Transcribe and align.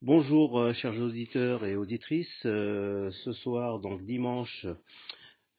Bonjour, 0.00 0.58
euh, 0.58 0.72
chers 0.72 0.94
auditeurs 0.94 1.64
et 1.64 1.76
auditrices. 1.76 2.46
Euh, 2.46 3.10
ce 3.24 3.32
soir, 3.32 3.80
donc 3.80 4.02
dimanche, 4.04 4.66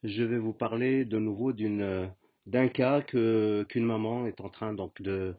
je 0.02 0.22
vais 0.22 0.38
vous 0.38 0.52
parler 0.52 1.04
de 1.04 1.18
nouveau 1.18 1.52
d'une, 1.52 1.82
euh, 1.82 2.06
d'un 2.46 2.68
cas 2.68 3.02
qu'une 3.02 3.84
maman 3.84 4.26
est 4.26 4.40
en 4.40 4.48
train 4.48 4.72
donc 4.72 5.00
de, 5.02 5.36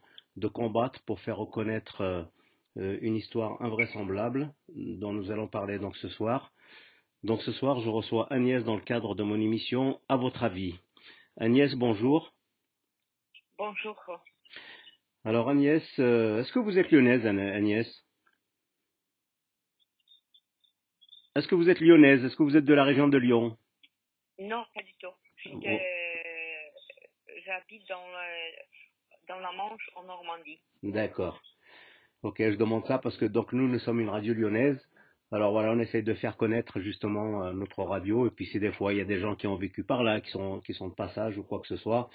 combattre 0.54 1.02
pour 1.06 1.20
faire 1.20 1.38
reconnaître 1.38 2.28
une 2.76 3.16
histoire 3.16 3.62
invraisemblable 3.62 4.54
dont 4.74 5.12
nous 5.12 5.30
allons 5.30 5.48
parler 5.48 5.78
donc 5.78 5.98
ce 5.98 6.08
soir. 6.10 6.54
Donc 7.24 7.42
ce 7.42 7.52
soir, 7.52 7.82
je 7.82 7.90
reçois 7.90 8.32
Agnès 8.32 8.64
dans 8.64 8.76
le 8.76 8.82
cadre 8.82 9.14
de 9.16 9.24
mon 9.24 9.40
émission 9.40 10.00
À 10.08 10.16
votre 10.16 10.44
avis. 10.44 10.76
Agnès, 11.38 11.76
bonjour. 11.76 12.34
Bonjour. 13.58 13.98
Alors 15.24 15.50
Agnès, 15.50 15.84
euh, 16.00 16.42
est-ce 16.42 16.52
que 16.52 16.60
vous 16.60 16.80
êtes 16.80 16.92
lyonnaise, 16.92 17.26
Agnès? 17.26 17.88
Est-ce 21.36 21.48
que 21.48 21.56
vous 21.56 21.70
êtes 21.70 21.80
lyonnaise? 21.80 22.24
Est-ce 22.26 22.36
que 22.36 22.44
vous 22.44 22.58
êtes 22.58 22.66
de 22.66 22.74
la 22.74 22.84
région 22.84 23.08
de 23.08 23.18
Lyon? 23.18 23.58
Non, 24.40 24.66
pas 24.74 24.82
du 24.82 24.94
tout. 25.00 25.08
Euh, 25.46 25.78
J'habite 27.46 27.88
dans, 27.88 28.04
dans 29.28 29.40
la 29.40 29.52
Manche, 29.52 29.90
en 29.96 30.04
Normandie. 30.04 30.60
D'accord. 30.84 31.40
Ok, 32.24 32.38
je 32.40 32.56
demande 32.56 32.86
ça 32.86 32.98
parce 32.98 33.18
que 33.18 33.26
donc 33.26 33.54
nous, 33.54 33.68
nous 33.68 33.80
sommes 33.80 34.00
une 34.00 34.10
radio 34.10 34.34
lyonnaise. 34.34 34.80
Alors 35.32 35.54
voilà, 35.54 35.72
on 35.72 35.80
essaie 35.80 36.02
de 36.02 36.14
faire 36.14 36.36
connaître 36.36 36.82
justement 36.82 37.46
euh, 37.46 37.54
notre 37.54 37.84
radio. 37.84 38.28
Et 38.28 38.32
puis 38.32 38.48
si 38.48 38.60
des 38.60 38.72
fois 38.72 38.94
il 38.94 38.98
y 38.98 39.02
a 39.02 39.06
des 39.06 39.20
gens 39.20 39.36
qui 39.36 39.48
ont 39.48 39.56
vécu 39.56 39.84
par 39.84 40.04
là, 40.04 40.20
qui 40.20 40.30
sont 40.32 40.60
qui 40.62 40.74
sont 40.74 40.90
de 40.90 40.94
passage 40.96 41.38
ou 41.38 41.44
quoi 41.44 41.62
que 41.62 41.68
ce 41.68 41.78
soit, 41.78 42.10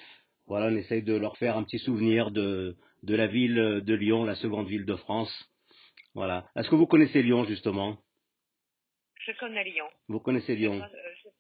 voilà, 0.47 0.67
on 0.67 0.77
essaye 0.77 1.03
de 1.03 1.15
leur 1.15 1.37
faire 1.39 1.57
un 1.57 1.65
petit 1.65 1.79
souvenir 1.79 2.31
de 2.31 2.77
de 3.03 3.15
la 3.15 3.27
ville 3.27 3.83
de 3.85 3.95
Lyon, 3.95 4.25
la 4.25 4.35
seconde 4.37 4.67
ville 4.69 4.85
de 4.85 4.97
France. 4.97 5.33
Voilà. 6.15 6.49
Est-ce 6.57 6.69
que 6.71 6.75
vous 6.75 6.87
connaissez 6.87 7.23
Lyon 7.23 7.45
justement? 7.45 7.99
Je 9.27 9.33
connais 9.33 9.65
Lyon. 9.65 9.89
Vous 10.09 10.21
connaissez 10.21 10.55
J'ai 10.55 10.61
Lyon 10.61 10.83
euh, 10.83 11.31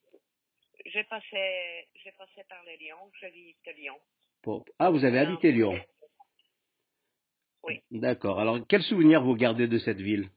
J'ai 0.84 1.04
passé, 1.04 1.88
j'ai 2.04 2.12
passé 2.12 2.42
par 2.48 2.62
le 2.64 2.76
Lyon, 2.78 2.96
je 3.20 3.26
vis 3.28 3.56
à 3.66 3.72
Lyon. 3.72 3.96
Pour- 4.42 4.64
Ah, 4.78 4.90
vous 4.90 5.04
avez 5.04 5.18
habité 5.18 5.50
Lyon. 5.52 5.78
Oui. 7.64 7.80
D'accord. 7.90 8.38
Alors, 8.38 8.58
quel 8.68 8.82
souvenir 8.82 9.22
vous 9.22 9.34
gardez 9.34 9.66
de 9.66 9.78
cette 9.78 10.00
ville? 10.00 10.28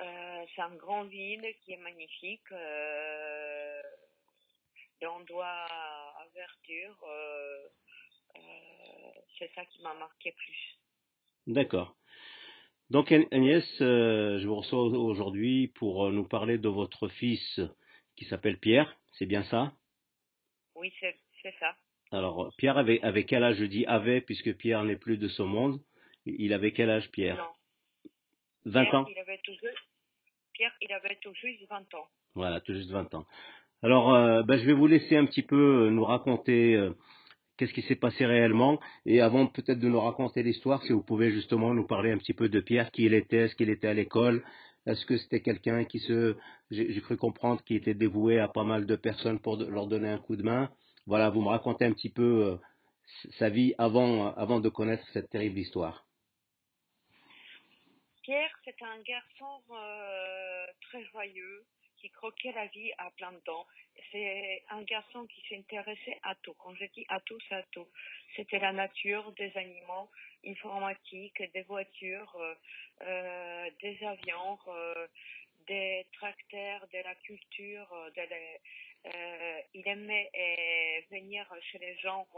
Euh, 0.00 0.44
c'est 0.54 0.62
une 0.62 0.76
grande 0.76 1.08
ville 1.08 1.44
qui 1.62 1.72
est 1.72 1.76
magnifique. 1.82 2.50
Euh, 2.52 3.82
D'endroits 5.00 5.46
à 5.46 6.26
verdure. 6.34 7.04
Euh, 7.04 7.68
euh, 8.36 8.40
c'est 9.38 9.50
ça 9.54 9.64
qui 9.66 9.82
m'a 9.82 9.94
marqué 9.94 10.32
plus. 10.32 10.78
D'accord. 11.46 11.96
Donc 12.90 13.12
Agnès, 13.12 13.64
euh, 13.80 14.38
je 14.38 14.46
vous 14.46 14.56
reçois 14.56 14.82
aujourd'hui 14.82 15.68
pour 15.68 16.10
nous 16.10 16.26
parler 16.26 16.58
de 16.58 16.68
votre 16.68 17.08
fils 17.08 17.60
qui 18.16 18.24
s'appelle 18.26 18.58
Pierre, 18.58 18.96
c'est 19.18 19.26
bien 19.26 19.42
ça? 19.44 19.72
Oui, 20.74 20.92
c'est 21.00 21.54
ça. 21.58 21.76
Alors 22.12 22.52
Pierre 22.56 22.78
avait, 22.78 23.02
avait 23.02 23.24
quel 23.24 23.42
âge? 23.42 23.56
Je 23.56 23.64
dis 23.64 23.86
avait 23.86 24.20
puisque 24.20 24.54
Pierre 24.56 24.84
n'est 24.84 24.96
plus 24.96 25.18
de 25.18 25.28
ce 25.28 25.42
monde. 25.42 25.80
Il 26.26 26.52
avait 26.52 26.72
quel 26.72 26.90
âge 26.90 27.10
Pierre? 27.10 27.36
Non. 27.36 27.50
20 28.66 28.82
Pierre, 28.82 28.94
ans 28.94 29.06
il 29.08 29.18
avait 29.18 29.38
toujours, 29.38 29.68
Pierre, 30.52 30.72
il 30.80 30.92
avait 30.92 31.16
tout 31.16 31.34
juste 31.34 31.68
20 31.68 31.94
ans. 31.94 32.08
Voilà, 32.34 32.60
tout 32.60 32.72
juste 32.72 32.90
20 32.90 33.14
ans. 33.14 33.26
Alors 33.84 34.14
euh, 34.14 34.42
ben, 34.44 34.56
je 34.56 34.64
vais 34.64 34.72
vous 34.72 34.86
laisser 34.86 35.14
un 35.14 35.26
petit 35.26 35.42
peu 35.42 35.88
euh, 35.88 35.90
nous 35.90 36.06
raconter 36.06 36.74
euh, 36.74 36.94
qu'est-ce 37.58 37.74
qui 37.74 37.82
s'est 37.82 37.96
passé 37.96 38.24
réellement. 38.24 38.80
Et 39.04 39.20
avant 39.20 39.46
peut-être 39.46 39.78
de 39.78 39.88
nous 39.88 40.00
raconter 40.00 40.42
l'histoire, 40.42 40.82
si 40.84 40.92
vous 40.92 41.02
pouvez 41.02 41.30
justement 41.30 41.74
nous 41.74 41.86
parler 41.86 42.10
un 42.10 42.16
petit 42.16 42.32
peu 42.32 42.48
de 42.48 42.60
Pierre, 42.60 42.90
qui 42.90 43.02
il 43.04 43.12
était, 43.12 43.40
est-ce 43.44 43.54
qu'il 43.54 43.68
était 43.68 43.88
à 43.88 43.92
l'école, 43.92 44.42
est-ce 44.86 45.04
que 45.04 45.18
c'était 45.18 45.42
quelqu'un 45.42 45.84
qui 45.84 45.98
se, 45.98 46.34
j'ai 46.70 46.98
cru 47.02 47.18
comprendre 47.18 47.62
qu'il 47.62 47.76
était 47.76 47.92
dévoué 47.92 48.38
à 48.38 48.48
pas 48.48 48.64
mal 48.64 48.86
de 48.86 48.96
personnes 48.96 49.38
pour 49.38 49.58
leur 49.58 49.86
donner 49.86 50.08
un 50.08 50.18
coup 50.18 50.36
de 50.36 50.42
main. 50.42 50.70
Voilà, 51.06 51.28
vous 51.28 51.42
me 51.42 51.48
racontez 51.48 51.84
un 51.84 51.92
petit 51.92 52.08
peu 52.08 52.58
sa 53.38 53.50
vie 53.50 53.74
avant, 53.76 54.32
avant 54.34 54.60
de 54.60 54.70
connaître 54.70 55.04
cette 55.12 55.28
terrible 55.28 55.58
histoire. 55.58 56.06
Pierre, 58.22 58.58
c'est 58.64 58.82
un 58.82 59.02
garçon 59.02 59.60
très 60.88 61.04
joyeux 61.04 61.66
qui 62.04 62.10
croquait 62.10 62.52
la 62.52 62.66
vie 62.66 62.92
à 62.98 63.10
plein 63.12 63.32
de 63.32 63.40
dents. 63.46 63.66
C'est 64.12 64.62
un 64.68 64.82
garçon 64.82 65.26
qui 65.26 65.42
s'intéressait 65.48 66.18
à 66.22 66.34
tout. 66.34 66.52
Quand 66.58 66.74
je 66.74 66.84
dis 66.92 67.06
à 67.08 67.18
tout, 67.20 67.38
c'est 67.48 67.54
à 67.54 67.62
tout. 67.72 67.88
C'était 68.36 68.58
la 68.58 68.72
nature, 68.72 69.32
des 69.32 69.50
animaux, 69.56 70.10
informatique, 70.46 71.42
des 71.54 71.62
voitures, 71.62 72.36
euh, 72.36 72.54
euh, 73.06 73.70
des 73.80 73.96
avions, 74.04 74.58
euh, 74.68 75.06
des 75.66 76.06
tracteurs, 76.12 76.86
de 76.92 76.98
la 76.98 77.14
culture. 77.14 77.88
il 79.72 79.88
aimait 79.88 80.30
venir 81.10 81.46
chez 81.62 81.78
les 81.78 81.96
gens 82.00 82.28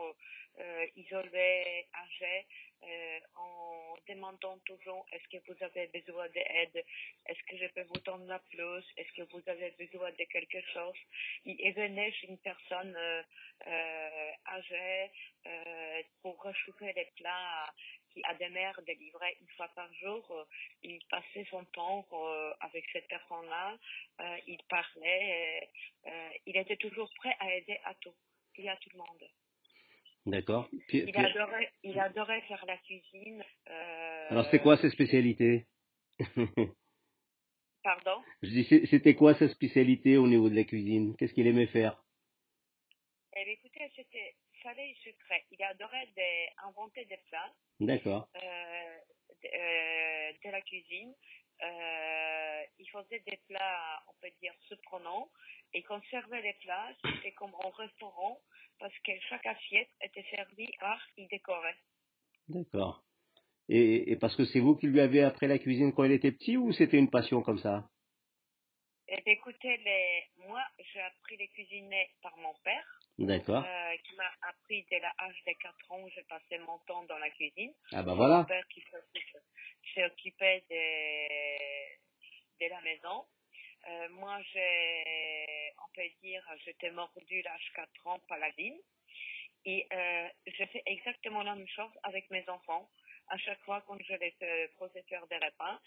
euh, 0.59 0.87
isolés, 0.97 1.87
âgés, 1.95 2.47
euh, 2.83 3.21
en 3.35 3.97
demandant 4.07 4.59
toujours 4.59 5.07
est-ce 5.13 5.29
que 5.29 5.43
vous 5.47 5.65
avez 5.65 5.87
besoin 5.89 6.29
d'aide, 6.29 6.85
est-ce 7.27 7.43
que 7.49 7.57
je 7.57 7.67
peux 7.73 7.83
vous 7.83 8.01
donner 8.05 8.27
la 8.27 8.39
plus, 8.39 8.85
est-ce 8.97 9.13
que 9.13 9.23
vous 9.33 9.43
avez 9.47 9.71
besoin 9.73 10.11
de 10.13 10.25
quelque 10.25 10.61
chose? 10.73 10.97
Il 11.45 11.57
il 11.59 11.73
venait 11.75 12.13
chez 12.13 12.29
une 12.29 12.39
personne 12.39 12.95
euh, 12.97 13.23
euh, 13.67 14.31
âgée 14.47 15.11
pour 16.23 16.43
réchauffer 16.43 16.93
les 16.93 17.07
plats 17.17 17.73
qui 18.11 18.23
a 18.25 18.35
des 18.35 18.49
mères 18.49 18.81
délivrées 18.83 19.37
une 19.41 19.49
fois 19.57 19.69
par 19.75 19.93
jour. 19.95 20.47
Il 20.83 20.99
passait 21.07 21.47
son 21.51 21.65
temps 21.67 22.07
avec 22.61 22.85
cette 22.93 23.09
personne-là, 23.09 23.79
il 24.47 24.59
parlait, 24.69 25.71
il 26.47 26.57
était 26.57 26.77
toujours 26.77 27.13
prêt 27.15 27.37
à 27.41 27.55
aider 27.55 27.79
à 27.85 27.95
tout, 27.95 28.15
et 28.57 28.69
à 28.69 28.77
tout 28.77 28.91
le 28.93 28.99
monde. 28.99 29.31
D'accord 30.27 30.69
Il 30.91 31.17
adorait, 31.17 31.73
il 31.85 31.99
adorait 32.01 32.41
faire 32.43 32.65
la 32.67 32.77
cuisine. 32.79 33.43
euh, 33.71 34.27
Alors 34.31 34.45
c'était 34.47 34.59
quoi 34.61 34.77
ses 34.79 34.91
spécialités 34.91 35.67
Pardon? 37.83 38.23
Je 38.43 38.49
dis 38.49 38.65
c'est- 38.65 38.87
c'était 38.87 39.15
quoi 39.15 39.35
sa 39.35 39.49
spécialité 39.49 40.17
au 40.17 40.27
niveau 40.27 40.49
de 40.51 40.57
la 40.57 40.65
cuisine? 40.65 41.15
Qu'est-ce 41.17 41.33
qu'il 41.33 41.47
aimait 41.47 41.69
faire? 41.69 42.03
Eh 43.37 43.45
bien, 43.45 43.53
écoutez, 43.53 43.89
c'était 43.95 44.35
salé 44.63 44.83
et 44.83 44.95
sucré. 45.03 45.45
Il 45.53 45.63
adorait 45.63 46.09
des- 46.17 46.49
inventer 46.65 47.05
des 47.05 47.19
plats, 47.29 47.53
D'accord. 47.81 48.29
euh, 48.37 48.99
de, 49.43 49.49
euh, 49.49 50.33
de 50.45 50.51
la 50.51 50.61
cuisine. 50.63 51.15
Euh, 51.63 52.63
il 52.79 52.89
faisait 52.91 53.23
des 53.27 53.39
plats, 53.49 54.03
on 54.09 54.13
peut 54.21 54.33
dire, 54.41 54.55
surprenants. 54.69 55.31
Et 55.73 55.83
quand 55.83 55.99
on 55.99 56.03
servait 56.11 56.43
les 56.43 56.55
plats, 56.63 56.93
c'était 57.05 57.33
comme 57.33 57.55
au 57.55 57.71
restaurant, 57.71 58.41
parce 58.79 58.97
que 59.05 59.13
chaque 59.29 59.47
assiette 59.47 59.89
était 60.03 60.27
servie 60.35 60.71
art 60.81 61.07
et 61.17 61.27
décorée. 61.27 61.77
D'accord. 62.49 63.05
Et, 63.69 64.13
et 64.13 64.17
parce 64.17 64.37
que 64.37 64.45
c'est 64.45 64.61
vous 64.61 64.77
qui 64.77 64.87
lui 64.87 65.01
avez 65.01 65.23
appris 65.23 65.49
la 65.49 65.59
cuisine 65.59 65.93
quand 65.93 66.05
il 66.05 66.13
était 66.13 66.33
petit 66.33 66.57
ou 66.57 66.73
c'était 66.73 66.99
une 66.99 67.11
passion 67.11 67.43
comme 67.43 67.59
ça? 67.59 67.89
Et 69.09 69.21
bien, 69.23 69.35
écoutez, 69.35 69.77
les... 69.79 70.25
moi, 70.49 70.63
j'ai 70.79 71.01
appris 71.03 71.37
les 71.37 71.49
cuisiner 71.49 72.11
par 72.23 72.37
mon 72.39 72.55
père. 72.65 72.85
D'accord. 73.19 73.65
euh, 73.65 73.97
qui 74.05 74.15
m'a 74.17 74.31
appris 74.43 74.87
dès 74.91 75.01
l'âge 75.01 75.43
de 75.47 75.53
4 75.55 75.93
ans, 75.93 76.09
j'ai 76.15 76.25
passé 76.25 76.59
mon 76.59 76.79
temps 76.81 77.05
dans 77.05 77.19
la 77.19 77.31
cuisine. 77.31 77.75
Ah 77.93 78.03
bah 78.03 78.15
Mon 78.15 78.17
voilà. 78.17 78.45
père 78.45 78.67
qui 78.69 78.83
s'est 79.95 80.05
occupé 80.07 80.65
de, 80.71 82.65
de 82.65 82.71
la 82.71 82.81
maison. 82.83 83.27
Euh, 83.89 84.09
moi, 84.11 84.41
j'ai, 84.53 85.73
on 85.85 85.89
peut 85.95 86.09
dire, 86.23 86.45
j'étais 86.65 86.91
mordue 86.91 87.43
l'âge 87.43 87.73
4 87.75 88.07
ans 88.09 88.21
par 88.29 88.39
la 88.39 88.51
ville. 88.53 88.81
Et 89.67 89.87
euh, 89.93 90.29
je 90.47 90.65
fais 90.67 90.83
exactement 90.87 91.43
la 91.45 91.55
même 91.57 91.69
chose 91.69 91.91
avec 92.05 92.31
mes 92.31 92.49
enfants. 92.49 92.91
À 93.29 93.39
chaque 93.39 93.61
fois, 93.63 93.83
quand 93.87 93.99
je 94.03 94.15
les 94.15 94.33
fais 94.33 94.69
professeur 94.77 95.27
des 95.29 95.37
repas, 95.39 95.81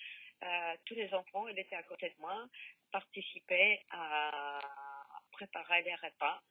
euh, 0.44 0.76
tous 0.86 0.96
les 0.96 1.14
enfants, 1.14 1.48
ils 1.50 1.60
étaient 1.60 1.76
à 1.76 1.84
côté 1.84 2.10
de 2.10 2.16
moi, 2.22 2.48
participaient 2.92 3.82
à 3.92 4.60
préparer 5.32 5.84
les 5.84 5.96
repas. 5.96 6.42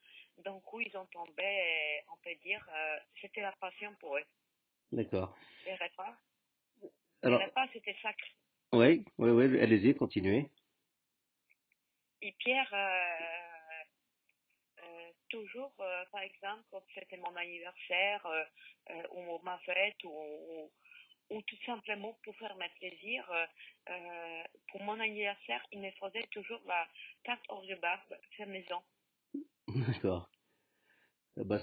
Donc, 0.44 0.72
où 0.72 0.80
ils 0.80 0.96
ont 0.96 1.06
tombé, 1.06 1.42
euh, 1.42 2.12
on 2.12 2.16
peut 2.18 2.34
dire, 2.42 2.64
euh, 2.72 2.98
c'était 3.20 3.40
la 3.40 3.52
passion 3.52 3.94
pour 3.96 4.16
eux. 4.16 4.24
D'accord. 4.92 5.36
Les 5.66 5.74
repas, 5.74 6.16
Alors, 7.22 7.40
les 7.40 7.46
repas, 7.46 7.66
c'était 7.72 7.96
sacré. 8.00 8.30
oui, 8.72 9.04
oui, 9.18 9.30
oui, 9.30 9.60
allez-y, 9.60 9.94
continuez. 9.96 10.48
Et 12.22 12.32
Pierre, 12.32 12.72
euh, 12.72 13.84
euh, 14.84 15.10
toujours, 15.28 15.72
par 16.12 16.22
exemple, 16.22 16.62
quand 16.70 16.82
c'était 16.94 17.16
mon 17.16 17.34
anniversaire, 17.36 18.26
ou 19.10 19.38
ma 19.42 19.58
fête, 19.58 20.02
ou, 20.04 20.70
ou, 21.30 21.36
ou 21.36 21.42
tout 21.42 21.56
simplement 21.66 22.14
pour 22.24 22.36
faire 22.36 22.56
mes 22.56 22.68
plaisirs, 22.70 23.30
euh, 23.30 23.46
euh, 23.90 24.42
pour 24.68 24.82
mon 24.82 24.98
anniversaire, 25.00 25.64
il 25.72 25.80
me 25.80 25.90
faisait 25.92 26.26
toujours 26.28 26.62
la 26.66 26.88
tarte 27.24 27.44
hors 27.48 27.66
de 27.66 27.74
barbe, 27.76 28.16
fait 28.36 28.46
maison. 28.46 28.82
D'accord. 29.68 30.28
Euh, 31.38 31.44
bah, 31.44 31.60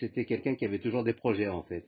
C'était 0.00 0.26
quelqu'un 0.26 0.56
qui 0.56 0.64
avait 0.66 0.80
toujours 0.80 1.04
des 1.04 1.14
projets 1.14 1.48
en 1.48 1.62
fait. 1.64 1.86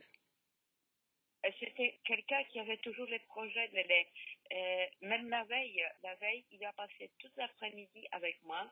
Et 1.45 1.53
C'était 1.59 1.73
quel- 1.75 1.99
quelqu'un 2.17 2.43
qui 2.45 2.59
avait 2.59 2.77
toujours 2.77 3.07
les 3.07 3.19
projets, 3.19 3.69
les, 3.73 4.07
euh, 4.51 4.85
même 5.01 5.29
la 5.29 5.43
veille, 5.45 5.83
la 6.03 6.15
veille, 6.15 6.45
il 6.51 6.63
a 6.65 6.73
passé 6.73 7.11
toute 7.19 7.35
l'après-midi 7.37 8.07
avec 8.11 8.41
moi. 8.43 8.69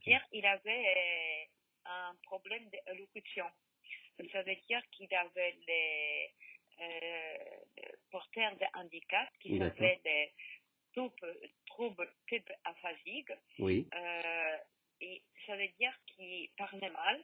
Pierre, 0.00 0.26
il 0.32 0.46
avait 0.46 0.86
euh, 0.96 1.44
un 1.86 2.14
problème 2.24 2.68
d'élocution. 2.70 3.46
Ça 4.32 4.42
veut 4.42 4.56
dire 4.68 4.82
qu'il 4.92 5.14
avait 5.14 5.56
les 5.66 6.26
euh, 6.30 6.55
porteurs 8.10 8.56
de 8.56 8.66
handicap, 8.78 9.28
qui 9.40 9.60
avaient 9.62 10.00
des 10.04 10.32
troubles, 10.94 11.36
troubles 11.66 12.08
type 12.28 12.50
aphasique. 12.64 13.32
Oui. 13.58 13.86
Euh, 13.94 14.56
et 15.00 15.22
ça 15.46 15.56
veut 15.56 15.68
dire 15.78 15.92
qu'il 16.06 16.48
parlait 16.56 16.90
mal. 16.90 17.22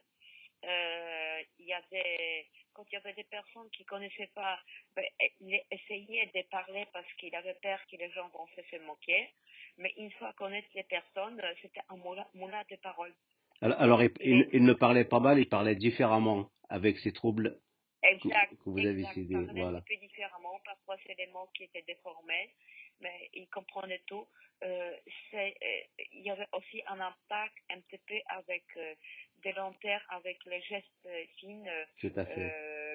Euh, 0.65 1.41
il 1.59 1.65
y 1.65 1.73
avait, 1.73 2.47
quand 2.73 2.85
il 2.89 2.93
y 2.93 2.97
avait 2.97 3.13
des 3.13 3.25
personnes 3.25 3.69
qui 3.71 3.83
connaissaient 3.83 4.31
pas, 4.33 4.59
ben, 4.95 5.03
il 5.41 5.59
essayait 5.71 6.27
de 6.33 6.41
parler 6.49 6.85
parce 6.93 7.11
qu'il 7.13 7.35
avait 7.35 7.55
peur 7.61 7.79
que 7.91 7.97
les 7.97 8.09
gens 8.11 8.29
vont 8.29 8.47
se 8.55 8.77
moquer. 8.85 9.29
Mais 9.77 9.93
une 9.97 10.11
fois 10.11 10.31
connaître 10.33 10.69
les 10.75 10.83
personnes, 10.83 11.39
euh, 11.41 11.53
c'était 11.61 11.81
un 11.89 11.97
moulin, 11.97 12.63
de 12.69 12.75
paroles. 12.77 13.13
Alors, 13.61 13.81
alors, 13.81 14.03
il, 14.03 14.11
Et- 14.19 14.29
il- 14.29 14.49
il 14.53 14.63
ne 14.63 14.73
parlait 14.73 15.05
pas 15.05 15.19
mal, 15.19 15.39
il 15.39 15.49
parlait 15.49 15.75
différemment 15.75 16.49
avec 16.69 16.97
ses 16.99 17.11
troubles. 17.11 17.59
Exact. 18.03 18.49
que 18.55 18.69
vous 18.69 18.79
avez 18.79 18.99
exact. 18.99 19.13
cédé, 19.13 19.33
Il 19.33 19.45
parlait 19.45 19.61
voilà. 19.61 19.77
un 19.79 19.81
peu 19.81 19.95
différemment. 19.95 20.59
Parfois, 20.65 20.97
c'est 21.05 21.15
des 21.15 21.27
mots 21.27 21.49
qui 21.55 21.63
étaient 21.63 21.83
déformés, 21.83 22.53
mais 22.99 23.29
il 23.33 23.47
comprenait 23.49 24.01
tout. 24.07 24.27
Euh, 24.63 24.95
c'est, 25.29 25.57
euh, 25.61 26.03
il 26.13 26.21
y 26.21 26.29
avait 26.29 26.47
aussi 26.53 26.81
un 26.87 26.99
impact 26.99 27.55
un 27.69 27.81
petit 27.81 28.01
peu 28.07 28.15
avec 28.27 28.63
euh, 28.77 28.95
des 29.43 29.51
lenteurs, 29.53 30.01
avec 30.09 30.43
les 30.45 30.61
gestes 30.61 31.09
fines, 31.37 31.69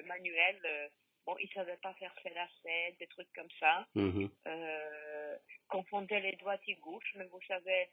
manuels. 0.05 0.91
bon, 1.25 1.35
il 1.39 1.49
savait 1.53 1.77
pas 1.77 1.93
faire 1.95 2.13
ses 2.23 2.29
lacets, 2.29 2.95
des 2.99 3.07
trucs 3.07 3.31
comme 3.33 3.51
ça. 3.59 3.87
Mhm. 3.93 4.29
Euh, 4.47 5.37
confondait 5.67 6.21
les 6.21 6.35
doigts 6.37 6.57
et 6.67 6.75
gauche, 6.75 7.13
mais 7.15 7.25
vous 7.25 7.41
savez, 7.47 7.89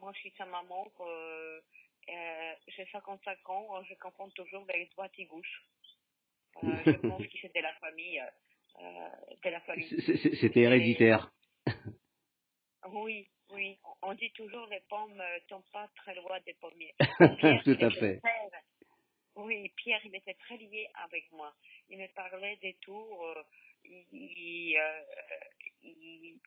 moi, 0.00 0.12
je 0.14 0.20
suis 0.20 0.34
sa 0.38 0.44
maman. 0.46 0.92
J'ai 2.68 2.86
55 2.92 3.50
ans, 3.50 3.82
je 3.82 3.94
confonds 3.94 4.30
toujours 4.30 4.64
les 4.72 4.86
doigts 4.94 5.08
et 5.18 5.24
gauche. 5.24 5.64
Euh, 6.64 6.66
je 6.86 6.92
pense 6.92 7.22
que 7.26 7.38
c'est 7.40 7.54
de 7.54 7.60
la 7.60 7.72
famille. 7.74 8.20
euh, 8.20 8.24
euh, 8.80 9.34
famille. 9.60 10.36
C'était 10.40 10.60
héréditaire. 10.60 11.32
Oui, 12.92 13.28
oui. 13.50 13.78
On- 14.02 14.14
dit 14.14 14.30
toujours 14.32 14.66
les 14.68 14.80
pommes 14.88 15.22
tombent 15.48 15.70
pas 15.72 15.88
très 15.96 16.14
loin 16.14 16.38
des 16.46 16.54
pommiers. 16.54 16.94
Tout 17.64 17.84
à 17.84 17.90
fait. 17.90 18.20
oui, 19.36 19.68
Pierre, 19.76 20.00
il 20.04 20.14
était 20.14 20.34
très 20.34 20.56
lié 20.56 20.88
avec 21.04 21.30
moi. 21.32 21.54
Il 21.88 21.98
me 21.98 22.06
parlait 22.14 22.56
des 22.56 22.74
euh, 23.24 23.42
il, 23.84 24.76
euh, 24.76 25.00
il, 25.82 26.38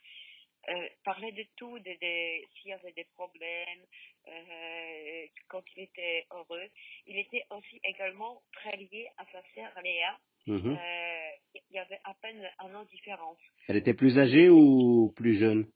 euh, 0.69 0.87
parlait 1.03 1.31
de 1.31 1.45
tout, 1.55 1.79
de, 1.79 1.83
de- 1.91 2.47
s'il 2.53 2.69
y 2.69 2.73
avait 2.73 2.91
des 2.93 3.05
problèmes, 3.15 3.85
euh, 4.27 5.25
quand 5.47 5.63
il 5.75 5.83
était 5.83 6.25
heureux. 6.31 6.69
Il 7.07 7.17
était 7.17 7.45
aussi 7.49 7.79
également 7.83 8.41
très 8.53 8.77
lié 8.77 9.07
à 9.17 9.25
sa 9.31 9.41
sœur 9.55 9.71
Léa. 9.83 10.19
Mhm. 10.47 10.77
Euh, 10.77 11.29
il 11.55 11.75
y 11.75 11.79
avait 11.79 11.99
à 12.03 12.13
peine 12.15 12.49
un 12.59 12.73
an 12.75 12.83
de 12.83 12.89
différence. 12.89 13.37
Elle 13.67 13.77
était 13.77 13.93
plus 13.93 14.17
âgée 14.17 14.49
ou 14.49 15.13
plus 15.15 15.37
jeune? 15.39 15.71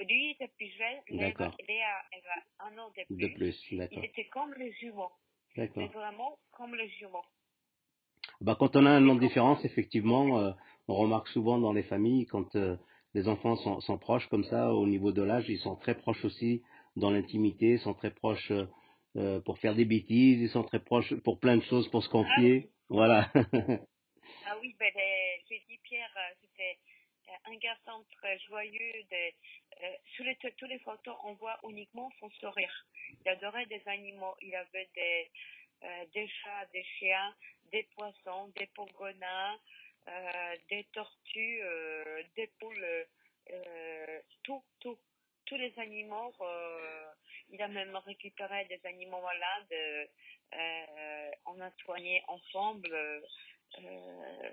Lui 0.00 0.30
était 0.32 0.48
plus 0.48 0.68
jeune, 0.76 1.18
D'accord. 1.18 1.56
Léa 1.68 2.02
elle 2.12 2.22
a 2.26 2.66
un 2.66 2.78
an 2.78 2.88
de 2.90 3.04
plus. 3.04 3.16
De 3.16 3.34
plus, 3.34 3.66
Il 3.70 3.80
était 4.04 4.26
comme 4.26 4.52
les 4.54 4.72
jumeaux, 4.72 5.12
mais 5.56 5.68
D'accord. 5.68 5.90
vraiment 5.92 6.38
comme 6.50 6.74
les 6.74 6.88
jumeaux. 6.88 7.24
Bah, 8.40 8.56
quand 8.58 8.74
on 8.74 8.84
a 8.86 8.90
un 8.90 9.08
an 9.08 9.14
de 9.14 9.20
différence, 9.20 9.64
effectivement, 9.64 10.54
on 10.88 10.94
remarque 10.94 11.28
souvent 11.28 11.58
dans 11.58 11.72
les 11.72 11.84
familles, 11.84 12.26
quand 12.26 12.56
les 13.14 13.28
enfants 13.28 13.56
sont, 13.56 13.80
sont 13.80 13.98
proches 13.98 14.26
comme 14.28 14.44
ça, 14.44 14.72
au 14.74 14.86
niveau 14.86 15.12
de 15.12 15.22
l'âge, 15.22 15.48
ils 15.48 15.58
sont 15.60 15.76
très 15.76 15.96
proches 15.96 16.24
aussi 16.24 16.62
dans 16.96 17.10
l'intimité, 17.10 17.72
ils 17.72 17.80
sont 17.80 17.94
très 17.94 18.10
proches 18.12 18.52
euh, 19.16 19.40
pour 19.42 19.58
faire 19.58 19.74
des 19.74 19.84
bêtises, 19.84 20.40
ils 20.40 20.50
sont 20.50 20.64
très 20.64 20.80
proches 20.80 21.14
pour 21.22 21.40
plein 21.40 21.56
de 21.56 21.62
choses, 21.64 21.88
pour 21.90 22.04
se 22.04 22.08
confier. 22.08 22.70
Voilà. 22.88 23.30
Ah 24.44 24.56
oui, 24.60 24.74
ben, 24.80 24.92
les- 24.94 25.42
j'ai 25.48 25.62
dit 25.68 25.78
Pierre, 25.84 26.12
euh, 26.16 26.34
c'était 26.40 26.78
euh, 27.30 27.52
un 27.52 27.56
garçon 27.56 28.04
très 28.18 28.38
joyeux. 28.40 29.04
De, 29.10 29.16
euh, 29.84 29.96
sur 30.14 30.24
les, 30.24 30.36
toutes 30.36 30.62
les 30.68 30.78
photos, 30.80 31.16
on 31.24 31.34
voit 31.34 31.58
uniquement 31.68 32.10
son 32.20 32.30
sourire. 32.30 32.86
Il 33.24 33.28
adorait 33.30 33.66
des 33.66 33.82
animaux. 33.86 34.34
Il 34.42 34.54
avait 34.54 34.88
des, 34.94 35.30
euh, 35.84 36.06
des 36.14 36.28
chats, 36.28 36.66
des 36.72 36.84
chiens, 36.98 37.34
des 37.72 37.84
poissons, 37.96 38.48
des 38.56 38.66
pangolins, 38.74 39.54
euh, 39.54 39.58
des 40.70 40.84
tortues, 40.92 41.60
euh, 41.62 42.22
des 42.36 42.48
poules, 42.58 43.06
euh, 43.50 44.20
tout, 44.44 44.62
tout. 44.80 44.98
Tous 45.44 45.56
les 45.56 45.76
animaux. 45.80 46.32
euh, 46.40 47.04
il 47.50 47.60
a 47.60 47.68
même 47.68 47.96
récupéré 47.96 48.64
des 48.66 48.80
animaux 48.86 49.20
malades. 49.20 49.72
euh, 49.72 50.06
euh, 50.54 51.30
on 51.46 51.60
a 51.60 51.70
soigné 51.84 52.22
ensemble. 52.28 52.88
euh, 52.92 53.20
euh, 53.80 54.50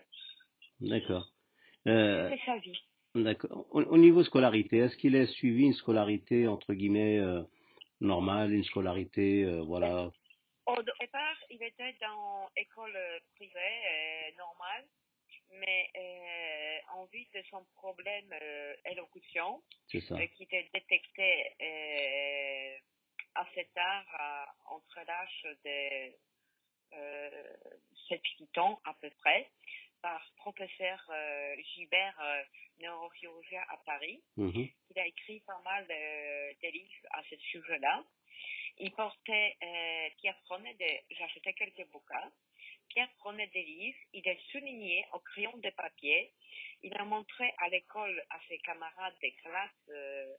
D'accord. 0.82 1.28
Euh, 1.88 2.30
c'est 2.32 2.44
sa 2.46 2.58
vie. 2.58 2.78
D'accord. 3.14 3.68
Au, 3.70 3.84
au 3.84 3.98
niveau 3.98 4.24
scolarité, 4.24 4.78
est-ce 4.78 4.98
qu'il 4.98 5.16
a 5.16 5.28
suivi 5.28 5.66
une 5.66 5.74
scolarité 5.74 6.48
entre 6.48 6.74
guillemets 6.74 7.20
euh, 7.20 7.44
normale, 8.02 8.52
une 8.52 8.64
scolarité, 8.64 9.44
euh, 9.44 9.62
voilà? 9.62 10.12
Au 10.66 10.82
départ, 11.00 11.38
il 11.52 11.62
était 11.64 11.96
dans 12.02 12.50
école 12.58 12.96
euh, 12.96 13.20
privée 13.36 13.54
euh, 13.56 14.38
normale, 14.38 14.86
mais 15.52 15.90
euh, 15.96 16.80
en 16.94 17.06
vue 17.06 17.26
de 17.34 17.42
son 17.50 17.64
problème 17.76 18.34
euh, 18.34 18.76
élocution, 18.86 19.62
euh, 19.94 20.28
qui 20.36 20.44
était 20.44 20.70
détecté 20.74 21.54
assez 23.36 23.66
tard, 23.74 24.56
entre 24.66 25.00
l'âge 25.06 25.48
de 25.64 26.14
euh, 26.94 27.56
7-8 28.10 28.60
ans 28.60 28.82
à 28.86 28.94
peu 28.96 29.10
près, 29.12 29.50
par 30.02 30.22
professeur 30.38 31.00
Gilbert, 31.74 32.46
neurochirurgien 32.80 33.62
à 33.70 33.78
Paris. 33.86 34.22
Mhm. 34.38 34.70
Il 34.90 35.00
a 35.00 35.06
écrit 35.06 35.42
pas 35.42 35.60
mal 35.64 35.86
de, 35.88 36.62
de 36.62 36.72
livres 36.72 37.08
à 37.12 37.24
ce 37.30 37.36
sujet-là. 37.38 38.04
Il 38.80 38.92
portait, 38.92 39.58
euh, 39.62 40.10
Pierre 40.18 40.40
prenait 40.46 40.74
des, 40.76 41.04
j'achetais 41.12 41.54
quelques 41.54 41.86
bouquins. 41.92 42.32
Pierre 42.90 43.10
prenait 43.20 43.48
des 43.48 43.64
livres, 43.64 43.98
il 44.14 44.28
a 44.28 44.36
souligné 44.52 45.06
au 45.14 45.20
crayon 45.20 45.56
de 45.58 45.70
papier. 45.72 46.32
Il 46.82 46.94
a 46.96 47.06
montré 47.06 47.54
à 47.60 47.70
l'école 47.70 48.24
à 48.30 48.40
ses 48.48 48.58
camarades 48.60 49.16
de 49.22 49.30
classe 49.42 49.90
euh, 49.90 50.34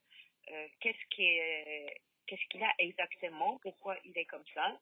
euh, 0.51 0.69
qu'est-ce 0.81 1.07
qui 1.15 1.25
est- 1.25 2.01
qu'est-ce 2.27 2.45
qu'il 2.49 2.63
a 2.63 2.73
exactement, 2.79 3.59
pourquoi 3.63 3.97
il 4.05 4.17
est 4.17 4.25
comme 4.27 4.47
ça. 4.55 4.81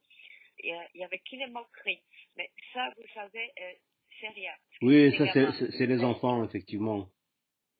Et, 0.61 0.75
euh, 0.75 0.85
il 0.95 1.01
y 1.01 1.05
avait 1.05 1.19
qu'il 1.21 1.39
les 1.41 1.47
moqueries. 1.47 2.03
Mais 2.37 2.51
ça, 2.73 2.93
vous 2.97 3.09
savez, 3.15 3.51
euh, 3.61 3.73
c'est 4.21 4.29
rien. 4.29 4.55
Oui, 4.83 5.11
Les 5.11 5.19
ça 5.19 5.25
c'est- 5.59 5.87
les 5.87 6.05
enfants 6.05 6.45
effectivement. 6.45 7.09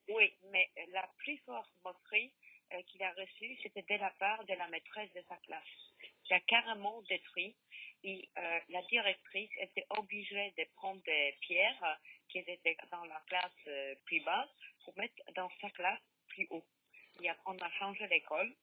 Oui, 0.09 0.33
mais 0.51 0.69
la 0.91 1.07
plus 1.17 1.37
forte 1.45 1.69
moquerie 1.83 2.33
euh, 2.73 2.81
qu'il 2.83 3.01
a 3.03 3.11
reçue, 3.13 3.57
c'était 3.63 3.81
de 3.81 3.99
la 3.99 4.11
part 4.19 4.43
de 4.45 4.53
la 4.53 4.67
maîtresse 4.69 5.11
de 5.13 5.21
sa 5.27 5.37
classe. 5.37 5.63
Il 6.29 6.33
a 6.33 6.39
carrément 6.41 7.01
détruit. 7.03 7.55
Et 8.03 8.29
euh, 8.37 8.59
la 8.69 8.81
directrice 8.83 9.49
était 9.59 9.85
obligée 9.89 10.53
de 10.57 10.63
prendre 10.75 11.01
des 11.03 11.35
pierres 11.41 11.99
qui 12.29 12.39
étaient 12.39 12.77
dans 12.91 13.03
la 13.05 13.21
classe 13.27 13.51
euh, 13.67 13.95
plus 14.05 14.21
basse 14.21 14.49
pour 14.85 14.97
mettre 14.97 15.15
dans 15.35 15.49
sa 15.61 15.69
classe 15.71 15.99
plus 16.29 16.47
haut. 16.49 16.63
Et 17.21 17.29
on 17.45 17.57
a 17.57 17.69
changé 17.71 18.07
l'école. 18.07 18.53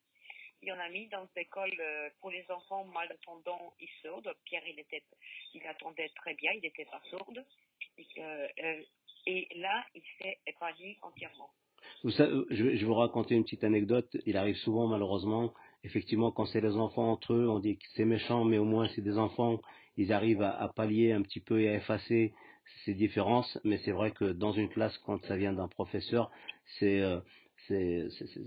Et 0.62 0.72
on 0.72 0.80
a 0.80 0.88
mis 0.88 1.06
dans 1.08 1.22
une 1.22 1.42
école 1.42 1.74
euh, 1.78 2.08
pour 2.20 2.30
les 2.30 2.44
enfants 2.50 2.84
malentendants 2.86 3.74
et 3.78 3.88
sourds. 4.02 4.22
Pierre, 4.44 4.66
il, 4.66 4.78
était, 4.80 5.02
il 5.54 5.66
attendait 5.66 6.08
très 6.16 6.34
bien, 6.34 6.52
il 6.52 6.62
n'était 6.62 6.86
pas 6.86 7.00
sourd. 7.10 7.30
Et, 7.98 8.06
euh, 8.18 8.82
et 9.26 9.48
là, 9.56 9.84
il 9.94 10.02
s'est 10.18 10.38
épanoui 10.46 10.96
entièrement. 11.02 11.50
Je 12.04 12.64
vais 12.64 12.84
vous 12.84 12.94
raconter 12.94 13.34
une 13.34 13.44
petite 13.44 13.64
anecdote. 13.64 14.16
Il 14.24 14.36
arrive 14.36 14.56
souvent, 14.56 14.86
malheureusement, 14.86 15.52
effectivement, 15.86 16.32
quand 16.32 16.46
c'est 16.46 16.60
les 16.60 16.76
enfants 16.76 17.10
entre 17.12 17.32
eux, 17.32 17.48
on 17.48 17.60
dit 17.60 17.76
que 17.76 17.84
c'est 17.94 18.04
méchant, 18.04 18.44
mais 18.44 18.58
au 18.58 18.64
moins 18.64 18.88
c'est 18.94 19.02
des 19.02 19.18
enfants. 19.18 19.60
Ils 19.96 20.12
arrivent 20.12 20.42
à, 20.42 20.70
pallier 20.74 21.12
un 21.12 21.22
petit 21.22 21.40
peu 21.40 21.60
et 21.60 21.68
à 21.68 21.74
effacer 21.76 22.34
ces 22.84 22.92
différences. 22.94 23.58
Mais 23.64 23.78
c'est 23.84 23.92
vrai 23.92 24.10
que 24.10 24.24
dans 24.24 24.52
une 24.52 24.68
classe, 24.68 24.96
quand 25.06 25.24
ça 25.26 25.36
vient 25.36 25.52
d'un 25.52 25.68
professeur, 25.68 26.30
c'est, 26.78 27.00
euh, 27.00 27.20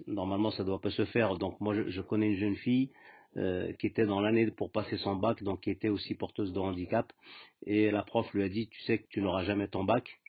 normalement 0.06 0.52
ça 0.52 0.64
doit 0.64 0.82
pas 0.82 0.92
se 0.92 1.06
faire. 1.06 1.38
Donc 1.38 1.60
moi, 1.62 1.74
je, 1.74 2.02
connais 2.02 2.28
une 2.28 2.38
jeune 2.38 2.56
fille 2.58 2.92
euh, 3.38 3.72
qui 3.74 3.88
était 3.88 4.06
dans 4.06 4.20
l'année 4.20 4.52
pour 4.52 4.72
passer 4.72 4.98
son 4.98 5.16
bac, 5.16 5.42
donc 5.42 5.62
qui 5.62 5.72
était 5.72 5.90
aussi 5.90 6.16
porteuse 6.16 6.54
de 6.54 6.60
handicap. 6.60 7.12
Et 7.66 7.90
la 7.90 8.04
prof 8.04 8.32
lui 8.34 8.44
a 8.44 8.50
dit, 8.50 8.68
tu 8.68 8.82
sais 8.84 9.00
que 9.00 9.08
tu 9.10 9.22
n'auras 9.22 9.44
jamais 9.46 9.68
ton 9.70 9.86
bac. 9.86 10.20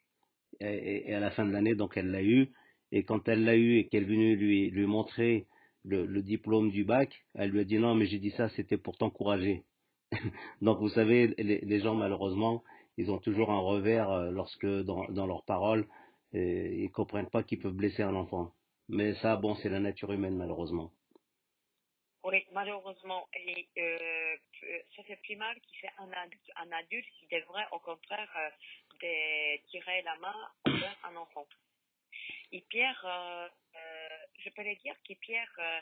Et- 0.61 1.11
et 1.11 1.15
à 1.15 1.21
la 1.21 1.31
fin 1.31 1.45
de 1.45 1.53
l'année, 1.53 1.75
donc 1.75 1.97
elle 1.97 2.11
l'a 2.11 2.23
eu. 2.23 2.53
Et 2.93 3.03
quand 3.05 3.29
elle 3.29 3.45
l'a 3.45 3.57
eu 3.57 3.77
et 3.79 3.89
qu'elle 3.89 4.05
est 4.05 4.07
venue 4.07 4.37
lui, 4.37 4.71
lui 4.71 4.87
montrer 4.87 5.47
le, 5.85 6.23
diplôme 6.23 6.71
du 6.71 6.85
bac, 6.85 7.25
elle 7.35 7.51
lui 7.51 7.61
a 7.61 7.65
dit 7.65 7.79
non, 7.79 7.95
mais 7.95 8.07
j'ai 8.07 8.19
dit 8.19 8.31
ça, 8.33 8.49
c'était 8.51 8.79
pour 8.79 8.97
t'encourager. 8.97 9.65
Donc 10.63 10.79
vous 10.79 10.89
savez, 10.89 11.29
les, 11.39 11.81
gens 11.81 11.95
malheureusement, 11.95 12.63
ils 12.97 13.11
ont 13.11 13.19
toujours 13.19 13.51
un 13.51 13.61
revers 13.61 14.11
euh, 14.11 14.31
lorsque 14.31 14.67
dans, 14.67 15.27
leurs 15.27 15.45
paroles, 15.45 15.87
et 16.33 16.85
ils 16.85 16.91
comprennent 16.91 17.31
pas 17.31 17.43
qu'ils 17.43 17.61
peuvent 17.61 17.75
blesser 17.75 18.03
un 18.03 18.15
enfant. 18.15 18.53
Mais 18.89 19.15
ça, 19.15 19.37
bon, 19.37 19.55
c'est 19.57 19.69
la 19.69 19.81
nature 19.81 20.13
humaine 20.13 20.37
malheureusement. 20.37 20.93
Oui, 22.23 22.45
malheureusement. 22.53 23.29
Et 23.35 23.69
euh, 23.79 24.37
ça 24.95 25.03
fait 25.05 25.17
plus 25.23 25.37
mal 25.37 25.59
qu'il 25.61 25.79
fait 25.79 25.93
un 25.99 26.11
adulte, 26.13 26.51
un 26.57 26.73
adulte 26.73 27.07
qui 27.19 27.27
devrait 27.29 27.67
au 27.73 27.79
contraire 27.79 28.29
euh, 28.37 29.57
tirer 29.71 30.03
la 30.03 30.17
main 30.17 30.35
envers 30.67 30.97
un 31.05 31.17
enfant. 31.17 31.47
Et 32.53 32.63
Pierre, 32.63 33.01
euh, 33.05 33.49
euh, 33.77 34.00
je 34.45 34.51
peux 34.51 34.63
le 34.63 34.75
dire 34.77 34.97
que 35.07 35.15
Pierre, 35.15 35.53
euh, 35.59 35.81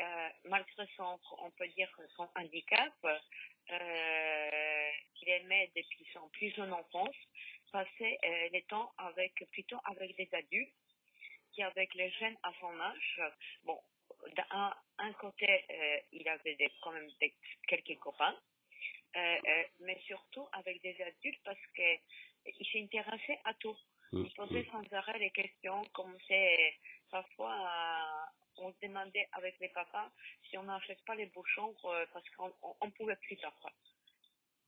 euh, 0.00 0.28
malgré 0.44 0.86
son, 0.96 1.18
on 1.38 1.50
peut 1.52 1.68
dire 1.68 1.90
son 2.16 2.28
handicap, 2.36 2.92
euh, 3.70 4.90
il 5.22 5.28
aimait 5.28 5.70
depuis 5.74 6.06
son 6.12 6.28
plus 6.30 6.50
jeune 6.54 6.72
enfance 6.72 7.16
passer 7.72 8.18
euh, 8.24 8.48
les 8.52 8.62
temps 8.64 8.92
avec 8.98 9.32
plutôt 9.52 9.78
avec 9.84 10.16
des 10.16 10.28
adultes 10.32 10.74
qu'avec 11.56 11.94
les 11.94 12.10
jeunes 12.12 12.36
à 12.42 12.52
son 12.60 12.78
âge. 12.80 13.20
Bon, 13.64 13.80
d'un 14.36 14.74
un 14.98 15.12
côté, 15.14 15.64
euh, 15.70 16.00
il 16.12 16.28
avait 16.28 16.56
quand 16.82 16.92
même 16.92 17.08
quelques 17.68 17.98
copains, 17.98 18.38
mais 19.80 19.98
surtout 20.06 20.46
avec 20.52 20.82
des 20.82 21.00
adultes 21.02 21.40
parce 21.44 21.66
que 21.76 21.98
il 22.58 22.66
s'intéressait 22.72 23.40
à 23.44 23.54
tout. 23.54 23.76
Mm, 24.14 24.24
Il 24.26 24.34
posait 24.34 24.66
sans 24.70 24.84
arrêt 24.92 25.18
des 25.18 25.30
questions, 25.30 25.84
comme 25.92 26.16
c'est 26.28 26.74
parfois 27.10 27.54
euh, 27.54 28.62
on 28.62 28.72
se 28.72 28.78
demandait 28.82 29.28
avec 29.32 29.58
les 29.60 29.68
papas 29.68 30.10
si 30.48 30.56
on 30.58 30.62
n'achète 30.64 31.04
pas 31.04 31.14
les 31.16 31.26
bouchons 31.26 31.74
euh, 31.84 32.06
parce 32.12 32.28
qu'on 32.30 32.52
on, 32.62 32.76
on 32.80 32.90
pouvait 32.90 33.16
plus 33.16 33.36
parfois. 33.36 33.72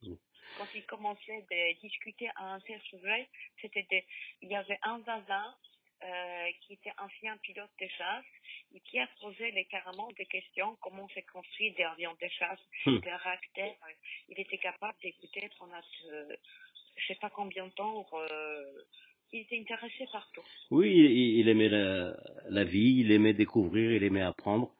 Mm. 0.02 0.14
Quand 0.58 0.66
il 0.74 0.84
commençait 0.86 1.42
de 1.50 1.80
discuter 1.80 2.28
à 2.36 2.54
un 2.54 2.60
tel 2.60 2.80
sujet, 2.82 3.28
c'était 3.60 4.06
il 4.42 4.48
y 4.50 4.56
avait 4.56 4.78
un 4.82 4.98
voisin 4.98 5.54
euh, 6.02 6.50
qui 6.62 6.74
était 6.74 6.92
ancien 6.98 7.36
pilote 7.38 7.70
de 7.80 7.88
chasse 7.88 8.24
et 8.74 8.80
qui 8.80 8.98
a 8.98 9.06
posé 9.20 9.50
les, 9.52 9.64
carrément 9.66 10.08
des 10.12 10.26
questions, 10.26 10.76
comment 10.82 11.08
s'est 11.10 11.22
construit 11.32 11.70
des 11.72 11.84
avions 11.84 12.14
de 12.20 12.28
chasse, 12.28 12.60
Hmm. 12.84 12.98
des 12.98 13.14
réacteurs. 13.14 13.76
Il 14.28 14.38
était 14.38 14.58
capable 14.58 14.98
d'écouter 15.02 15.48
pendant 15.58 15.80
euh, 16.10 16.36
je 16.96 17.06
sais 17.06 17.14
pas 17.16 17.30
combien 17.30 17.66
de 17.66 17.72
temps. 17.72 18.06
Euh, 19.36 19.40
il 19.40 19.42
était 19.42 19.60
intéressé 19.60 20.06
partout. 20.12 20.42
Oui, 20.70 20.90
il, 20.94 21.38
il 21.40 21.48
aimait 21.48 21.68
la, 21.68 22.16
la 22.48 22.64
vie, 22.64 23.00
il 23.00 23.12
aimait 23.12 23.34
découvrir, 23.34 23.92
il 23.92 24.02
aimait 24.02 24.22
apprendre. 24.22 24.74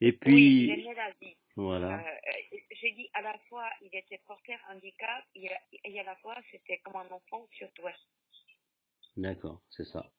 Et 0.00 0.10
Oui, 0.10 0.18
puis, 0.20 0.64
il 0.64 0.70
aimait 0.70 0.94
la 0.94 1.10
vie. 1.20 1.36
voilà. 1.56 2.00
Euh, 2.00 2.56
J'ai 2.82 2.92
dit 2.92 3.08
à 3.14 3.22
la 3.22 3.38
fois 3.48 3.68
il 3.82 3.96
était 3.96 4.20
porteur 4.26 4.58
handicap 4.70 5.24
et, 5.34 5.48
et 5.84 6.00
à 6.00 6.04
la 6.04 6.16
fois 6.16 6.36
c'était 6.50 6.78
comme 6.84 6.96
un 6.96 7.10
enfant 7.10 7.46
sur 7.52 7.72
toi. 7.72 7.92
D'accord, 9.16 9.62
c'est 9.70 9.86
ça. 9.86 10.10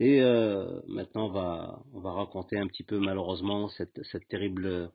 Et 0.00 0.20
euh, 0.20 0.80
maintenant, 0.88 1.26
on 1.26 1.32
va, 1.32 1.82
on 1.92 2.00
va 2.00 2.12
raconter 2.12 2.58
un 2.58 2.66
petit 2.66 2.82
peu 2.82 2.98
malheureusement 2.98 3.68
cette, 3.68 4.02
cette 4.04 4.26
terrible, 4.26 4.90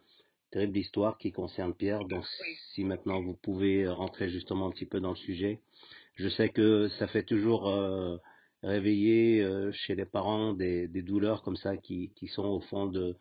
terrible 0.51 0.77
histoire 0.77 1.17
qui 1.17 1.31
concerne 1.31 1.73
Pierre. 1.73 2.03
Donc, 2.03 2.25
si 2.73 2.83
maintenant 2.83 3.21
vous 3.21 3.35
pouvez 3.35 3.87
rentrer 3.87 4.29
justement 4.29 4.67
un 4.67 4.71
petit 4.71 4.85
peu 4.85 4.99
dans 4.99 5.11
le 5.11 5.15
sujet, 5.15 5.61
je 6.15 6.29
sais 6.29 6.49
que 6.49 6.89
ça 6.99 7.07
fait 7.07 7.23
toujours 7.23 7.69
euh, 7.69 8.17
réveiller 8.63 9.41
euh, 9.43 9.71
chez 9.73 9.95
les 9.95 10.05
parents 10.05 10.53
des, 10.53 10.87
des 10.87 11.01
douleurs 11.03 11.43
comme 11.43 11.57
ça 11.57 11.77
qui, 11.77 12.13
qui 12.15 12.27
sont 12.27 12.45
au 12.45 12.61
fond 12.61 12.87
de, 12.87 13.17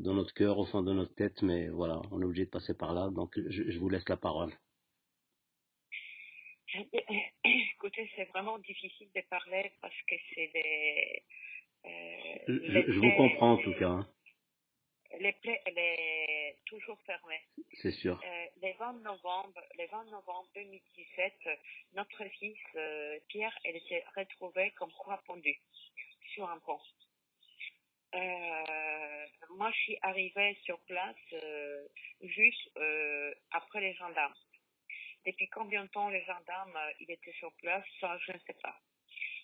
de 0.00 0.12
notre 0.12 0.34
cœur, 0.34 0.58
au 0.58 0.66
fond 0.66 0.82
de 0.82 0.92
notre 0.92 1.14
tête, 1.14 1.42
mais 1.42 1.68
voilà, 1.68 2.02
on 2.12 2.22
est 2.22 2.24
obligé 2.24 2.46
de 2.46 2.50
passer 2.50 2.74
par 2.74 2.94
là. 2.94 3.10
Donc, 3.10 3.32
je, 3.48 3.70
je 3.70 3.78
vous 3.78 3.88
laisse 3.88 4.08
la 4.08 4.16
parole. 4.18 4.52
Écoutez, 7.44 8.10
c'est 8.16 8.24
vraiment 8.26 8.58
difficile 8.58 9.08
de 9.14 9.22
parler 9.30 9.72
parce 9.80 9.94
que 10.08 10.14
c'est 10.34 10.50
des. 10.54 11.22
euh, 11.86 11.88
Je, 12.48 12.52
les 12.54 12.82
je- 12.84 13.00
vous 13.00 13.12
comprends 13.16 13.52
en 13.54 13.58
tout 13.58 13.74
cas, 13.78 13.88
hein, 13.90 14.08
Les 15.20 15.32
plaies, 15.32 15.60
elle 15.66 15.78
est 15.78 16.56
toujours 16.66 16.98
fermée. 17.02 17.40
c'est 17.82 17.92
sûr. 17.92 18.20
Euh, 18.24 18.46
le 18.62 18.72
20 18.78 18.92
novembre, 19.02 19.60
le 19.78 19.86
20 19.86 20.04
novembre 20.04 20.48
2017, 20.54 21.34
euh, 21.46 21.56
notre 21.94 22.24
fils 22.38 22.58
euh, 22.76 23.18
Pierre, 23.28 23.56
elle 23.64 23.76
était 23.76 24.04
retrouvée 24.16 24.70
comme 24.72 24.92
croix 24.92 25.20
pendue 25.26 25.58
sur 26.32 26.48
un 26.48 26.58
pont. 26.60 26.80
Euh, 28.14 29.26
moi, 29.50 29.70
je 29.72 29.80
suis 29.80 29.98
arrivée 30.02 30.56
sur 30.64 30.78
place 30.80 31.16
juste 32.22 32.70
après 33.50 33.80
les 33.80 33.94
gendarmes. 33.94 34.34
Depuis 35.26 35.48
combien 35.48 35.84
de 35.84 35.88
temps 35.90 36.08
les 36.08 36.24
gendarmes 36.24 36.78
il 37.00 37.10
était 37.10 37.32
sur 37.32 37.52
place, 37.54 37.84
ça 38.00 38.18
je 38.18 38.32
ne 38.32 38.38
sais 38.38 38.56
pas. 38.62 38.76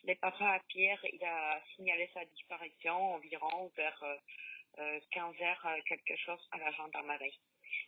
Le 0.05 0.15
papa 0.15 0.53
à 0.53 0.61
Pierre, 0.69 1.03
il 1.13 1.25
a 1.25 1.61
signalé 1.75 2.11
sa 2.15 2.25
disparition 2.27 3.15
environ 3.15 3.71
vers 3.77 4.05
15 5.11 5.35
heures 5.43 5.67
euh, 5.67 5.81
quelque 5.87 6.17
chose 6.17 6.49
à 6.53 6.59
la 6.59 6.71
gendarmerie. 6.73 7.39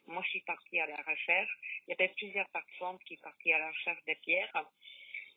Moi, 0.07 0.23
je 0.25 0.31
suis 0.31 0.43
partie 0.43 0.81
à 0.81 0.87
la 0.87 0.97
recherche. 0.97 1.51
Il 1.87 1.91
y 1.91 1.93
avait 1.93 2.13
plusieurs 2.17 2.49
personnes 2.51 2.99
qui 3.07 3.17
partaient 3.19 3.53
à 3.53 3.59
la 3.59 3.69
recherche 3.69 4.05
de 4.07 4.15
Pierre. 4.23 4.65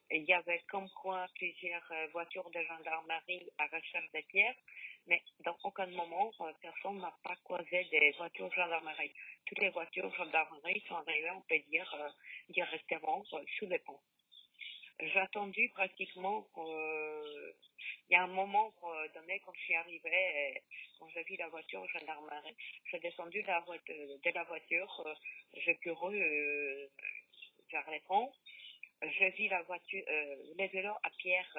Et 0.10 0.18
il 0.18 0.26
y 0.26 0.34
avait 0.34 0.62
comme 0.70 0.90
quoi 1.02 1.28
plusieurs 1.36 1.92
euh, 1.92 2.08
voitures 2.12 2.50
de 2.52 2.62
gendarmerie 2.62 3.50
à 3.58 3.66
recherche 3.66 4.12
de 4.14 4.22
Pierre, 4.30 4.56
mais 5.08 5.22
dans 5.44 5.58
aucun 5.64 5.88
moment, 5.88 6.32
euh, 6.42 6.52
personne 6.62 7.00
n'a 7.00 7.14
pas 7.24 7.36
croisé 7.44 7.86
des 7.92 8.12
voitures 8.18 8.50
de 8.50 8.54
gendarmerie. 8.54 9.14
Toutes 9.46 9.60
les 9.60 9.70
voitures 9.70 10.10
de 10.10 10.16
gendarmerie 10.16 10.84
sont 10.88 10.96
arrivées, 10.96 11.32
on 11.32 11.42
peut 11.42 11.60
dire, 11.70 11.94
euh, 12.00 12.10
directement 12.50 13.24
euh, 13.34 13.44
sous 13.58 13.66
le 13.66 13.78
pont. 13.80 14.00
J'ai 15.00 15.20
attendu 15.20 15.70
pratiquement, 15.70 16.48
euh, 16.58 17.52
il 18.10 18.14
y 18.14 18.16
a 18.16 18.24
un 18.24 18.28
moment 18.28 18.74
euh, 18.84 19.08
donné, 19.16 19.42
quand 19.46 19.54
je 19.54 19.62
suis 19.62 19.76
arrivée, 19.76 20.56
euh, 20.56 20.60
quand 21.00 21.10
j'ai 21.10 21.24
vu 21.24 21.36
la 21.38 21.50
voiture 21.50 21.82
de 21.82 21.88
gendarmerie, 21.88 22.56
j'ai 22.92 23.00
descendu 23.00 23.42
de 23.42 23.48
la, 23.48 23.60
voiture, 23.62 23.96
de 23.96 24.32
la 24.34 24.44
voiture, 24.44 25.18
j'ai 25.54 25.76
couru 25.78 26.20
vers 27.72 27.90
les 27.92 28.00
ponts, 28.02 28.32
j'ai 29.02 29.32
vu 29.32 29.48
la 29.48 29.64
voiture, 29.64 30.04
les 30.58 30.68
vélos 30.68 30.96
à 31.04 31.10
pierre 31.18 31.58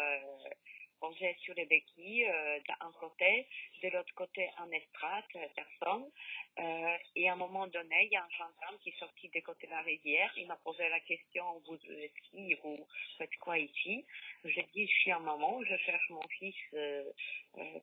euh, 1.04 1.08
posés 1.08 1.36
sur 1.40 1.54
les 1.54 1.66
béquilles 1.66 2.24
euh, 2.24 2.60
d'un 2.68 2.92
côté, 2.92 3.46
de 3.82 3.88
l'autre 3.88 4.14
côté 4.14 4.48
en 4.58 4.70
estrade, 4.70 5.24
euh, 5.36 5.46
personne. 5.54 6.10
Euh, 6.58 6.96
et 7.16 7.28
à 7.28 7.32
un 7.32 7.36
moment 7.36 7.66
donné, 7.66 8.04
il 8.04 8.12
y 8.12 8.16
a 8.16 8.24
un 8.24 8.30
gendarme 8.30 8.78
qui 8.82 8.90
est 8.90 8.98
sorti 8.98 9.28
des 9.28 9.42
côtés 9.42 9.66
de 9.66 9.72
la 9.72 9.82
rivière. 9.82 10.32
Il 10.36 10.46
m'a 10.46 10.56
posé 10.56 10.88
la 10.88 11.00
question, 11.00 11.44
vous 11.66 11.78
êtes 11.90 12.14
qui, 12.30 12.54
vous 12.62 12.86
faites 13.18 13.36
quoi 13.40 13.58
ici? 13.58 14.04
J'ai 14.44 14.66
dit, 14.74 14.86
je 14.86 14.92
suis 14.92 15.12
un 15.12 15.20
maman, 15.20 15.62
je 15.64 15.76
cherche 15.78 16.10
mon 16.10 16.26
fils 16.28 16.56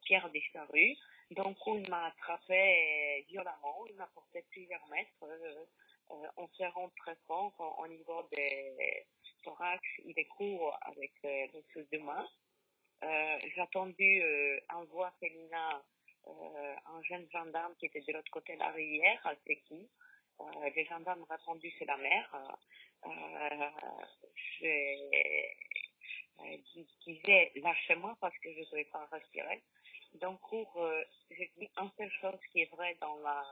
Pierre 0.06 0.30
disparu. 0.30 0.96
Donc, 1.32 1.58
il 1.68 1.90
m'a 1.90 2.08
attrapé 2.08 3.25
violemment, 3.30 3.86
il 3.90 3.96
m'a 3.96 4.08
porté 4.08 4.44
plusieurs 4.51 4.86
mètres 4.88 5.24
euh, 5.24 6.28
en 6.36 6.48
serrant 6.58 6.90
très 6.98 7.16
fort 7.28 7.54
au, 7.60 7.84
au 7.84 7.88
niveau 7.88 8.28
des 8.32 9.06
thorax 9.44 9.82
et 10.06 10.13
des 10.13 10.25
cours 10.25 10.78
avec 10.82 11.12
les 11.24 11.50
sous 11.74 11.86
de 11.92 11.98
main. 12.00 12.28
Euh, 13.03 13.39
J'ai 13.55 13.62
attendu 13.62 14.22
euh, 14.22 14.60
un 14.70 14.84
voix 14.86 15.12
féminin, 15.20 15.84
euh, 16.27 16.75
un 16.86 17.01
jeune 17.03 17.27
gendarme 17.31 17.75
qui 17.77 17.88
était 17.88 18.01
de 18.01 18.13
l'autre 18.13 18.31
côté 18.31 18.53
de 18.53 18.60
la 18.60 18.70
rivière, 18.72 19.36
c'est 19.48 19.58
qui? 19.62 19.89
Euh, 20.39 20.70
Les 20.75 20.86
gendarmes 20.86 21.22
ont 21.22 21.25
répondu 21.34 21.72
c'est 21.77 21.86
la 21.86 21.98
mère. 21.98 22.58
Euh, 23.05 23.70
J'ai 24.60 25.10
euh, 26.39 26.58
qui 26.65 26.88
disait 27.05 27.51
lâchez-moi 27.55 28.17
parce 28.20 28.38
que 28.39 28.53
je 28.53 28.60
ne 28.60 28.65
pouvais 28.65 28.86
pas 28.86 29.05
respirer. 29.12 29.63
Donc, 30.15 30.39
pour, 30.50 30.77
euh, 30.84 31.03
je 31.29 31.43
dis 31.58 31.70
une 31.77 31.91
seule 31.98 32.12
chose 32.22 32.39
qui 32.51 32.62
est 32.62 32.72
vraie 32.72 32.96
dans 33.01 33.17
la 33.17 33.43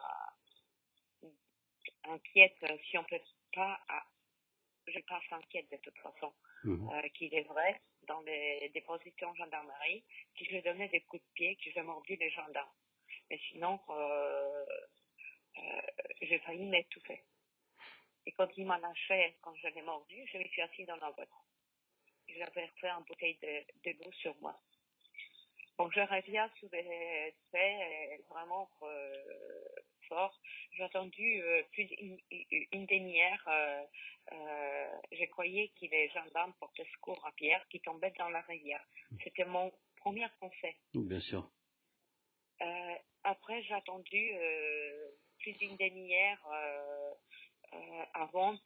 inquiète, 2.05 2.57
euh, 2.63 2.77
si 2.89 2.97
on 2.97 3.03
peut 3.03 3.21
pas, 3.53 3.79
ah, 3.89 4.03
je 4.87 4.99
passe 5.01 5.23
inquiète 5.31 5.69
de 5.71 5.77
toute 5.77 5.97
façon, 5.99 6.33
Mhm. 6.63 6.89
euh, 6.91 7.09
qu'il 7.09 7.33
est 7.33 7.43
vrai 7.43 7.81
dans 8.09 8.21
les 8.21 8.69
dépositions 8.73 9.33
gendarmerie, 9.35 10.03
que 10.37 10.45
je 10.45 10.57
donnais 10.63 10.89
des 10.89 11.01
coups 11.01 11.23
de 11.23 11.29
pied, 11.35 11.55
que 11.55 11.71
j'ai 11.71 11.81
mordu 11.83 12.15
les 12.15 12.31
gendarmes. 12.31 12.75
Mais 13.29 13.39
sinon, 13.49 13.79
euh, 13.89 14.65
euh, 15.57 15.81
j'ai 16.21 16.39
failli 16.39 16.65
m'étouffer. 16.65 17.23
Et 18.25 18.31
quand 18.33 18.49
il 18.57 18.65
m'a 18.65 18.79
lâché, 18.79 19.37
quand 19.41 19.55
je 19.55 19.67
l'ai 19.67 19.81
mordu, 19.83 20.27
je 20.31 20.37
me 20.39 20.43
suis 20.45 20.61
assise 20.61 20.87
dans 20.87 20.97
la 20.97 21.11
voiture. 21.11 21.45
J'avais 22.27 22.67
fait 22.79 22.89
une 22.89 23.03
bouteille 23.03 23.37
de, 23.41 23.91
de 23.91 23.97
l'eau 24.03 24.11
sur 24.13 24.35
moi. 24.41 24.59
Bon, 25.77 25.89
je 25.91 26.01
reviens 26.01 26.49
sur 26.57 26.67
les 26.73 27.33
faits 27.51 28.25
vraiment 28.27 28.69
euh, 28.81 29.23
J'ai 30.71 30.83
attendu 30.83 31.41
euh, 31.41 31.63
plus 31.71 31.85
d'une 31.85 32.17
une, 32.71 32.85
demi-heure. 32.85 33.47
Euh, 33.47 33.83
euh, 34.31 34.87
je 35.11 35.25
croyais 35.25 35.71
que 35.79 35.85
les 35.85 36.09
gendarmes 36.09 36.53
portaient 36.59 36.87
secours 36.93 37.23
à 37.25 37.31
Pierre 37.33 37.65
qui 37.69 37.79
tombait 37.81 38.13
dans 38.17 38.29
la 38.29 38.41
rivière. 38.41 38.83
C'était 39.23 39.45
mon 39.45 39.71
premier 39.97 40.27
conseil. 40.39 40.75
Bien 40.93 41.19
sûr. 41.19 41.49
Après, 43.23 43.61
j'ai 43.63 43.73
attendu 43.73 44.31
plus 45.39 45.53
d'une 45.53 45.77
demi-heure. 45.77 46.49
Avant 48.13 48.57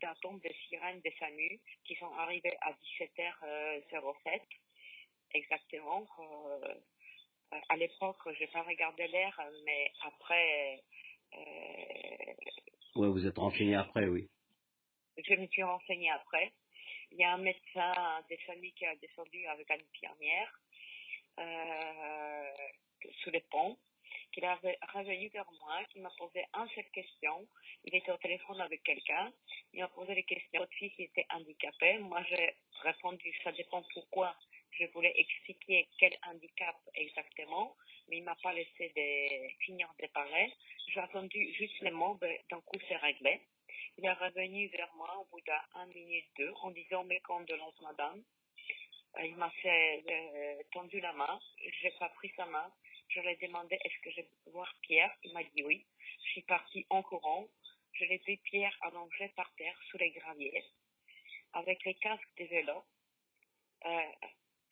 d'attendre 0.00 0.40
des 0.40 0.54
sirènes 0.68 1.00
des 1.00 1.14
SAMU 1.18 1.60
qui 1.84 1.96
sont 1.96 2.12
arrivées 2.12 2.56
à 2.60 2.72
17h07 3.00 4.40
exactement. 5.34 6.06
Euh, 7.52 7.58
à 7.68 7.76
l'époque, 7.76 8.16
j'ai 8.38 8.46
pas 8.48 8.62
regardé 8.62 9.06
l'heure, 9.08 9.40
mais 9.64 9.92
après. 10.02 10.82
ouais, 12.94 13.08
vous 13.08 13.26
êtes 13.26 13.38
renseigné 13.38 13.74
après, 13.74 14.06
oui. 14.06 14.28
Je 15.16 15.34
me 15.34 15.46
suis 15.46 15.62
renseigné 15.62 16.10
après. 16.10 16.52
Il 17.12 17.18
y 17.18 17.24
a 17.24 17.34
un 17.34 17.38
médecin 17.38 17.92
des 18.28 18.36
familles 18.38 18.72
qui 18.72 18.84
a 18.84 18.94
descendu 18.96 19.46
avec 19.46 19.70
une 19.70 19.80
infirmière 19.80 20.60
sous 23.22 23.30
les 23.30 23.40
ponts 23.50 23.76
qu'il 24.36 24.44
est 24.44 24.52
revenu 24.92 25.28
vers 25.28 25.50
moi, 25.60 25.82
qui 25.90 25.98
m'a 26.00 26.10
posé 26.18 26.44
un 26.52 26.66
seule 26.68 26.90
question. 26.92 27.46
Il 27.84 27.94
était 27.94 28.12
au 28.12 28.18
téléphone 28.18 28.60
avec 28.60 28.82
quelqu'un. 28.82 29.32
Il 29.72 29.80
m'a 29.80 29.88
posé 29.88 30.14
des 30.14 30.24
questions. 30.24 30.60
Votre 30.60 30.74
fils 30.74 30.92
était 30.98 31.26
handicapé. 31.30 31.98
Moi, 31.98 32.22
j'ai 32.28 32.54
répondu, 32.82 33.32
ça 33.42 33.52
dépend 33.52 33.82
pourquoi. 33.94 34.36
Je 34.78 34.86
voulais 34.92 35.12
expliquer 35.16 35.88
quel 35.98 36.16
handicap 36.26 36.76
exactement, 36.94 37.76
mais 38.08 38.18
il 38.18 38.24
m'a 38.24 38.36
pas 38.42 38.52
laissé 38.52 38.92
finir 39.60 39.88
de 40.00 40.06
parler. 40.08 40.52
J'ai 40.88 41.00
attendu 41.00 41.52
juste 41.54 41.80
les 41.80 41.90
mots, 41.90 42.18
d'un 42.50 42.60
coup, 42.60 42.78
c'est 42.88 42.96
réglé. 42.96 43.40
Il 43.98 44.04
est 44.04 44.12
revenu 44.12 44.68
vers 44.68 44.92
moi 44.94 45.16
au 45.18 45.24
bout 45.26 45.40
d'un 45.40 45.86
minute 45.86 46.26
deux 46.36 46.52
en 46.62 46.70
disant 46.70 47.04
mes 47.04 47.20
condoléances, 47.20 47.80
madame. 47.80 48.22
Euh, 49.18 49.26
il 49.26 49.36
m'a 49.36 49.50
fait 49.62 50.04
euh, 50.08 50.62
tendu 50.72 51.00
la 51.00 51.12
main. 51.14 51.40
J'ai 51.80 51.90
pas 51.98 52.10
pris 52.10 52.30
sa 52.36 52.44
main. 52.46 52.70
Je 53.08 53.20
lui 53.20 53.28
ai 53.28 53.36
demandé 53.36 53.78
est-ce 53.82 53.98
que 54.02 54.10
je 54.10 54.20
peux 54.20 54.50
voir 54.50 54.70
Pierre? 54.82 55.14
Il 55.22 55.32
m'a 55.32 55.42
dit 55.42 55.62
oui. 55.64 55.86
Je 56.24 56.30
suis 56.32 56.42
partie 56.42 56.86
en 56.90 57.02
courant. 57.02 57.48
Je 57.92 58.04
l'ai 58.04 58.18
vu 58.18 58.36
Pierre 58.38 58.76
allongé 58.82 59.28
par 59.30 59.50
terre 59.56 59.78
sous 59.90 59.96
les 59.96 60.10
graviers 60.10 60.62
avec 61.54 61.82
les 61.84 61.94
casques 61.94 62.36
de 62.38 62.44
vélo. 62.44 62.84
Euh, 63.86 64.02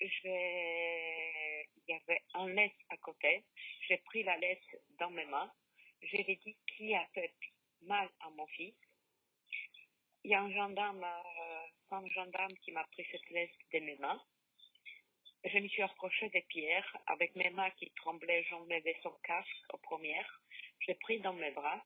Il 0.01 1.67
y 1.89 1.93
avait 1.93 2.23
un 2.35 2.49
laisse 2.49 2.73
à 2.91 2.97
côté. 2.99 3.45
J'ai 3.89 3.99
pris 3.99 4.23
la 4.23 4.37
laisse 4.39 4.77
dans 4.99 5.11
mes 5.11 5.25
mains. 5.27 5.53
Je 6.03 6.17
lui 6.17 6.25
ai 6.29 6.37
dit 6.37 6.57
qui 6.67 6.95
a 6.95 7.07
fait 7.15 7.35
mal 7.83 8.09
à 8.21 8.31
mon 8.31 8.47
fils? 8.49 8.75
Il 10.25 10.31
y 10.31 10.35
a 10.35 10.41
un 10.41 10.51
gendarme, 10.51 11.05
euh, 11.05 11.67
un 11.91 12.07
gendarme 12.09 12.55
qui 12.65 12.73
m'a 12.73 12.85
pris 12.85 13.07
cette 13.11 13.29
laisse 13.31 13.57
de 13.73 13.79
mes 13.81 13.97
mains. 13.97 14.21
Je 15.45 15.59
me 15.59 15.69
suis 15.69 15.83
approchée 15.83 16.31
des 16.31 16.43
pierres 16.43 16.97
avec 17.07 17.37
mes 17.37 17.51
mains 17.51 17.71
qui 17.73 17.91
tremblaient. 17.97 18.45
J'enlevais 18.45 18.97
son 19.03 19.13
casque 19.23 19.75
aux 19.75 19.79
premières. 19.79 20.41
Je 20.81 20.89
l'ai 20.89 20.95
pris 20.95 21.21
dans 21.21 21.35
mes 21.35 21.51
bras. 21.51 21.85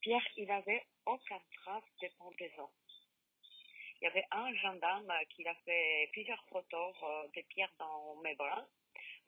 Pierre, 0.00 0.26
il 0.36 0.50
avait 0.50 0.84
aucun 1.04 1.40
trace 1.52 1.84
de 2.00 2.08
pendaison. 2.18 2.70
Il 4.02 4.06
y 4.06 4.08
avait 4.08 4.26
un 4.32 4.52
gendarme 4.56 5.12
qui 5.30 5.46
a 5.46 5.54
fait 5.64 6.08
plusieurs 6.10 6.44
photos 6.48 6.92
euh, 7.04 7.28
de 7.36 7.42
Pierre 7.42 7.72
dans 7.78 8.16
mes 8.16 8.34
bras. 8.34 8.66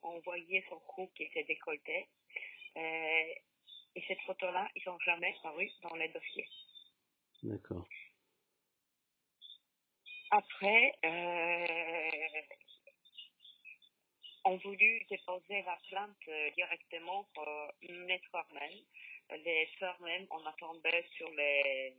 On 0.02 0.19
voyait 0.19 0.64
son 0.69 0.81
cou 0.81 1.09
qui 1.14 1.23
était 1.23 1.45
décolleté. 1.45 2.09
Euh, 2.76 3.35
et 3.95 4.04
cette 4.09 4.21
photo-là, 4.23 4.69
ils 4.75 4.83
n'ont 4.87 4.99
jamais 4.99 5.33
paru 5.45 5.71
dans 5.81 5.95
les 5.95 6.09
dossiers. 6.09 6.49
D'accord. 7.45 7.87
Après, 10.33 10.93
euh, 11.04 12.43
on 14.45 14.57
voulu 14.57 15.07
déposer 15.09 15.62
la 15.62 15.78
plainte 15.88 16.16
euh, 16.26 16.50
directement 16.57 17.28
pour 17.33 17.47
soirs 18.28 18.49
même. 18.52 19.40
Les 19.45 19.69
soirs 19.78 20.00
même, 20.00 20.26
on 20.31 20.45
attendait 20.45 21.07
sur 21.16 21.31
les 21.31 21.95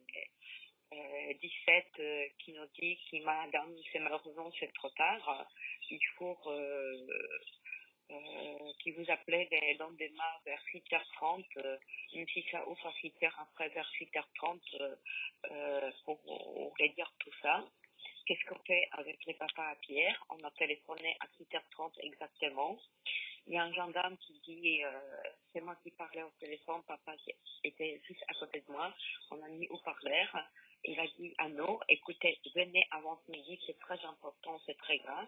17 1.41 1.85
euh, 1.99 2.25
qui 2.39 2.53
nous 2.53 2.65
dit 2.79 2.97
que 3.11 3.23
madame, 3.23 3.75
c'est 3.91 3.99
malheureusement 3.99 4.51
c'est 4.59 4.73
trop 4.73 4.89
tard. 4.89 5.47
Il 5.89 5.99
faut 6.17 6.37
qui 8.79 8.91
vous 8.91 9.09
appelait 9.09 9.47
des 9.47 9.73
lendemains 9.79 10.39
vers 10.45 10.61
8h30, 10.73 11.43
même 12.13 12.27
si 12.27 12.45
ça 12.51 12.67
ouvre 12.67 12.87
à 12.87 12.91
8h 12.91 13.31
après 13.39 13.69
vers 13.69 13.89
8h30 13.99 14.59
pour, 16.05 16.21
pour 16.21 16.75
tout 17.19 17.31
ça. 17.41 17.65
Qu'est-ce 18.25 18.43
qu'on 18.45 18.59
fait 18.65 18.87
avec 18.91 19.23
les 19.25 19.35
papas 19.35 19.69
à 19.69 19.75
Pierre? 19.75 20.23
On 20.29 20.43
a 20.43 20.51
téléphoné 20.51 21.15
à 21.19 21.27
8h30 21.39 21.93
exactement. 21.99 22.79
Il 23.45 23.53
y 23.53 23.57
a 23.57 23.63
un 23.63 23.73
gendarme 23.73 24.17
qui 24.17 24.39
dit, 24.39 24.83
euh, 24.83 24.91
c'est 25.53 25.61
moi 25.61 25.75
qui 25.83 25.91
parlais 25.91 26.23
au 26.23 26.31
téléphone, 26.39 26.81
papa 26.87 27.13
était 27.63 28.01
juste 28.07 28.23
à 28.27 28.33
côté 28.33 28.61
de 28.61 28.71
moi. 28.71 28.91
On 29.29 29.41
a 29.43 29.47
mis 29.49 29.67
au 29.69 29.77
parleur. 29.77 30.49
Il 30.87 30.99
a 30.99 31.07
dit 31.17 31.33
à 31.37 31.49
nous, 31.49 31.79
écoutez, 31.89 32.39
venez 32.55 32.85
avant 32.91 33.19
midi, 33.27 33.59
c'est 33.65 33.77
très 33.79 33.99
important, 34.05 34.59
c'est 34.65 34.77
très 34.77 34.97
grave. 34.99 35.27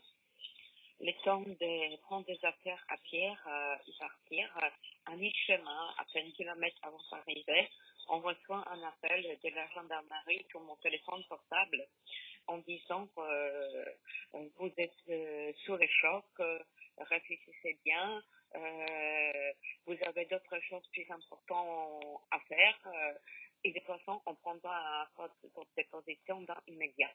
Le 0.99 1.11
temps 1.23 1.41
de 1.41 1.97
prendre 2.01 2.25
des 2.25 2.39
affaires 2.43 2.83
à 2.89 2.97
Pierre 2.97 3.43
euh, 3.47 3.75
et 3.87 3.91
partir, 3.99 4.57
euh, 4.63 5.11
à 5.11 5.15
mi-chemin, 5.15 5.93
à 5.97 6.05
peine 6.13 6.31
kilomètre 6.33 6.77
avant 6.83 6.99
d'arriver, 7.11 7.69
on 8.09 8.19
reçoit 8.19 8.63
un 8.69 8.83
appel 8.83 9.21
de 9.43 9.49
la 9.49 9.67
gendarmerie 9.69 10.45
sur 10.49 10.61
mon 10.61 10.75
téléphone 10.77 11.23
portable 11.27 11.87
en 12.47 12.57
disant 12.59 13.07
euh, 13.17 13.85
vous 14.33 14.71
êtes 14.77 14.93
euh, 15.09 15.51
sous 15.65 15.75
le 15.75 15.87
choc, 15.87 16.25
euh, 16.39 16.59
réfléchissez 16.97 17.77
bien, 17.83 18.21
vous 19.85 19.97
avez 20.05 20.25
d'autres 20.25 20.59
choses 20.69 20.87
plus 20.93 21.05
importantes 21.11 22.21
à 22.31 22.39
faire 22.39 22.79
et 23.63 23.71
de 23.71 23.79
toute 23.79 23.87
façon, 23.87 24.21
on 24.25 24.35
prendra 24.35 25.09
votre 25.17 25.35
déposition 25.75 26.41
dans 26.41 26.57
l'immédiat. 26.67 27.11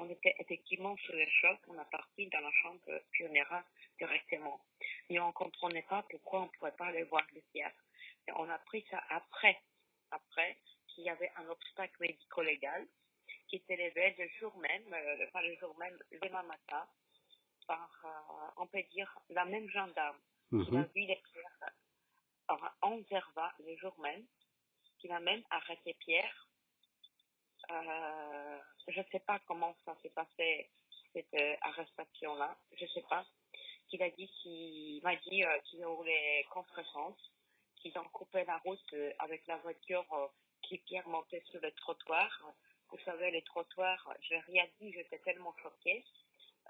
On 0.00 0.08
était 0.10 0.34
effectivement 0.38 0.96
sous 0.96 1.12
le 1.12 1.26
choc, 1.40 1.58
on 1.68 1.78
a 1.78 1.84
parti 1.84 2.26
dans 2.28 2.40
la 2.40 2.50
chambre 2.62 3.02
pionnière 3.12 3.64
directement. 3.98 4.60
Mais 5.08 5.20
on 5.20 5.28
ne 5.28 5.32
comprenait 5.32 5.82
pas 5.82 6.04
pourquoi 6.10 6.40
on 6.40 6.46
ne 6.46 6.50
pouvait 6.58 6.72
pas 6.72 6.86
aller 6.86 7.04
voir 7.04 7.22
le 7.32 7.40
théâtre. 7.52 7.84
on 8.36 8.48
a 8.50 8.58
pris 8.58 8.84
ça 8.90 9.02
après, 9.10 9.60
après 10.10 10.58
qu'il 10.88 11.04
y 11.04 11.10
avait 11.10 11.30
un 11.36 11.48
obstacle 11.48 11.94
médico-légal 12.00 12.86
qui 13.48 13.62
s'élevait 13.66 14.16
le 14.18 14.28
jour 14.40 14.56
même, 14.58 14.92
euh, 14.92 15.26
pas 15.32 15.42
le 15.42 15.54
jour 15.56 15.76
même, 15.78 15.96
le 16.10 16.18
lendemain 16.18 16.42
matin, 16.42 16.88
par, 17.66 17.90
euh, 18.04 18.50
on 18.56 18.66
peut 18.66 18.82
dire, 18.90 19.16
la 19.28 19.44
même 19.44 19.68
gendarme 19.68 20.18
qui 20.50 20.56
mhm. 20.56 20.76
a 20.76 20.82
vu 20.82 21.00
les 21.00 21.22
pierres 21.32 21.72
en 22.82 23.00
Zerva 23.08 23.52
le 23.60 23.76
jour 23.76 23.98
même, 24.00 24.24
qui 25.04 25.12
a 25.12 25.20
même 25.20 25.42
arrêté 25.50 25.94
Pierre. 26.00 26.48
Euh, 27.70 28.58
je 28.88 29.00
ne 29.00 29.04
sais 29.12 29.20
pas 29.20 29.38
comment 29.46 29.76
ça 29.84 29.94
s'est 30.02 30.10
passé, 30.10 30.70
cette 31.12 31.58
arrestation-là, 31.60 32.56
je 32.76 32.84
ne 32.84 32.88
sais 32.90 33.04
pas. 33.08 33.24
Qu'il 33.88 34.02
a 34.02 34.10
dit 34.10 34.28
qu'il 34.40 35.02
m'a 35.02 35.16
dit 35.16 35.42
qu'il 35.64 35.80
y 35.80 35.84
aurait 35.84 36.46
contresens, 36.50 37.16
qu'ils 37.76 37.96
ont 37.98 38.08
coupé 38.12 38.44
la 38.44 38.56
route 38.58 38.94
avec 39.18 39.46
la 39.46 39.58
voiture 39.58 40.06
qui 40.62 40.78
Pierre 40.78 41.06
montait 41.08 41.42
sur 41.50 41.60
le 41.60 41.70
trottoir 41.72 42.54
vous 42.90 42.98
savez, 43.04 43.30
les 43.32 43.42
trottoirs, 43.42 44.14
je 44.20 44.34
n'ai 44.34 44.40
rien 44.40 44.64
dit, 44.80 44.92
j'étais 44.92 45.18
tellement 45.18 45.54
choquée. 45.60 46.04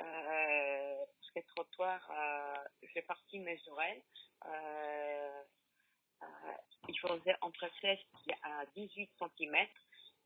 Euh, 0.00 0.96
parce 0.96 1.30
que 1.30 1.38
les 1.38 1.42
trottoirs, 1.54 2.10
euh, 2.10 2.64
j'ai 2.94 3.02
parti 3.02 3.38
mes 3.40 3.60
oreilles. 3.68 4.02
Euh, 6.24 6.48
euh, 6.48 6.52
il 6.88 6.98
faisait 6.98 7.36
entre 7.40 7.68
16 7.80 7.98
et 8.28 8.34
18 8.76 9.10
cm. 9.18 9.56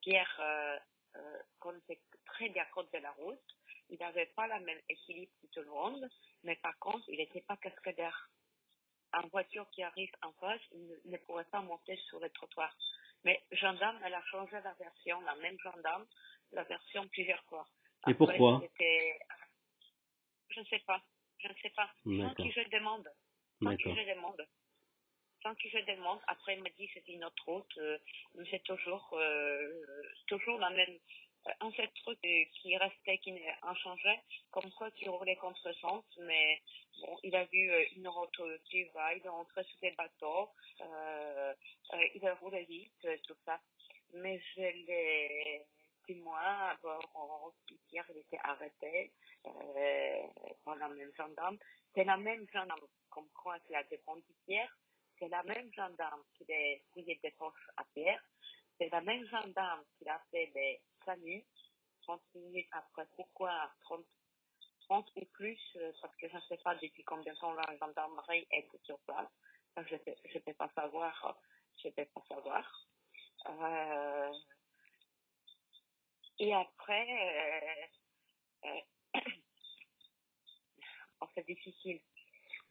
Pierre 0.01 0.37
euh, 0.41 0.79
euh, 1.17 1.39
connaissait 1.59 2.01
très 2.25 2.49
bien 2.49 2.65
côte 2.73 2.93
de 2.93 2.99
la 2.99 3.13
route. 3.13 3.39
Il 3.91 3.99
n'avait 3.99 4.27
pas 4.27 4.47
le 4.47 4.65
même 4.65 4.81
équilibre 4.89 5.33
que 5.41 5.47
tout 5.47 5.61
le 5.61 5.71
monde, 5.71 6.09
mais 6.43 6.57
par 6.57 6.79
contre, 6.79 7.05
il 7.09 7.19
n'était 7.19 7.41
pas 7.43 7.57
cascadeur. 7.57 8.29
Une 9.15 9.29
voiture 9.31 9.69
qui 9.71 9.83
arrive 9.83 10.11
en 10.23 10.33
face, 10.33 10.61
il 10.73 10.87
ne, 10.87 11.13
ne 11.13 11.17
pourrait 11.19 11.47
pas 11.51 11.63
monter 11.63 11.97
sur 12.09 12.21
le 12.21 12.29
trottoir. 12.31 12.75
Mais 13.25 13.43
gendarme, 13.53 13.99
elle 14.05 14.15
a 14.15 14.23
changé 14.25 14.61
la 14.63 14.75
version, 14.75 15.21
la 15.23 15.35
même 15.37 15.59
gendarme, 15.61 16.07
la 16.53 16.65
version 16.65 17.09
plusieurs 17.09 17.43
fois. 17.45 17.67
Et 18.07 18.15
pourquoi 18.15 18.61
Je 20.51 20.61
ne 20.61 20.65
sais 20.67 20.79
pas. 20.81 21.03
Je 21.39 21.49
ne 21.49 21.55
sais 21.55 21.71
pas. 21.71 21.91
Sans 22.05 22.35
que 22.35 22.51
je 22.51 22.69
demande. 22.69 23.11
Sans 23.63 23.77
que 23.77 23.95
je 23.95 24.15
demande. 24.15 24.47
Sans 25.43 25.55
que 25.55 25.69
je 25.69 25.79
demande. 25.85 26.19
Après, 26.27 26.57
il 26.57 26.63
m'a 26.63 26.71
dit 26.71 26.91
c'est 26.93 27.07
une 27.09 27.25
autre 27.25 27.45
route. 27.47 27.79
Euh, 27.79 27.99
c'est 28.51 28.63
toujours, 28.65 29.09
euh, 29.13 29.83
toujours 30.27 30.59
la 30.59 30.71
même. 30.71 30.99
Euh, 31.47 31.53
un 31.61 31.71
seul 31.73 31.89
truc 32.03 32.19
qui 32.21 32.77
restait, 32.77 33.19
qui 33.19 33.33
n'a 33.33 33.75
changé, 33.75 34.19
comme 34.51 34.71
quoi 34.73 34.91
tu 34.93 35.09
roulais 35.09 35.37
contre 35.37 35.73
sens, 35.75 36.05
mais 36.19 36.61
bon, 37.01 37.17
il 37.23 37.35
a 37.37 37.45
vu 37.45 37.71
une 37.97 38.09
route 38.09 38.41
qui 38.65 38.83
va, 38.95 39.15
il 39.15 39.25
est 39.25 39.29
rentré 39.29 39.63
sur 39.63 39.79
des 39.81 39.93
bateaux, 39.93 40.51
il 40.81 42.27
a 42.27 42.35
roulé 42.35 42.65
vite, 42.65 43.23
tout 43.23 43.37
ça. 43.47 43.61
Mais 44.15 44.41
je 44.57 44.61
l'ai 44.61 45.65
dit 46.09 46.17
moi, 46.17 46.77
bon, 46.83 46.99
Pierre, 47.89 48.05
il 48.11 48.19
était 48.19 48.41
arrêté 48.43 49.13
par 50.65 50.75
la 50.75 50.89
même 50.89 51.13
gendarme. 51.17 51.57
C'est 51.95 52.05
la 52.05 52.17
même 52.17 52.47
gendarme, 52.53 52.81
comme 53.11 53.29
quoi 53.31 53.57
c'est 53.67 53.75
la 53.75 53.85
défendu 53.85 54.25
Pierre, 54.45 54.77
c'est 55.19 55.29
la 55.29 55.43
même 55.45 55.73
gendarme 55.73 56.23
qui 56.35 56.45
a 56.53 56.79
fouillé 56.93 57.19
des 57.23 57.31
poches 57.33 57.69
à 57.77 57.85
Pierre, 57.95 58.23
c'est 58.79 58.89
la 58.91 59.01
même 59.01 59.27
gendarme 59.27 59.85
qui 59.97 60.09
a 60.09 60.21
fait 60.31 60.47
des 60.49 60.81
saluts 61.05 61.45
30 62.03 62.23
minutes 62.35 62.69
après. 62.73 63.07
Pourquoi 63.17 63.71
30, 63.83 64.05
30 64.89 65.11
ou 65.17 65.25
plus 65.27 65.61
euh, 65.77 65.93
Parce 66.01 66.17
que 66.17 66.29
je 66.29 66.37
ne 66.37 66.41
sais 66.43 66.57
pas 66.59 66.75
depuis 66.77 67.05
combien 67.05 67.33
de 67.33 67.39
temps 67.39 67.53
la 67.53 67.77
gendarmerie 67.79 68.47
est 68.51 68.69
sur 68.85 68.99
place. 69.01 69.29
Ça, 69.75 69.83
je 69.85 69.95
ne 69.95 70.39
peux 70.41 70.55
pas 70.55 70.71
savoir. 70.75 71.39
Je 71.83 71.89
peux 71.91 72.05
pas 72.07 72.23
savoir. 72.29 72.89
Euh, 73.47 74.33
et 76.39 76.55
après, 76.55 77.89
euh, 78.65 78.69
euh, 78.69 79.21
oh, 81.21 81.27
c'est 81.35 81.47
difficile. 81.47 82.01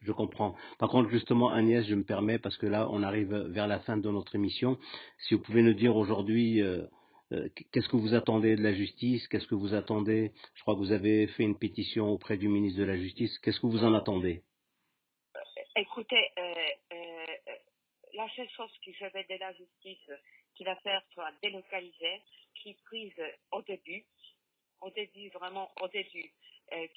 Je 0.00 0.12
comprends. 0.12 0.54
Par 0.78 0.88
contre, 0.90 1.10
justement, 1.10 1.50
Agnès, 1.50 1.84
je 1.86 1.94
me 1.94 2.04
permets, 2.04 2.38
parce 2.38 2.56
que 2.56 2.66
là, 2.66 2.88
on 2.90 3.02
arrive 3.02 3.34
vers 3.34 3.66
la 3.66 3.80
fin 3.80 3.96
de 3.96 4.10
notre 4.10 4.34
émission. 4.34 4.78
Si 5.26 5.34
vous 5.34 5.42
pouvez 5.42 5.62
nous 5.62 5.74
dire 5.74 5.96
aujourd'hui, 5.96 6.62
euh, 6.62 6.86
euh, 7.32 7.48
qu'est-ce 7.72 7.88
que 7.88 7.96
vous 7.96 8.14
attendez 8.14 8.56
de 8.56 8.62
la 8.62 8.74
justice? 8.74 9.26
Qu'est-ce 9.28 9.46
que 9.46 9.56
vous 9.56 9.74
attendez? 9.74 10.32
Je 10.54 10.62
crois 10.62 10.74
que 10.74 10.78
vous 10.80 10.92
avez 10.92 11.26
fait 11.28 11.42
une 11.42 11.58
pétition 11.58 12.08
auprès 12.10 12.36
du 12.36 12.48
ministre 12.48 12.80
de 12.80 12.84
la 12.84 12.96
Justice. 12.96 13.38
Qu'est-ce 13.40 13.60
que 13.60 13.66
vous 13.66 13.84
en 13.84 13.94
attendez? 13.94 14.42
Euh, 15.36 15.40
Écoutez, 15.76 16.30
la 18.14 18.28
seule 18.34 18.50
chose 18.50 18.70
que 18.84 18.92
je 18.92 19.04
veux 19.04 19.24
de 19.28 19.38
la 19.38 19.52
justice, 19.52 20.10
que 20.58 20.64
l'affaire 20.64 21.02
soit 21.12 21.30
délocalisée, 21.40 22.20
qui 22.56 22.74
prise 22.86 23.14
au 23.52 23.62
début, 23.62 24.04
au 24.80 24.90
début, 24.90 25.28
vraiment 25.30 25.70
au 25.80 25.88
début, 25.88 26.32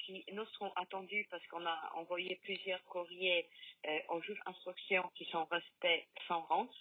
qui 0.04 0.24
nous 0.32 0.46
seront 0.46 0.72
attendus 0.76 1.26
parce 1.30 1.46
qu'on 1.48 1.64
a 1.66 1.92
envoyé 1.94 2.36
plusieurs 2.42 2.82
courriers 2.84 3.48
euh, 3.86 3.98
aux 4.08 4.20
juges 4.22 4.40
d'instruction 4.46 5.10
qui 5.14 5.24
sont 5.26 5.44
restés 5.46 6.06
sans 6.28 6.42
rente. 6.42 6.74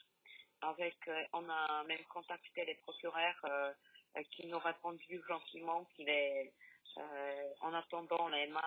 Avec, 0.62 0.96
euh, 1.08 1.24
on 1.34 1.50
a 1.50 1.84
même 1.86 2.04
contacté 2.06 2.66
les 2.66 2.76
procureurs 2.76 3.40
euh, 3.46 3.74
euh, 4.18 4.24
qui 4.32 4.46
nous 4.46 4.60
répondent 4.60 5.00
plus 5.08 5.22
gentiment 5.28 5.86
qu'il 5.96 6.08
est, 6.08 6.54
euh, 6.98 7.54
en 7.62 7.74
attendant 7.74 8.28
les 8.28 8.48
mains, 8.48 8.62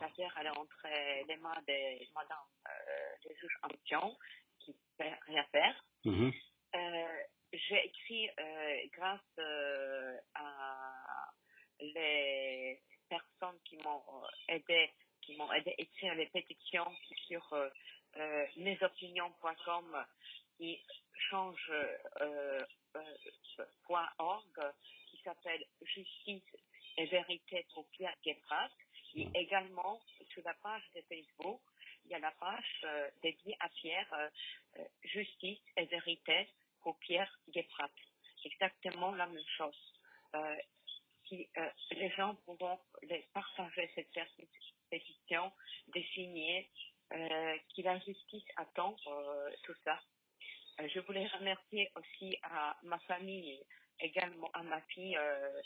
l'affaire 0.00 0.34
elle 0.40 0.46
est 0.46 0.58
entre 0.58 0.86
les 1.28 1.36
mains 1.36 1.60
de 1.66 2.14
madame 2.14 2.38
euh, 2.68 3.28
des 3.28 3.34
juges 3.36 3.58
d'instruction 3.62 4.16
qui 4.60 4.70
ne 4.70 5.04
peut 5.04 5.16
rien 5.26 5.44
faire. 5.52 5.84
Mhm. 6.04 6.32
Euh, 6.74 7.22
j'ai 7.52 7.86
écrit 7.86 8.30
euh, 8.38 8.76
grâce 8.92 9.20
euh, 9.38 10.16
à 10.34 10.94
les 11.80 12.25
qui 13.64 13.76
m'ont 13.78 14.02
euh, 14.08 14.54
aidé, 14.54 14.90
qui 15.22 15.36
m'ont 15.36 15.52
aidé 15.52 15.70
à 15.70 15.80
écrire 15.80 16.14
les 16.14 16.26
pétitions 16.26 16.90
sur 17.26 17.52
euh, 17.52 17.68
euh, 18.18 18.46
mesopinions.com 18.56 20.06
qui 20.56 20.80
change 21.28 21.70
euh, 21.70 22.64
euh, 22.96 23.64
point 23.84 24.08
.org 24.18 24.72
qui 25.10 25.18
s'appelle 25.22 25.62
Justice 25.82 26.56
et 26.96 27.06
vérité 27.06 27.66
pour 27.74 27.86
Pierre 27.90 28.16
Guéprat 28.24 28.70
et 29.14 29.28
également 29.34 30.00
sur 30.30 30.42
la 30.44 30.54
page 30.54 30.82
de 30.94 31.02
Facebook 31.02 31.60
il 32.06 32.12
y 32.12 32.14
a 32.14 32.20
la 32.20 32.30
page 32.32 32.86
dédiée 33.22 33.56
à 33.60 33.68
Pierre 33.68 34.30
Justice 35.02 35.60
et 35.76 35.86
vérité 35.86 36.48
pour 36.80 36.96
Pierre 37.00 37.32
Guéprat. 37.48 37.90
Exactement 38.44 39.10
la 39.12 39.26
même 39.26 39.48
chose. 39.56 39.92
Si 41.28 41.48
euh, 41.56 41.68
les 41.92 42.10
gens 42.10 42.34
pourront 42.44 42.78
les 43.02 43.26
partager 43.32 43.90
cette 43.94 44.10
péti- 44.12 44.74
pétition, 44.90 45.52
de 45.94 46.00
signer, 46.14 46.68
euh, 47.12 47.56
que 47.74 47.82
la 47.82 47.98
justice 48.00 48.44
attend 48.56 48.96
euh, 49.06 49.50
tout 49.64 49.74
ça. 49.84 50.00
Euh, 50.80 50.88
je 50.88 51.00
voulais 51.00 51.26
remercier 51.28 51.90
aussi 51.96 52.36
à 52.42 52.76
ma 52.82 52.98
famille, 53.00 53.62
également 54.00 54.50
à 54.52 54.62
ma 54.62 54.80
fille 54.82 55.16
euh, 55.16 55.62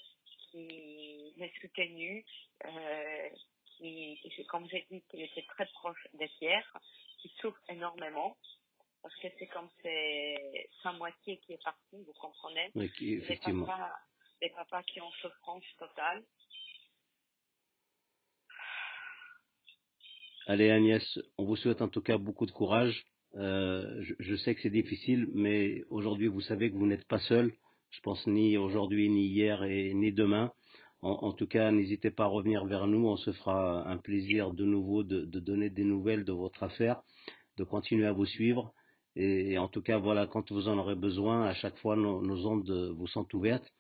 qui 0.51 1.33
m'a 1.37 1.47
soutenue, 1.61 2.25
qui, 3.77 4.19
qui, 4.23 4.47
comme 4.47 4.69
j'ai 4.69 4.87
dit, 4.91 5.03
qui 5.11 5.23
était 5.23 5.47
très 5.49 5.67
proche 5.67 6.07
des 6.15 6.29
Pierre, 6.39 6.79
qui 7.19 7.29
souffre 7.41 7.61
énormément 7.69 8.37
parce 9.03 9.17
que 9.17 9.29
c'est 9.39 9.47
comme 9.47 9.69
c'est 9.83 10.69
sa 10.83 10.93
moitié 10.93 11.39
qui 11.39 11.55
est 11.55 11.63
partie, 11.65 12.03
vous 12.05 12.13
comprenez? 12.21 12.71
Oui, 12.75 12.93
qui- 12.93 13.15
effectivement. 13.15 13.67
Les 14.43 14.51
papas 14.51 14.83
qui 14.85 15.01
ont 15.01 15.11
souffrance 15.21 15.65
totale. 15.79 16.23
Allez 20.47 20.71
Agnès, 20.71 21.19
on 21.39 21.45
vous 21.45 21.57
souhaite 21.57 21.83
en 21.83 21.89
tout 21.89 22.01
cas 22.01 22.19
beaucoup 22.19 22.47
de 22.47 22.51
courage. 22.51 23.05
Euh, 23.37 24.03
je, 24.19 24.35
sais 24.37 24.55
que 24.55 24.63
c'est 24.63 24.71
difficile, 24.71 25.29
mais 25.33 25.85
aujourd'hui 25.91 26.27
vous 26.27 26.41
savez 26.41 26.71
que 26.71 26.77
vous 26.77 26.87
n'êtes 26.87 27.07
pas 27.07 27.21
seul. 27.21 27.53
Je 27.91 28.01
pense 28.01 28.27
ni 28.27 28.57
aujourd'hui, 28.57 29.09
ni 29.09 29.27
hier 29.27 29.63
et 29.65 29.95
ni 29.95 30.13
demain. 30.13 30.53
En, 31.03 31.11
en 31.11 31.33
tout 31.33 31.47
cas, 31.47 31.71
n'hésitez 31.71 32.11
pas 32.11 32.25
à 32.25 32.29
revenir 32.29 32.65
vers 32.65 32.87
nous. 32.87 33.07
On 33.07 33.17
se 33.17 33.33
fera 33.33 33.89
un 33.89 33.99
plaisir 33.99 34.53
de 34.53 34.65
nouveau 34.65 35.03
de, 35.03 35.25
de 35.25 35.41
donner 35.41 35.71
des 35.71 35.85
nouvelles 35.85 36.25
de 36.25 36.33
votre 36.33 36.63
affaire, 36.63 37.03
de 37.57 37.65
continuer 37.65 38.07
à 38.07 38.13
vous 38.13 38.27
suivre. 38.27 38.73
Et, 39.17 39.59
en 39.59 39.69
tout 39.69 39.83
cas, 39.83 39.99
voilà, 39.99 40.27
quand 40.27 40.51
vous 40.53 40.69
en 40.69 40.79
aurez 40.79 40.95
besoin, 40.95 41.45
à 41.45 41.55
chaque 41.55 41.77
fois, 41.79 41.97
nos, 41.97 42.23
nos 42.23 42.47
ondes 42.47 42.95
vous 42.97 43.07
sont 43.09 43.27
ouvertes. 43.35 43.71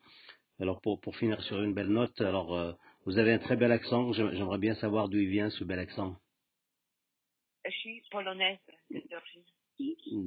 Alors 0.61 0.81
pour, 0.83 1.01
pour 1.01 1.17
finir 1.17 1.41
sur 1.45 1.63
une 1.63 1.75
belle 1.75 1.89
note, 1.89 2.21
alors 2.21 2.55
euh, 2.55 2.73
vous 3.07 3.19
avez 3.19 3.33
un 3.33 3.39
très 3.39 3.57
bel 3.57 3.73
accent. 3.73 4.13
J'aim- 4.13 4.33
J'aimerais 4.35 4.59
bien 4.59 4.75
savoir 4.77 5.09
d'où 5.09 5.19
il 5.19 5.31
vient 5.31 5.51
ce 5.51 5.65
bel 5.65 5.79
accent. 5.79 6.17
Je 7.65 7.71
suis 7.71 8.03
polonaise 8.11 8.59
d'origine. 8.91 9.45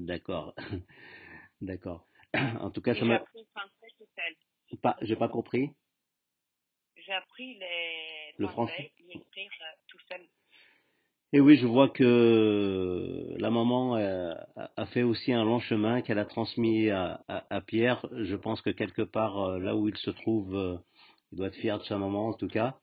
D'accord. 0.05 0.53
D'accord. 1.61 2.07
En 2.33 2.71
tout 2.71 2.81
cas, 2.81 2.91
Et 2.91 2.95
ça 2.95 3.01
J'ai 3.01 3.07
m'a 3.09 3.15
appris 3.15 3.39
le 3.39 3.45
français 3.45 3.87
tout 3.97 4.07
seul. 4.15 4.35
pas, 4.81 4.97
j'ai 5.01 5.15
pas 5.15 5.29
compris. 5.29 5.69
J'ai 6.95 7.13
appris 7.13 7.55
les 7.59 8.33
Le 8.37 8.47
français 8.47 8.71
français. 8.73 8.91
écrire 9.09 9.51
euh, 9.61 9.75
tout 9.87 9.99
seul. 10.09 10.27
Et 11.35 11.39
oui, 11.39 11.57
je 11.57 11.65
vois 11.65 11.89
que 11.89 13.33
la 13.39 13.49
maman 13.49 13.97
euh, 13.97 14.35
a 14.77 14.85
fait 14.85 15.01
aussi 15.01 15.33
un 15.33 15.43
long 15.43 15.59
chemin 15.59 16.03
qu'elle 16.03 16.19
a 16.19 16.25
transmis 16.25 16.91
à, 16.91 17.23
à, 17.27 17.43
à 17.49 17.59
Pierre. 17.61 18.05
Je 18.11 18.35
pense 18.35 18.61
que 18.61 18.69
quelque 18.69 19.01
part, 19.01 19.39
euh, 19.39 19.59
là 19.59 19.75
où 19.75 19.89
il 19.89 19.97
se 19.97 20.11
trouve, 20.11 20.55
euh, 20.55 20.77
il 21.31 21.39
doit 21.39 21.47
être 21.47 21.55
fier 21.55 21.79
de 21.79 21.83
sa 21.85 21.97
maman 21.97 22.27
en 22.27 22.33
tout 22.33 22.47
cas. 22.47 22.77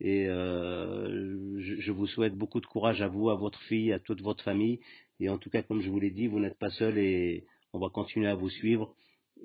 Et 0.00 0.26
euh, 0.28 1.60
je, 1.60 1.92
vous 1.92 2.06
souhaite 2.06 2.34
beaucoup 2.34 2.60
de 2.60 2.66
courage 2.66 3.02
à 3.02 3.08
vous, 3.08 3.28
à 3.28 3.34
votre 3.34 3.60
fille, 3.64 3.92
à 3.92 3.98
toute 3.98 4.22
votre 4.22 4.42
famille. 4.42 4.80
Et 5.20 5.28
en 5.28 5.36
tout 5.36 5.50
cas, 5.50 5.62
comme 5.62 5.82
je 5.82 5.90
vous 5.90 6.00
l'ai 6.00 6.10
dit, 6.10 6.26
vous 6.26 6.40
n'êtes 6.40 6.58
pas 6.58 6.70
seul 6.70 6.96
et 6.96 7.44
on 7.74 7.78
va 7.78 7.90
continuer 7.90 8.28
à 8.28 8.34
vous 8.34 8.48
suivre. 8.48 8.94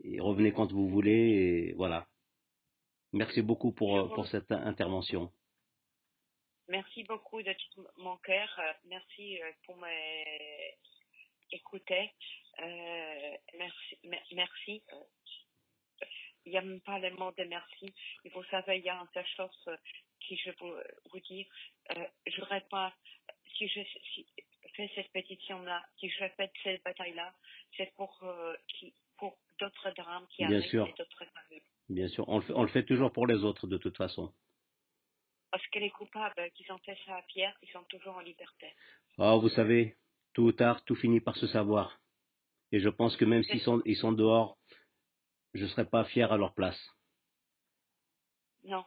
Et 0.06 0.22
revenez 0.22 0.54
quand 0.54 0.72
vous 0.72 0.88
voulez. 0.88 1.12
Et 1.12 1.74
voilà. 1.74 2.08
Merci 3.12 3.42
beaucoup 3.42 3.74
pour, 3.74 4.14
pour 4.14 4.28
cette 4.28 4.54
intervention. 4.54 5.30
Merci 6.70 7.04
beaucoup 7.06 7.42
de 7.44 7.54
tout 7.76 7.88
mon 7.98 8.18
cœur. 8.18 8.50
Euh, 8.60 8.74
Merci 8.86 9.42
euh, 9.42 9.52
pour 9.66 9.76
m'écouter. 9.78 12.12
Euh, 12.60 13.38
merci. 13.58 13.98
me- 14.04 14.36
merci. 14.36 14.84
Il 16.46 16.52
n'y 16.54 16.58
a 16.58 16.62
même 16.62 16.82
pas 16.82 17.00
le 17.00 17.10
mot 17.12 17.32
de 17.34 17.44
merci. 17.46 17.94
Et 18.26 18.30
vous 18.30 18.44
savez, 18.46 18.78
il 18.80 18.86
y 18.86 18.90
a 18.90 18.96
une 18.96 19.08
seule 19.14 19.26
chose 19.38 19.52
que 19.66 20.36
je 20.36 20.52
vous, 20.60 20.74
vous 21.12 21.20
dire. 21.22 21.46
Euh, 21.98 22.06
j'aurais 22.28 22.62
pas, 22.70 22.94
si 23.58 23.68
je 23.68 23.82
si, 24.16 24.26
fais 24.76 24.90
cette 24.96 25.12
pétition-là, 25.12 25.84
si 26.00 26.10
je 26.10 26.20
répète 26.20 26.52
cette 26.64 26.84
bataille-là, 26.84 27.34
c'est 27.78 27.94
pour, 27.96 28.18
euh, 28.24 28.56
qui, 28.70 28.94
pour 29.18 29.38
d'autres 29.60 29.92
drames 29.92 30.28
qui 30.30 30.46
Bien 30.46 30.58
arrivent 30.58 30.70
sûr. 30.70 30.88
et 30.88 30.94
d'autres 30.94 31.26
familles. 31.26 31.64
Bien 31.90 32.08
sûr, 32.10 32.28
on 32.30 32.38
le, 32.40 32.44
fait, 32.46 32.54
on 32.54 32.62
le 32.64 32.70
fait 32.70 32.86
toujours 32.86 33.12
pour 33.14 33.28
les 33.28 33.44
autres 33.44 33.68
de 33.68 33.78
toute 33.78 33.98
façon. 33.98 34.34
Parce 35.56 35.68
que 35.68 35.80
les 35.80 35.90
coupables 35.90 36.52
qui 36.54 36.70
ont 36.70 36.78
fait 36.80 36.98
ça 37.06 37.16
à 37.16 37.22
Pierre, 37.22 37.58
ils 37.62 37.70
sont 37.70 37.86
toujours 37.86 38.18
en 38.18 38.20
liberté. 38.20 38.74
Ah, 39.18 39.38
vous 39.38 39.48
savez, 39.48 39.96
tôt 40.34 40.48
ou 40.48 40.52
tard, 40.52 40.84
tout 40.84 40.96
finit 40.96 41.22
par 41.22 41.38
se 41.38 41.48
savoir. 41.48 41.98
Et 42.74 42.82
je 42.82 42.90
pense 42.90 43.16
que 43.16 43.24
même 43.24 43.42
s'ils 43.42 43.62
sont, 43.62 43.82
ils 43.86 43.96
sont 43.96 44.12
dehors, 44.12 44.58
je 45.54 45.64
ne 45.64 45.70
serais 45.70 45.86
pas 45.86 46.04
fier 46.04 46.30
à 46.30 46.36
leur 46.36 46.54
place. 46.54 46.78
Non, 48.66 48.84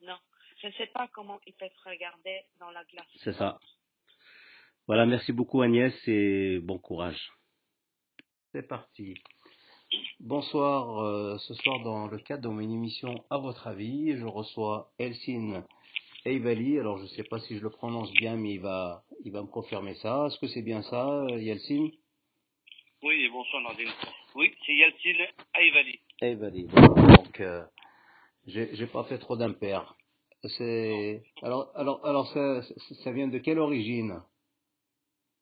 non. 0.00 0.16
Je 0.62 0.68
ne 0.68 0.72
sais 0.72 0.86
pas 0.86 1.06
comment 1.08 1.38
ils 1.46 1.52
peuvent 1.52 1.68
regarder 1.84 2.44
dans 2.60 2.70
la 2.70 2.82
glace. 2.84 3.04
C'est 3.22 3.34
ça. 3.34 3.60
Voilà, 4.86 5.04
merci 5.04 5.32
beaucoup 5.32 5.60
Agnès 5.60 5.92
et 6.08 6.60
bon 6.60 6.78
courage. 6.78 7.30
C'est 8.52 8.66
parti. 8.66 9.22
Bonsoir, 10.20 10.98
euh, 11.02 11.36
ce 11.36 11.52
soir 11.52 11.82
dans 11.82 12.06
le 12.06 12.16
cadre 12.20 12.44
de 12.44 12.48
mon 12.48 12.60
émission 12.60 13.22
À 13.28 13.36
votre 13.36 13.66
avis, 13.66 14.16
je 14.16 14.24
reçois 14.24 14.90
Elsine 14.98 15.62
Eivali. 16.26 16.78
Alors 16.78 16.98
je 16.98 17.04
ne 17.04 17.08
sais 17.08 17.22
pas 17.22 17.38
si 17.38 17.56
je 17.56 17.62
le 17.62 17.70
prononce 17.70 18.12
bien, 18.14 18.36
mais 18.36 18.54
il 18.54 18.60
va, 18.60 19.04
il 19.24 19.30
va 19.30 19.42
me 19.42 19.46
confirmer 19.46 19.94
ça. 19.94 20.26
Est-ce 20.26 20.38
que 20.40 20.48
c'est 20.48 20.62
bien 20.62 20.82
ça, 20.82 21.24
Yeltsin? 21.30 21.88
Oui, 23.02 23.28
bonsoir 23.28 23.62
Nadine. 23.62 23.92
Oui, 24.34 24.52
c'est 24.66 24.74
Yeltsin 24.74 25.24
Aïvali. 25.54 26.00
Eivali. 26.20 26.66
voilà. 26.68 27.16
Donc, 27.16 27.40
euh, 27.40 27.64
j'ai 28.46 28.86
pas 28.88 29.04
fait 29.04 29.18
trop 29.18 29.36
d'impair. 29.36 29.94
C'est 30.58 31.22
alors, 31.42 31.70
alors, 31.74 32.04
alors 32.04 32.26
ça, 32.32 32.62
ça- 33.02 33.12
vient 33.12 33.28
de 33.28 33.38
quelle 33.38 33.58
origine? 33.58 34.20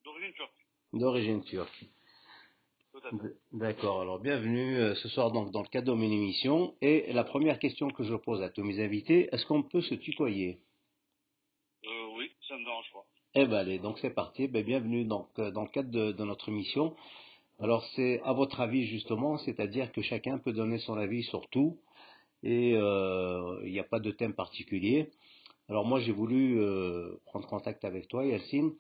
D'origine 0.05 0.33
turque. 0.33 0.67
D'origine 0.93 1.45
turque. 1.45 1.85
D'accord, 3.53 4.01
alors 4.01 4.19
bienvenue 4.19 4.77
euh, 4.77 4.95
ce 4.95 5.09
soir 5.09 5.31
donc 5.31 5.51
dans 5.51 5.63
le 5.63 5.69
cadre 5.69 5.89
de 5.89 5.93
mon 5.93 6.11
émission. 6.11 6.75
Et 6.81 7.13
la 7.13 7.25
première 7.25 7.59
question 7.59 7.91
que 7.91 8.03
je 8.05 8.15
pose 8.15 8.43
à 8.43 8.51
tous 8.51 8.63
mes 8.63 8.83
invités, 8.83 9.29
est-ce 9.33 9.45
qu'on 9.47 9.63
peut 9.63 9.83
se 9.83 9.95
tutoyer? 9.95 10.61
Ça 12.55 12.59
me. 12.59 13.01
Eh 13.35 13.47
ben 13.47 13.57
allez, 13.57 13.79
donc 13.79 13.99
c'est 13.99 14.15
parti. 14.15 14.47
Ben, 14.47 14.65
bienvenue 14.65 15.05
donc, 15.05 15.27
euh, 15.39 15.51
dans 15.51 15.63
le 15.63 15.69
cadre 15.69 15.91
de, 15.91 16.25
notre 16.25 16.49
émission. 16.49 16.95
Alors 17.59 17.85
c'est 17.97 18.21
à 18.25 18.33
votre 18.33 18.61
avis 18.61 18.87
justement, 18.87 19.39
c'est-à-dire 19.39 19.91
que 19.93 20.03
chacun 20.03 20.39
peut 20.39 20.53
donner 20.53 20.79
son 20.79 20.97
avis 20.97 21.25
sur 21.25 21.49
tout 21.49 21.79
et 22.43 22.75
euh, 22.75 23.61
il 23.65 23.73
n'y 23.73 23.81
a 23.81 23.85
pas 23.85 23.99
de 23.99 24.11
thème 24.11 24.35
particulier. 24.35 25.11
Alors 25.69 25.85
moi 25.85 26.01
j'ai 26.01 26.13
voulu 26.13 26.61
euh, 26.61 27.17
prendre 27.27 27.47
contact 27.49 27.85
avec 27.85 28.09
toi, 28.09 28.25
Yacine, 28.25 28.73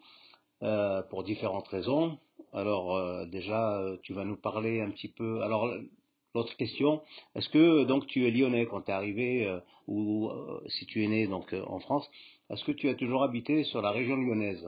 pour 1.11 1.25
différentes 1.25 1.69
raisons. 1.69 2.19
Alors 2.53 3.27
déjà 3.27 3.83
tu 4.03 4.13
vas 4.13 4.25
nous 4.25 4.37
parler 4.37 4.81
un 4.81 4.91
petit 4.91 5.09
peu. 5.09 5.43
Alors 5.43 5.69
l'autre 6.35 6.57
question, 6.57 7.03
est-ce 7.35 7.49
que 7.49 7.85
donc 7.85 8.07
tu 8.07 8.27
es 8.27 8.31
lyonnais 8.31 8.67
quand 8.67 8.83
tu 8.83 8.91
es 8.91 8.95
arrivé 8.95 9.59
ou 9.89 10.31
si 10.69 10.87
tu 10.87 11.05
es 11.05 11.09
né 11.09 11.27
donc 11.27 11.55
en 11.67 11.81
France, 11.81 12.09
est-ce 12.51 12.65
que 12.65 12.73
tu 12.73 12.89
as 12.89 12.95
toujours 12.95 13.23
habité 13.25 13.65
sur 13.65 13.81
la 13.83 13.91
région 13.91 14.17
lyonnaise 14.17 14.67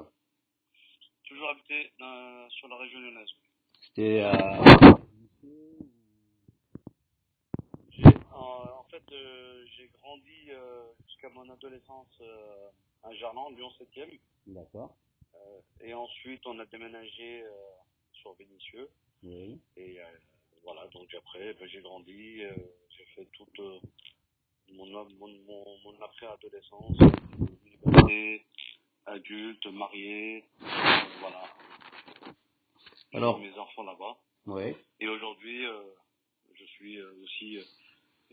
Toujours 1.25 1.51
habité 1.51 1.93
dans- 1.99 2.49
sur 2.51 2.69
la 2.69 2.77
région 2.77 3.01
lyonnaise. 3.01 3.29
C'était 3.83 4.21
euh, 4.23 4.95
J'ai- 7.91 8.05
en, 8.33 8.81
en 8.81 8.85
fait, 8.91 9.03
euh, 9.13 9.65
j'ai 9.77 9.89
grandi 10.01 10.51
euh, 10.51 10.85
jusqu'à 11.07 11.29
mon 11.31 11.49
adolescence 11.49 12.09
euh, 12.21 12.69
à 13.03 13.13
Gerland, 13.15 13.51
Lyon 13.57 13.71
7e. 13.79 14.19
D'accord. 14.47 14.95
Euh, 15.35 15.61
et 15.81 15.95
ensuite, 15.95 16.47
on 16.47 16.59
a 16.59 16.67
déménagé 16.67 17.43
euh, 17.43 17.51
sur 18.13 18.35
Vénissieux. 18.35 18.89
Oui. 19.23 19.59
Et 19.77 19.99
euh, 20.01 20.05
voilà, 20.63 20.87
donc 20.89 21.13
après, 21.15 21.55
ben, 21.55 21.69
j'ai 21.69 21.81
grandi, 21.81 22.43
euh, 22.45 22.53
j'ai 22.97 23.05
fait 23.15 23.25
toute 23.33 23.59
euh, 23.61 23.79
mon, 24.73 24.87
mon, 24.87 25.29
mon, 25.29 25.79
mon 25.85 26.03
après-adolescence, 26.03 26.99
université, 28.09 28.45
adulte, 29.07 29.67
marié, 29.67 30.45
euh, 30.63 30.67
voilà. 31.21 31.43
Alors- 33.13 33.39
mes 33.39 33.57
enfants 33.59 33.83
là-bas. 33.85 34.17
Et 35.01 35.09
aujourd'hui, 35.09 35.65
euh, 35.67 35.81
je 36.55 36.65
suis 36.65 36.99
euh, 36.99 37.11
aussi 37.23 37.59
euh, 37.59 37.63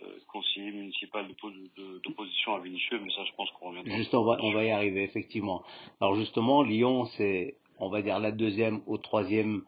euh, 0.04 0.18
conseiller 0.28 0.72
municipal 0.72 1.28
d'oppo- 1.28 1.52
de- 1.52 2.00
d'opposition 2.00 2.56
à 2.56 2.60
Vénissieux, 2.60 3.00
mais 3.00 3.12
ça, 3.12 3.24
je 3.26 3.32
pense 3.34 3.50
qu'on 3.52 3.70
reviendra. 3.70 3.96
Juste, 3.96 4.14
on 4.14 4.24
va, 4.24 4.38
on 4.42 4.52
va 4.52 4.64
y 4.64 4.72
arriver, 4.72 5.04
effectivement. 5.04 5.64
Alors 6.02 6.16
justement, 6.16 6.64
Lyon, 6.64 7.06
c'est, 7.18 7.58
on 7.80 7.90
va 7.90 8.02
dire, 8.02 8.20
la 8.20 8.32
deuxième 8.32 8.82
ou 8.88 8.98
troisième 8.98 9.58
euh, 9.58 9.62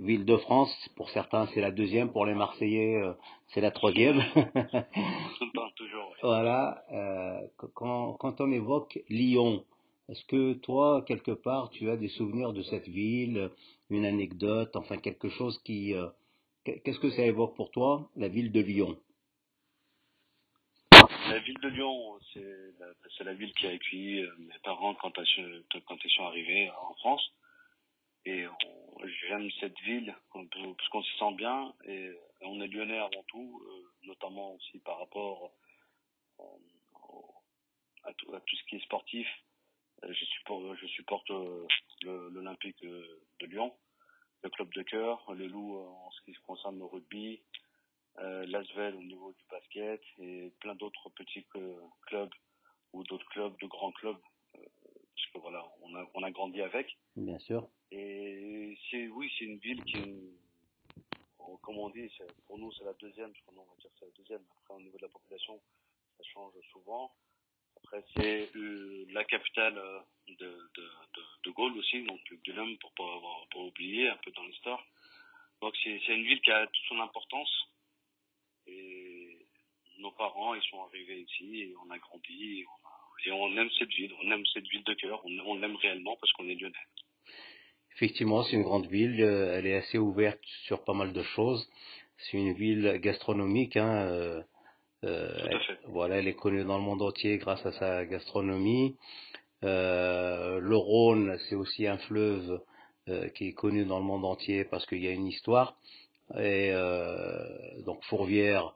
ville 0.00 0.24
de 0.24 0.36
France. 0.36 0.72
Pour 0.96 1.10
certains, 1.10 1.46
c'est 1.54 1.60
la 1.60 1.70
deuxième. 1.70 2.10
Pour 2.12 2.26
les 2.26 2.34
Marseillais, 2.34 2.96
euh, 2.96 3.12
c'est 3.48 3.60
la 3.60 3.70
troisième. 3.70 4.22
Tout 4.34 5.44
le 5.46 5.52
temps, 5.52 5.70
toujours. 5.76 6.14
voilà. 6.22 6.84
euh, 6.92 7.40
quand, 7.74 8.14
quand 8.14 8.40
on 8.40 8.50
évoque 8.52 8.98
Lyon, 9.08 9.64
est-ce 10.08 10.24
que 10.26 10.54
toi, 10.54 11.02
quelque 11.06 11.30
part, 11.32 11.70
tu 11.70 11.90
as 11.90 11.96
des 11.96 12.08
souvenirs 12.08 12.52
de 12.52 12.62
cette 12.62 12.88
ville, 12.88 13.50
une 13.90 14.04
anecdote, 14.04 14.76
enfin 14.76 14.96
quelque 14.98 15.28
chose 15.28 15.58
qui... 15.64 15.94
euh, 15.94 16.08
Qu'est-ce 16.64 16.98
que 16.98 17.10
ça 17.10 17.22
évoque 17.26 17.54
pour 17.56 17.70
toi, 17.70 18.08
la 18.16 18.28
ville 18.28 18.50
de 18.50 18.60
Lyon? 18.60 18.96
La 21.28 21.38
ville 21.40 21.58
de 21.62 21.68
Lyon, 21.68 22.18
c'est 22.32 23.24
la, 23.24 23.34
ville 23.34 23.52
qui 23.52 23.66
a 23.66 23.70
accueilli 23.70 24.22
mes 24.38 24.58
parents 24.62 24.94
quand 24.94 25.12
ils 25.18 26.10
sont 26.10 26.24
arrivés 26.24 26.70
en 26.70 26.94
France. 26.94 27.30
Et 28.26 28.46
j'aime 29.28 29.50
cette 29.60 29.78
ville 29.80 30.14
parce 30.32 30.88
qu'on 30.90 31.02
se 31.02 31.18
sent 31.18 31.34
bien 31.34 31.74
et 31.84 32.10
on 32.40 32.60
est 32.60 32.68
lyonnais 32.68 32.98
avant 32.98 33.22
tout, 33.28 33.62
euh, 33.66 34.06
notamment 34.06 34.54
aussi 34.54 34.78
par 34.80 34.98
rapport 34.98 35.52
euh, 36.40 36.44
à, 38.04 38.14
tout, 38.14 38.34
à 38.34 38.40
tout 38.40 38.56
ce 38.56 38.64
qui 38.64 38.76
est 38.76 38.84
sportif. 38.84 39.26
Euh, 40.04 40.12
Je 40.12 40.24
supporte, 40.24 41.28
je 41.28 42.04
le- 42.06 42.28
l'Olympique 42.30 42.82
de 42.82 43.46
Lyon, 43.46 43.76
le 44.42 44.50
club 44.50 44.72
de 44.74 44.82
cœur, 44.82 45.32
les 45.34 45.48
Loups 45.48 45.76
euh, 45.78 45.86
en 45.86 46.10
ce 46.12 46.22
qui 46.22 46.32
concerne 46.42 46.78
le 46.78 46.84
rugby, 46.84 47.42
l'Asvel 48.16 48.94
au 48.94 49.02
niveau 49.02 49.32
du 49.32 49.44
basket 49.50 50.00
et 50.18 50.52
plein 50.60 50.74
d'autres 50.76 51.10
petits 51.10 51.44
clubs 52.06 52.32
ou 52.92 53.02
d'autres 53.04 53.28
clubs, 53.30 53.58
de 53.60 53.66
grands 53.66 53.90
clubs, 53.92 54.20
voilà, 55.54 55.68
on 55.82 55.94
a, 55.94 56.10
on 56.14 56.22
a 56.22 56.30
grandi 56.30 56.60
avec. 56.62 56.96
Bien 57.16 57.38
sûr. 57.38 57.68
Et 57.90 58.76
c'est, 58.90 59.06
oui, 59.08 59.30
c'est 59.38 59.44
une 59.44 59.58
ville 59.58 59.84
qui, 59.84 60.02
oh, 61.38 61.58
comme 61.62 61.78
on 61.78 61.90
dit, 61.90 62.10
pour 62.46 62.58
nous 62.58 62.72
c'est 62.72 62.84
la 62.84 62.92
deuxième, 62.94 63.32
je 63.34 63.40
crois, 63.42 63.54
non, 63.54 63.62
on 63.62 63.74
va 63.74 63.80
dire 63.80 63.90
c'est 63.98 64.06
la 64.06 64.10
deuxième. 64.12 64.42
Après, 64.62 64.74
au 64.74 64.80
niveau 64.80 64.96
de 64.98 65.02
la 65.02 65.08
population, 65.08 65.60
ça 66.18 66.24
change 66.24 66.52
souvent. 66.72 67.12
Après, 67.76 68.04
c'est 68.14 68.50
euh, 68.56 69.04
la 69.10 69.24
capitale 69.24 69.76
euh, 69.78 70.00
de, 70.28 70.34
de, 70.34 70.82
de, 70.82 71.22
de 71.44 71.50
Gaulle 71.50 71.76
aussi, 71.78 72.02
donc 72.04 72.20
de 72.32 72.52
l'homme 72.52 72.76
pour 72.78 72.92
pas 72.94 73.04
avoir, 73.14 73.46
pas 73.48 73.58
oublier 73.60 74.08
un 74.08 74.16
peu 74.24 74.30
dans 74.32 74.44
l'histoire. 74.44 74.82
Donc 75.60 75.74
c'est, 75.82 76.00
c'est 76.06 76.14
une 76.16 76.24
ville 76.24 76.40
qui 76.40 76.50
a 76.50 76.66
toute 76.66 76.84
son 76.88 76.98
importance. 77.00 77.68
Et 78.66 79.46
nos 79.98 80.10
parents, 80.12 80.54
ils 80.54 80.62
sont 80.64 80.82
arrivés 80.82 81.20
ici 81.20 81.60
et 81.62 81.74
on 81.76 81.90
a 81.90 81.98
grandi 81.98 82.60
et 82.60 82.66
on, 82.66 82.88
a- 82.88 82.93
et 83.26 83.30
on 83.32 83.56
aime 83.56 83.70
cette 83.78 83.90
ville, 83.90 84.12
on 84.22 84.30
aime 84.30 84.44
cette 84.52 84.66
ville 84.68 84.84
de 84.84 84.94
cœur, 84.94 85.20
on, 85.24 85.30
on 85.46 85.54
l'aime 85.56 85.76
réellement 85.76 86.16
parce 86.20 86.32
qu'on 86.32 86.48
est 86.48 86.54
lyonnais. 86.54 86.74
Effectivement, 87.96 88.42
c'est 88.42 88.56
une 88.56 88.62
grande 88.62 88.86
ville, 88.86 89.22
euh, 89.22 89.56
elle 89.56 89.66
est 89.66 89.76
assez 89.76 89.98
ouverte 89.98 90.40
sur 90.66 90.84
pas 90.84 90.94
mal 90.94 91.12
de 91.12 91.22
choses. 91.22 91.68
C'est 92.18 92.36
une 92.36 92.54
ville 92.54 92.98
gastronomique, 93.00 93.76
hein, 93.76 94.06
euh, 94.08 94.42
euh, 95.04 95.36
Tout 95.38 95.56
à 95.56 95.60
fait. 95.60 95.78
voilà, 95.86 96.16
elle 96.16 96.28
est 96.28 96.34
connue 96.34 96.64
dans 96.64 96.78
le 96.78 96.84
monde 96.84 97.02
entier 97.02 97.38
grâce 97.38 97.64
à 97.64 97.72
sa 97.72 98.04
gastronomie. 98.06 98.96
Euh, 99.62 100.58
le 100.60 100.76
Rhône, 100.76 101.38
c'est 101.48 101.54
aussi 101.54 101.86
un 101.86 101.98
fleuve 101.98 102.60
euh, 103.08 103.28
qui 103.30 103.48
est 103.48 103.52
connu 103.52 103.84
dans 103.84 103.98
le 103.98 104.04
monde 104.04 104.24
entier 104.24 104.64
parce 104.64 104.86
qu'il 104.86 105.02
y 105.02 105.08
a 105.08 105.12
une 105.12 105.26
histoire. 105.26 105.76
Et 106.36 106.70
euh, 106.72 107.82
donc 107.84 108.02
Fourvière, 108.04 108.74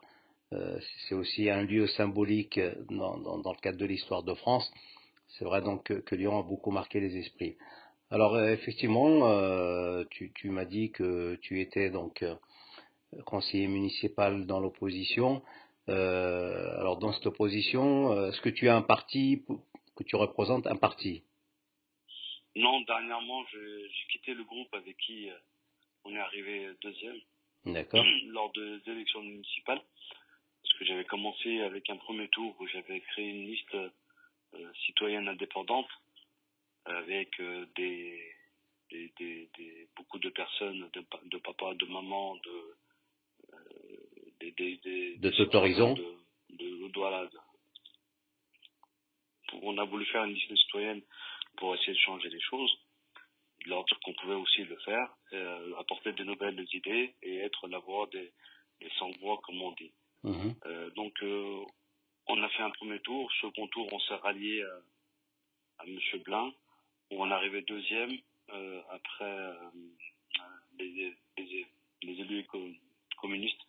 c'est 0.51 1.15
aussi 1.15 1.51
un 1.51 1.63
lieu 1.63 1.87
symbolique 1.89 2.59
dans, 2.91 3.19
dans- 3.19 3.39
dans 3.39 3.53
le 3.53 3.59
cadre 3.61 3.79
de 3.79 3.87
l'histoire 3.87 4.23
de 4.23 4.35
France. 4.35 4.71
C'est 5.29 5.45
vrai 5.45 5.61
donc 5.63 5.85
que, 5.85 5.95
que 5.95 6.15
Lyon 6.15 6.39
a 6.39 6.43
beaucoup 6.43 6.71
marqué 6.71 7.01
les 7.01 7.17
esprits. 7.19 7.57
Alors 8.11 8.35
euh, 8.35 8.53
effectivement, 8.53 9.29
euh, 9.29 10.05
tu, 10.11 10.33
tu 10.35 10.49
m'as 10.51 10.65
dit 10.65 10.91
que 10.91 11.37
tu 11.43 11.61
étais 11.61 11.91
donc 11.91 12.23
euh, 12.23 12.35
conseiller 13.27 13.67
municipal 13.69 14.47
dans 14.47 14.61
l'opposition. 14.61 15.43
Euh, 15.91 16.79
alors 16.81 16.99
dans 16.99 17.13
cette 17.13 17.27
opposition, 17.27 18.13
euh, 18.13 18.29
est-ce 18.31 18.41
que 18.41 18.49
tu 18.49 18.69
as 18.69 18.77
un 18.77 18.83
parti, 18.83 19.45
que 19.97 20.05
tu 20.05 20.17
représentes 20.17 20.67
un 20.67 20.77
parti? 20.77 21.23
Non, 22.57 22.81
dernièrement, 22.83 23.45
j'ai 23.53 23.89
quitté 24.11 24.35
le 24.35 24.45
groupe 24.45 24.73
avec 24.75 24.97
qui 24.97 25.31
euh, 25.31 25.35
on 26.05 26.15
est 26.15 26.19
arrivé 26.19 26.71
deuxième 26.83 27.21
lors 28.33 28.51
de- 28.53 28.81
des 28.85 28.93
élections 28.93 29.23
municipales. 29.23 29.83
Que 30.79 30.85
j'avais 30.85 31.05
commencé 31.05 31.61
avec 31.63 31.91
un 31.91 31.97
premier 31.97 32.29
tour 32.29 32.55
où 32.61 32.67
j'avais 32.69 33.01
créé 33.01 33.29
une 33.31 33.47
liste 33.49 33.75
euh, 33.75 34.73
citoyenne 34.87 35.27
indépendante 35.29 35.89
avec 36.85 37.39
euh, 37.41 37.67
des, 37.75 38.33
des, 38.91 39.13
des, 39.19 39.49
des- 39.59 39.89
beaucoup 39.97 40.19
de 40.21 40.29
personnes, 40.31 40.89
de, 40.93 41.05
de 41.25 41.39
papa, 41.39 41.75
de 41.75 41.85
maman, 41.87 42.37
de 42.37 42.77
euh, 43.55 43.57
des, 44.41 44.53
des, 44.53 45.17
De 45.17 45.33
cet 45.33 45.53
horizon. 45.55 45.95
de, 45.95 46.05
de, 46.51 46.89
de- 46.89 46.93
voilà, 46.95 47.27
de- 47.27 47.39
pour- 49.49 49.65
on 49.65 49.79
a 49.79 49.85
voulu 49.85 50.07
faire 50.07 50.25
une 50.25 50.35
liste 50.35 50.51
de 50.51 50.57
citoyennes 50.57 51.03
pour 51.57 51.75
essayer 51.75 51.93
de 51.95 51.99
changer 51.99 52.29
les 52.31 52.41
choses, 52.41 52.73
leur 53.67 53.85
dire 53.85 53.99
qu'on 54.05 54.15
pouvait 54.15 54.35
aussi 54.35 54.63
le 54.63 54.77
faire, 54.79 55.13
euh, 55.33 55.75
apporter 55.77 56.13
de 56.13 56.23
nouvelles 56.23 56.65
idées 56.73 57.15
et 57.23 57.39
être 57.39 57.67
la 57.67 57.81
voix 57.81 58.07
des, 58.13 58.33
des 58.81 58.91
sans-voix, 58.99 59.41
comme 59.43 59.61
on 59.61 59.73
dit. 59.73 59.91
Mhm. 60.25 60.55
Euh, 60.67 60.91
donc, 60.91 61.15
euh, 61.23 61.65
on 62.27 62.43
a 62.43 62.49
fait 62.51 62.63
un 62.63 62.71
premier 62.71 63.01
tour. 63.01 63.31
Second 63.41 63.67
tour, 63.69 63.89
on 63.93 64.01
s'est 64.01 64.17
rallié 64.17 64.63
à, 64.63 65.83
à 65.83 65.87
M. 65.87 65.99
Blin, 66.25 66.53
où 67.11 67.23
on 67.23 67.31
arrivé 67.31 67.63
deuxième 67.63 68.19
euh, 68.51 68.81
après 68.91 69.55
les, 70.79 71.15
élus 72.03 72.47
communistes 73.21 73.61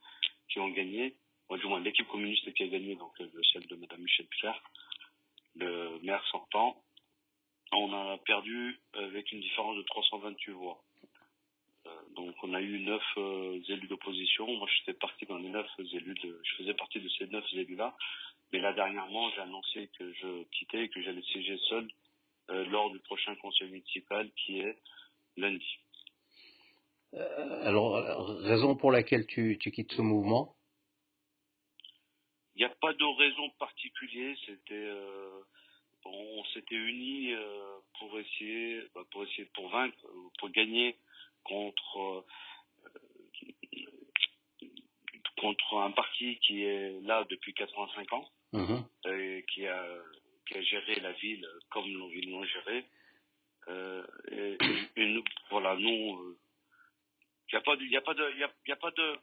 qui 0.50 0.60
ont 0.60 0.70
gagné, 0.70 1.16
ou 1.50 1.58
du 1.58 1.66
moins 1.68 1.80
l'équipe 1.80 2.08
communiste 2.08 2.52
qui 2.54 2.64
a 2.64 2.68
gagné, 2.68 2.96
donc 2.96 3.12
celle 3.54 3.68
de 3.68 3.76
Mme 3.76 4.02
Michel 4.02 4.28
Pierre, 4.28 4.62
le 5.56 6.00
maire 6.02 6.26
sortant. 6.32 6.82
On 7.72 7.94
a 7.94 8.18
perdu 8.20 8.80
avec 8.94 9.32
une 9.32 9.42
différence 9.42 9.78
de 9.78 9.84
328 9.84 10.52
voix. 10.54 10.82
Euh, 11.86 11.90
donc 12.16 12.36
on 12.44 12.54
a 12.54 12.62
eu 12.62 12.80
neuf 12.80 13.04
euh, 13.18 13.62
élus 13.68 13.88
d'opposition. 13.88 14.46
Moi, 14.48 14.68
je 14.70 14.82
faisais 14.82 14.98
partie 14.98 15.26
dans 15.26 15.38
les 15.38 15.50
neuf 15.50 15.68
élus. 15.80 16.16
De, 16.16 16.40
je 16.44 16.56
faisais 16.56 16.74
partie 16.74 17.00
de 17.00 17.10
ces 17.10 17.28
neuf 17.28 17.46
élus-là. 17.54 17.96
Mais 18.52 18.60
là, 18.60 18.74
dernièrement, 18.74 19.30
j'ai 19.32 19.42
annoncé 19.42 19.90
que 19.98 20.12
je 20.14 20.44
quittais 20.46 20.86
et 20.86 20.90
que 20.90 21.02
j'allais 21.02 21.22
siéger 21.22 21.58
seul 21.70 21.88
euh, 22.50 22.66
lors 22.66 22.92
du 22.92 23.00
prochain 23.00 23.36
conseil 23.36 23.70
municipal 23.70 24.30
qui 24.32 24.60
est 24.60 24.78
lundi. 25.38 25.80
alors, 27.14 27.94
raison 28.42 28.76
pour 28.76 28.92
laquelle 28.92 29.26
tu, 29.28 29.58
tu 29.60 29.72
quittes 29.72 29.94
ce 29.94 30.02
mouvement? 30.02 30.56
Il 32.56 32.60
n'y 32.60 32.66
a 32.66 32.76
pas 32.82 32.94
de 32.94 33.18
raison 33.18 33.50
particulière. 33.58 34.36
C'était, 34.46 34.92
on 36.04 36.44
s'était 36.54 36.76
unis 36.76 37.34
pour 38.00 38.20
essayer, 38.20 38.82
bah, 38.94 39.04
pour 39.12 39.24
essayer, 39.24 39.46
pour 39.54 39.70
vaincre, 39.70 39.96
pour 40.40 40.50
gagner 40.50 40.98
contre 41.44 42.26
contre 45.40 45.78
un 45.78 45.92
parti 45.92 46.38
qui 46.40 46.64
est 46.64 47.00
là 47.02 47.26
depuis 47.30 47.54
85 47.54 48.14
ans, 48.14 48.30
mhm. 48.54 48.86
et 49.06 49.46
qui 49.52 49.66
a, 49.68 49.86
qui 50.48 50.58
a 50.58 50.62
géré 50.62 50.96
la 50.96 51.14
ville 51.14 51.48
comme 51.70 51.90
nos 51.92 52.10
villes 52.10 52.30
l'ont 52.30 52.44
géré. 52.44 52.86
Euh, 53.68 54.06
et, 54.32 55.06
nous, 55.06 55.24
voilà, 55.50 55.76
nous, 55.76 56.38
il 57.48 57.54
n'y 57.54 57.58
a 57.58 57.62
pas 57.62 57.76
de, 57.76 57.84
il 57.84 57.96
a 57.96 58.02
pas 58.02 58.14
de, 58.14 58.32
il 58.34 58.40
y 58.40 58.44
a, 58.44 58.76
pas 58.76 58.92
de, 58.92 59.16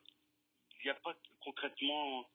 il 0.85 0.91
a 0.91 0.95
pas 0.95 1.15
concrètement 1.41 2.27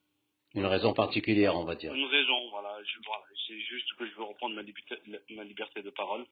une 0.53 0.65
raison 0.65 0.93
particulière, 0.93 1.55
on 1.55 1.63
va 1.63 1.75
dire. 1.75 1.93
Une 1.93 2.05
raison, 2.05 2.49
voilà. 2.49 2.77
voilà 3.05 3.23
c'est 3.47 3.59
juste 3.61 3.93
que 3.97 4.05
je 4.05 4.13
veux 4.15 4.23
reprendre 4.23 4.53
ma 4.53 4.61
liberté, 4.61 4.97
ma 5.29 5.45
liberté 5.45 5.81
de 5.81 5.89
parole 5.91 6.25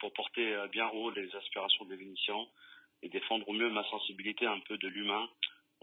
pour 0.00 0.12
porter 0.12 0.56
bien 0.72 0.88
haut 0.90 1.10
les 1.10 1.34
aspirations 1.36 1.84
des 1.86 1.96
Vénitiens 1.96 2.46
et 3.02 3.08
défendre 3.08 3.48
au 3.48 3.52
mieux 3.52 3.70
ma 3.70 3.84
sensibilité 3.84 4.46
un 4.46 4.60
peu 4.60 4.76
de 4.78 4.88
l'humain 4.88 5.28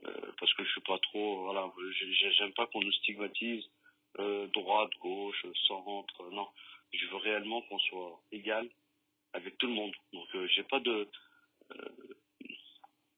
euh, 0.04 0.12
parce 0.40 0.54
que 0.54 0.64
je 0.64 0.72
suis 0.72 0.82
pas 0.82 0.98
trop, 1.00 1.44
voilà, 1.44 1.72
j'aime 2.38 2.54
pas 2.54 2.68
qu'on 2.68 2.82
nous 2.82 2.92
stigmatise 2.94 3.64
euh, 4.20 4.48
droite, 4.48 4.92
gauche, 5.02 5.46
centre, 5.68 6.30
non. 6.32 6.48
Je 6.94 7.06
veux 7.08 7.18
réellement 7.18 7.62
qu'on 7.64 7.80
soit 7.80 8.20
égal 8.32 8.68
avec 9.34 9.58
tout 9.58 9.68
le 9.68 9.74
monde. 9.74 9.94
Donc 10.14 10.28
euh, 10.36 10.48
j'ai 10.48 10.64
pas 10.64 10.80
de, 10.80 11.08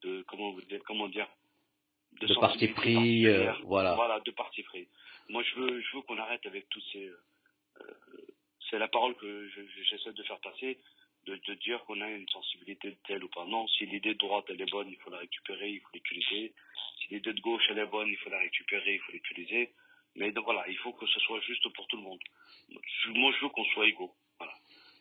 de 0.03 0.23
comment 0.27 0.53
dire, 0.53 0.81
comment 0.85 1.07
dire, 1.09 1.27
de, 2.21 2.33
parti 2.39 2.67
pris, 2.69 3.27
voilà. 3.63 3.95
Voilà, 3.95 4.19
de 4.21 4.31
parti 4.31 4.63
pris. 4.63 4.87
Moi 5.29 5.43
je 5.43 5.55
veux, 5.59 5.81
je 5.81 5.95
veux 5.95 6.01
qu'on 6.03 6.17
arrête 6.17 6.45
avec 6.45 6.69
tous 6.69 6.81
ces, 6.91 7.11
c'est 8.69 8.79
la 8.79 8.87
parole 8.87 9.15
que 9.15 9.49
j'essaie 9.49 10.13
de 10.13 10.23
faire 10.23 10.39
passer 10.39 10.79
de, 11.27 11.53
dire 11.55 11.83
qu'on 11.85 11.99
a 12.01 12.09
une 12.09 12.27
sensibilité 12.29 12.97
telle 13.05 13.23
ou 13.23 13.29
pas. 13.29 13.45
Non, 13.45 13.67
si 13.67 13.85
l'idée 13.85 14.13
de 14.13 14.19
droite 14.19 14.45
elle 14.49 14.61
est 14.61 14.71
bonne, 14.71 14.89
il 14.89 14.97
faut 14.97 15.09
la 15.09 15.17
récupérer, 15.19 15.69
il 15.69 15.79
faut 15.81 15.89
l'utiliser. 15.93 16.53
Si 16.99 17.13
l'idée 17.13 17.33
de 17.33 17.41
gauche 17.41 17.63
elle 17.69 17.79
est 17.79 17.85
bonne, 17.85 18.07
il 18.07 18.17
faut 18.17 18.29
la 18.29 18.39
récupérer, 18.39 18.95
il 18.95 18.99
faut 19.01 19.11
l'utiliser. 19.11 19.73
Mais 20.15 20.31
voilà, 20.31 20.67
il 20.67 20.77
faut 20.77 20.93
que 20.93 21.05
ce 21.05 21.19
soit 21.19 21.41
juste 21.41 21.67
pour 21.73 21.87
tout 21.87 21.97
le 21.97 22.03
monde. 22.03 22.19
Moi, 23.09 23.31
je 23.33 23.41
veux 23.43 23.49
qu'on 23.49 23.65
soit 23.65 23.87
égaux. 23.87 24.15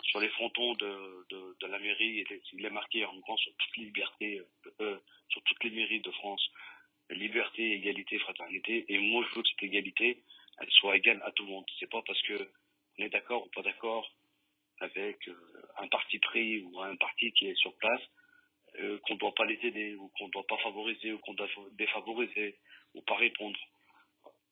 Sur 0.02 0.20
les 0.20 0.28
frontons 0.30 0.74
de, 0.74 1.66
la 1.66 1.78
mairie, 1.78 2.24
il 2.52 2.66
est 2.66 2.70
marqué 2.70 3.04
en 3.04 3.16
grand 3.18 3.36
sur 3.38 3.52
toutes 3.56 3.76
les 3.76 3.84
libertés, 3.84 4.42
euh, 4.80 4.98
sur 5.28 5.42
toutes 5.42 5.64
les 5.64 5.70
mairies 5.70 6.00
de 6.00 6.10
France, 6.12 6.44
liberté, 7.10 7.72
égalité, 7.72 8.18
fraternité. 8.18 8.84
Et 8.88 8.98
moi, 8.98 9.24
je 9.28 9.36
veux 9.36 9.42
que 9.42 9.48
cette 9.48 9.62
égalité, 9.62 10.22
soit 10.68 10.96
égale 10.96 11.22
à 11.24 11.32
tout 11.32 11.44
le 11.44 11.50
monde. 11.50 11.66
C'est 11.78 11.90
pas 11.90 12.02
parce 12.02 12.20
que 12.22 12.50
on 12.98 13.02
est 13.04 13.08
d'accord 13.08 13.46
ou 13.46 13.50
pas 13.50 13.62
d'accord 13.62 14.10
avec 14.80 15.28
euh, 15.28 15.34
un 15.78 15.88
parti 15.88 16.18
pris 16.18 16.60
ou 16.60 16.80
un 16.80 16.96
parti 16.96 17.32
qui 17.32 17.46
est 17.46 17.54
sur 17.56 17.74
place, 17.76 18.00
euh, 18.80 18.98
qu'on 19.00 19.14
ne 19.14 19.18
doit 19.18 19.34
pas 19.34 19.46
les 19.46 19.58
aider 19.62 19.94
ou 19.94 20.08
qu'on 20.18 20.26
ne 20.26 20.32
doit 20.32 20.46
pas 20.46 20.58
favoriser 20.58 21.12
ou 21.12 21.18
qu'on 21.18 21.34
doit 21.34 21.48
défavoriser 21.72 22.58
ou 22.94 23.00
pas 23.02 23.16
répondre. 23.16 23.58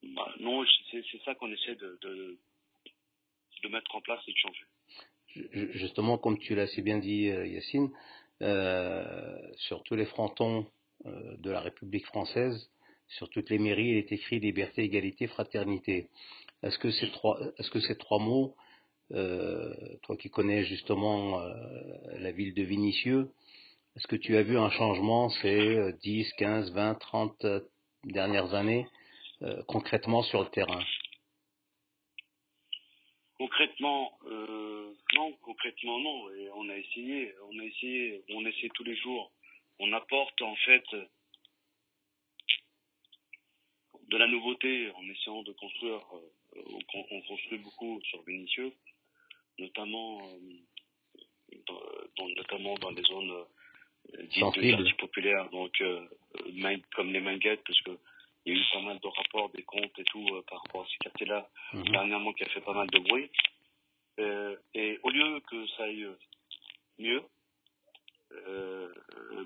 Bah, 0.03 0.35
non, 0.41 0.65
c'est 0.91 1.23
ça 1.25 1.35
qu'on 1.35 1.51
essaie 1.53 1.75
de, 1.77 2.39
mettre 3.71 3.95
en 3.95 4.03
place 4.03 4.21
et 4.29 4.33
de 4.33 4.37
changer. 4.37 4.65
Justement, 5.73 6.19
comme 6.19 6.39
tu 6.39 6.55
l'as 6.55 6.67
si 6.67 6.83
bien 6.83 6.99
dit, 6.99 7.31
euh, 7.31 7.47
Yacine, 7.47 7.91
sur 9.57 9.83
tous 9.85 9.97
les 9.97 10.05
frontons 10.05 10.71
de 11.05 11.51
la 11.51 11.61
République 11.61 12.05
française, 12.05 12.71
sur 13.09 13.31
toutes 13.31 13.49
les 13.49 13.59
mairies, 13.59 13.89
il 13.89 13.97
est 13.97 14.13
écrit 14.13 14.39
liberté, 14.39 14.83
égalité, 14.83 15.27
fraternité. 15.27 16.09
Est-ce 16.65 16.79
que 16.79 16.91
ces 16.91 17.11
trois, 17.11 17.39
est-ce 17.59 17.71
que 17.71 17.81
ces 17.81 17.97
trois 17.97 18.19
mots 18.19 18.57
euh, 19.13 19.75
toi 20.03 20.17
qui 20.17 20.31
connais 20.31 20.65
justement 20.65 21.39
euh, 21.41 21.53
la 22.19 22.33
ville 22.33 22.55
de 22.55 22.63
Vinicieux, 22.63 23.31
est-ce 23.97 24.07
que 24.07 24.17
tu 24.17 24.37
as 24.37 24.43
vu 24.43 24.59
un 24.59 24.71
changement 24.71 25.29
ces 25.29 25.93
10, 26.03 26.33
15, 26.39 26.73
20, 26.73 26.95
30 26.95 27.47
dernières 28.05 28.55
années 28.55 28.87
euh, 29.43 29.63
concrètement 29.69 30.23
sur 30.23 30.43
le 30.43 30.49
terrain? 30.49 30.83
Concrètement, 33.37 34.19
non, 35.15 35.33
concrètement 35.43 35.99
non. 35.99 36.31
Et 36.31 36.49
on 36.55 36.69
a 36.71 36.77
essayé, 36.77 37.35
on 37.43 37.59
a 37.59 37.65
essayé, 37.65 38.25
on 38.31 38.47
essaie 38.47 38.71
tous 38.75 38.85
les 38.85 38.97
jours. 38.97 39.33
On 39.81 39.93
apporte 39.93 40.41
en 40.41 40.55
fait 40.57 40.85
de 44.09 44.17
la 44.17 44.29
nouveauté 44.29 44.91
en 44.93 45.03
essayant 45.11 45.43
de 45.43 45.53
construire. 45.53 46.01
On 46.57 47.23
construit 47.23 47.59
beaucoup 47.59 48.01
sur 48.03 48.23
Vénitieux 48.23 48.73
notamment, 49.59 50.21
euh, 50.29 51.57
dans, 52.17 52.29
notamment 52.29 52.75
dans 52.77 52.91
les 52.91 53.03
zones 53.03 53.31
euh, 53.31 54.23
dites 54.25 54.45
de 54.55 54.71
quartier 54.71 54.95
populaire, 54.99 55.49
donc 55.51 55.81
euh, 55.81 56.07
comme 56.95 57.13
les 57.13 57.21
Manguettes, 57.21 57.63
parce 57.67 57.81
que 57.83 57.99
il 58.47 58.53
y 58.53 58.59
a 58.59 58.61
eu 58.61 58.65
pas 58.75 58.83
mal 58.83 59.01
de 59.01 59.09
rapports, 59.09 59.49
des 59.51 59.63
comptes 59.63 59.99
et 59.99 60.05
tout 60.05 60.27
par 60.51 60.61
rapport 60.61 60.83
à 60.83 60.87
ces 60.91 60.99
quartiers-là, 60.99 61.49
mhm. 61.73 61.85
dernièrement 61.85 62.33
qui 62.35 62.45
a 62.45 62.49
fait 62.51 62.61
pas 62.61 62.75
mal 62.75 62.89
de 62.89 62.99
bruit. 62.99 63.31
et 64.75 64.99
au 65.03 65.09
lieu 65.09 65.41
que 65.49 65.67
ça 65.69 65.85
aille 65.85 66.07
mieux, 66.99 67.23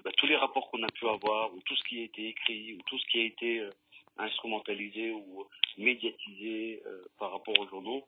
bah, 0.04 0.10
tous 0.16 0.26
les 0.26 0.34
rapports 0.34 0.68
qu'on 0.70 0.82
a 0.82 0.90
pu 0.90 1.06
avoir, 1.06 1.54
ou 1.54 1.60
tout 1.62 1.76
ce 1.76 1.84
qui 1.84 2.00
a 2.00 2.04
été 2.04 2.26
écrit, 2.26 2.74
ou 2.74 2.82
tout 2.88 2.98
ce 2.98 3.06
qui 3.06 3.20
a 3.20 3.24
été 3.24 3.70
instrumentalisé 4.18 5.12
ou 5.12 5.46
médiatisé 5.76 6.82
par 7.18 7.32
rapport 7.32 7.58
aux 7.58 7.68
journaux, 7.68 8.06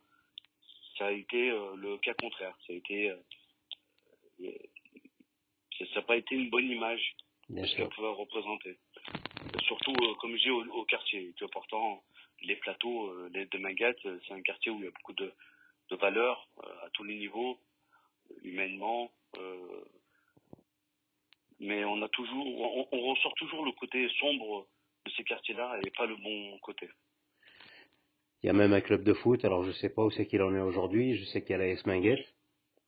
ça 1.00 1.06
a 1.06 1.12
été 1.12 1.50
euh, 1.50 1.74
le 1.76 1.96
cas 1.98 2.14
contraire. 2.14 2.54
Ça 2.66 2.74
a 2.74 2.76
été, 2.76 3.10
euh, 3.10 4.52
ça 5.78 5.84
n'a 5.96 6.02
pas 6.02 6.16
été 6.16 6.34
une 6.34 6.50
bonne 6.50 6.70
image 6.70 7.16
de 7.48 7.64
ce 7.64 7.74
qu'elle 7.74 7.88
pouvait 7.88 8.08
représenter. 8.08 8.78
Surtout, 9.62 9.94
euh, 10.02 10.14
comme 10.20 10.36
je 10.36 10.42
dis, 10.42 10.50
au, 10.50 10.84
quartier. 10.84 11.32
C'est 11.38 11.44
important, 11.46 12.04
les 12.42 12.56
plateaux 12.56 13.28
les 13.28 13.46
de 13.46 13.58
Mangat, 13.58 13.94
c'est 14.02 14.32
un 14.32 14.42
quartier 14.42 14.70
où 14.70 14.78
il 14.78 14.84
y 14.84 14.88
a 14.88 14.90
beaucoup 14.90 15.14
de, 15.14 15.32
de 15.88 15.96
valeurs 15.96 16.46
à 16.82 16.90
tous 16.92 17.04
les 17.04 17.16
niveaux, 17.16 17.58
humainement. 18.42 19.10
mais 21.58 21.84
on 21.84 22.02
a 22.02 22.08
toujours, 22.08 22.46
on, 22.92 23.10
ressort 23.10 23.34
toujours 23.34 23.64
le 23.64 23.72
côté 23.72 24.08
sombre 24.20 24.66
de 25.06 25.10
ces 25.16 25.24
quartiers-là 25.24 25.80
et 25.84 25.90
pas 25.90 26.06
le 26.06 26.16
bon 26.16 26.58
côté. 26.58 26.88
Il 28.42 28.46
y 28.46 28.50
a 28.50 28.54
même 28.54 28.72
un 28.72 28.80
club 28.80 29.04
de 29.04 29.12
foot, 29.12 29.44
alors 29.44 29.64
je 29.64 29.68
ne 29.68 29.74
sais 29.74 29.90
pas 29.90 30.02
où 30.02 30.10
c'est 30.10 30.26
qu'il 30.26 30.42
en 30.42 30.54
est 30.54 30.60
aujourd'hui, 30.60 31.16
je 31.16 31.24
sais 31.26 31.42
qu'il 31.42 31.50
y 31.50 31.54
a 31.54 31.58
la 31.58 31.68
S 31.68 31.84
Minguette. 31.84 32.26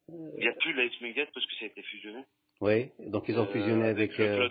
Il 0.09 0.41
n'y 0.41 0.49
a 0.49 0.53
plus 0.55 0.73
la 0.73 0.85
S 0.85 1.01
Minguette 1.01 1.31
parce 1.35 1.47
que 1.47 1.55
ça 1.57 1.65
a 1.65 1.69
été 1.69 1.83
fusionné. 1.83 2.25
Oui, 2.61 2.91
donc 2.99 3.25
ils 3.29 3.39
ont 3.39 3.49
euh, 3.49 3.53
fusionné 3.53 3.87
avec... 3.87 4.19
Euh, 4.21 4.49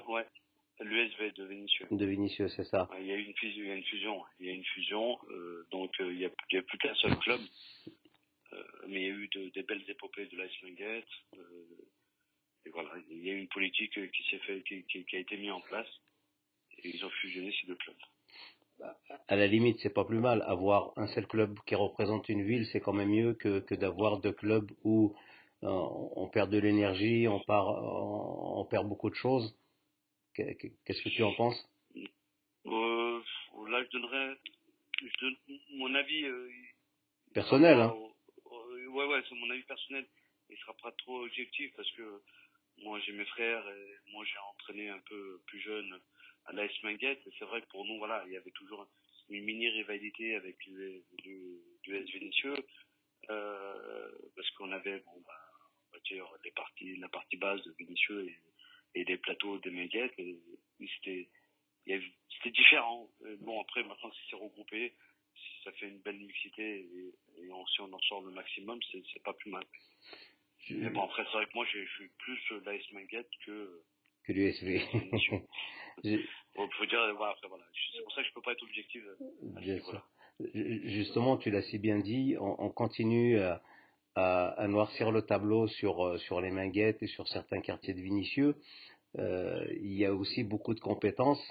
L'USV 0.79 1.31
de 1.33 1.45
Vinicieux. 1.45 1.87
De 1.91 2.05
Vinicieux, 2.05 2.47
c'est 2.49 2.63
ça. 2.63 2.89
Il 2.99 3.05
y 3.05 3.11
a 3.11 3.15
eu 3.15 3.23
une 3.23 3.35
fusion, 3.35 3.63
il 3.63 3.67
y 3.67 3.71
a 3.71 3.75
une 3.75 3.83
fusion, 3.83 4.23
il 4.39 4.45
y 4.47 4.49
a 4.49 4.53
une 4.53 4.65
fusion 4.65 5.19
euh, 5.29 5.67
donc 5.69 5.91
il 5.99 6.17
n'y 6.17 6.25
a, 6.25 6.27
a, 6.27 6.61
plus 6.63 6.77
qu'un 6.79 6.95
seul 6.95 7.15
club. 7.19 7.39
mais 8.87 9.01
il 9.01 9.03
y 9.03 9.05
a 9.05 9.13
eu 9.13 9.27
de, 9.27 9.49
des 9.49 9.61
belles 9.61 9.83
épopées 9.87 10.25
de 10.25 10.37
la 10.37 10.45
S 10.45 10.51
Minguette. 10.63 11.07
et 12.65 12.69
voilà, 12.71 12.89
il 13.11 13.23
y 13.23 13.29
a 13.29 13.33
eu 13.33 13.39
une 13.39 13.47
politique 13.47 13.93
qui 14.11 14.23
s'est 14.29 14.39
fait, 14.39 14.63
qui, 14.63 14.83
qui, 14.85 15.05
qui 15.05 15.15
a 15.15 15.19
été 15.19 15.37
mise 15.37 15.51
en 15.51 15.61
place. 15.61 15.87
Et 16.83 16.95
ils 16.95 17.05
ont 17.05 17.09
fusionné 17.09 17.53
ces 17.59 17.67
deux 17.67 17.75
clubs 17.75 17.95
à 19.27 19.35
la 19.35 19.47
limite, 19.47 19.79
c'est 19.81 19.93
pas 19.93 20.05
plus 20.05 20.19
mal. 20.19 20.43
Avoir 20.47 20.93
un 20.97 21.07
seul 21.07 21.27
club 21.27 21.57
qui 21.65 21.75
représente 21.75 22.29
une 22.29 22.43
ville, 22.43 22.65
c'est 22.71 22.81
quand 22.81 22.93
même 22.93 23.09
mieux 23.09 23.33
que, 23.33 23.59
que 23.59 23.75
d'avoir 23.75 24.19
deux 24.19 24.31
clubs 24.31 24.69
où 24.83 25.15
euh, 25.63 25.69
on 25.69 26.27
perd 26.29 26.49
de 26.51 26.57
l'énergie, 26.57 27.27
on, 27.27 27.41
on, 27.47 28.65
perd 28.65 28.87
beaucoup 28.87 29.09
de 29.09 29.15
choses. 29.15 29.55
Qu'est-ce 30.33 31.03
que 31.03 31.09
tu 31.09 31.23
en 31.23 31.33
penses? 31.33 31.69
Euh, 32.65 33.19
Là, 33.69 33.83
je 33.83 33.89
donnerais 33.91 34.37
mon 35.75 35.93
avis. 35.95 36.25
Euh, 36.25 36.49
personnel, 37.33 37.79
hein 37.79 37.93
Ouais, 38.93 39.05
ouais, 39.05 39.21
c'est 39.29 39.35
mon 39.35 39.49
avis 39.49 39.63
personnel. 39.63 40.05
Il 40.49 40.57
sera 40.57 40.73
pas 40.81 40.91
trop 40.97 41.21
objectif 41.21 41.71
parce 41.77 41.89
que 41.91 42.21
moi, 42.79 42.99
j'ai 42.99 43.13
mes 43.13 43.25
frères 43.25 43.65
et 43.69 44.11
moi, 44.11 44.25
j'ai 44.25 44.37
entraîné 44.53 44.89
un 44.89 44.99
peu 45.07 45.41
plus 45.45 45.61
jeune 45.61 46.01
à 46.45 46.53
la 46.53 46.67
Minguette. 46.83 47.21
C'est 47.37 47.45
vrai 47.45 47.61
que 47.61 47.67
pour 47.67 47.85
nous, 47.85 47.97
voilà, 47.97 48.23
il 48.27 48.33
y 48.33 48.37
avait 48.37 48.51
toujours 48.51 48.87
une 49.29 49.43
mini 49.43 49.69
rivalité 49.69 50.35
avec 50.35 50.57
le, 50.67 51.03
du 51.23 51.95
S 51.95 52.09
Vénitieux, 52.11 52.55
euh, 53.29 54.11
parce 54.35 54.49
qu'on 54.51 54.71
avait, 54.71 54.99
bon, 54.99 55.21
bah, 55.25 55.39
on 55.89 55.95
va 55.95 55.99
dire, 56.01 56.25
les 56.43 56.51
parties, 56.51 56.95
la 56.97 57.09
partie 57.09 57.37
base 57.37 57.63
de 57.63 57.71
Vénitieux 57.79 58.27
et, 58.27 58.39
et 58.95 59.05
des 59.05 59.17
plateaux 59.17 59.57
des 59.59 59.71
Minguettes, 59.71 60.17
et, 60.17 60.37
c'était, 60.95 61.29
c'était 61.85 62.51
différent. 62.51 63.09
bon, 63.39 63.61
après, 63.61 63.83
maintenant 63.83 64.09
que 64.09 64.15
c'est 64.29 64.35
regroupé, 64.35 64.93
ça 65.63 65.71
fait 65.73 65.87
une 65.87 65.99
belle 65.99 66.17
mixité 66.17 66.79
et, 66.79 67.13
si 67.73 67.81
on 67.81 67.93
en 67.93 67.99
sort 67.99 68.21
le 68.21 68.31
maximum, 68.31 68.79
c'est 68.91 69.23
pas 69.23 69.33
plus 69.33 69.51
mal. 69.51 69.63
Mais 70.69 70.89
bon, 70.89 71.03
après, 71.03 71.23
c'est 71.25 71.31
vrai 71.37 71.45
que 71.45 71.53
moi, 71.53 71.65
je 71.71 71.85
suis 71.85 72.09
plus 72.19 72.39
l'AS 72.65 72.91
Minguette 72.91 73.29
que 73.45 73.83
que 74.23 74.33
l'USV. 74.33 74.81
bon, 76.03 76.69
faut 76.77 76.85
dire, 76.85 77.13
voilà, 77.15 77.33
après, 77.33 77.47
voilà. 77.47 77.63
C'est 77.93 78.03
pour 78.03 78.13
ça 78.13 78.21
que 78.21 78.27
je 78.27 78.33
peux 78.33 78.41
pas 78.41 78.53
être 78.53 78.63
objectif. 78.63 79.03
Justement, 80.85 81.37
tu 81.37 81.51
l'as 81.51 81.61
si 81.63 81.77
bien 81.77 81.99
dit, 81.99 82.35
on, 82.39 82.69
continue 82.69 83.39
à, 83.39 83.61
à, 84.15 84.67
noircir 84.67 85.11
le 85.11 85.21
tableau 85.21 85.67
sur, 85.67 86.19
sur 86.21 86.41
les 86.41 86.51
Minguettes 86.51 87.01
et 87.03 87.07
sur 87.07 87.27
certains 87.27 87.61
quartiers 87.61 87.93
de 87.93 88.01
Vinicieux. 88.01 88.55
Euh, 89.19 89.65
il 89.71 89.93
y 89.93 90.05
a 90.05 90.13
aussi 90.13 90.43
beaucoup 90.43 90.73
de 90.73 90.79
compétences. 90.79 91.43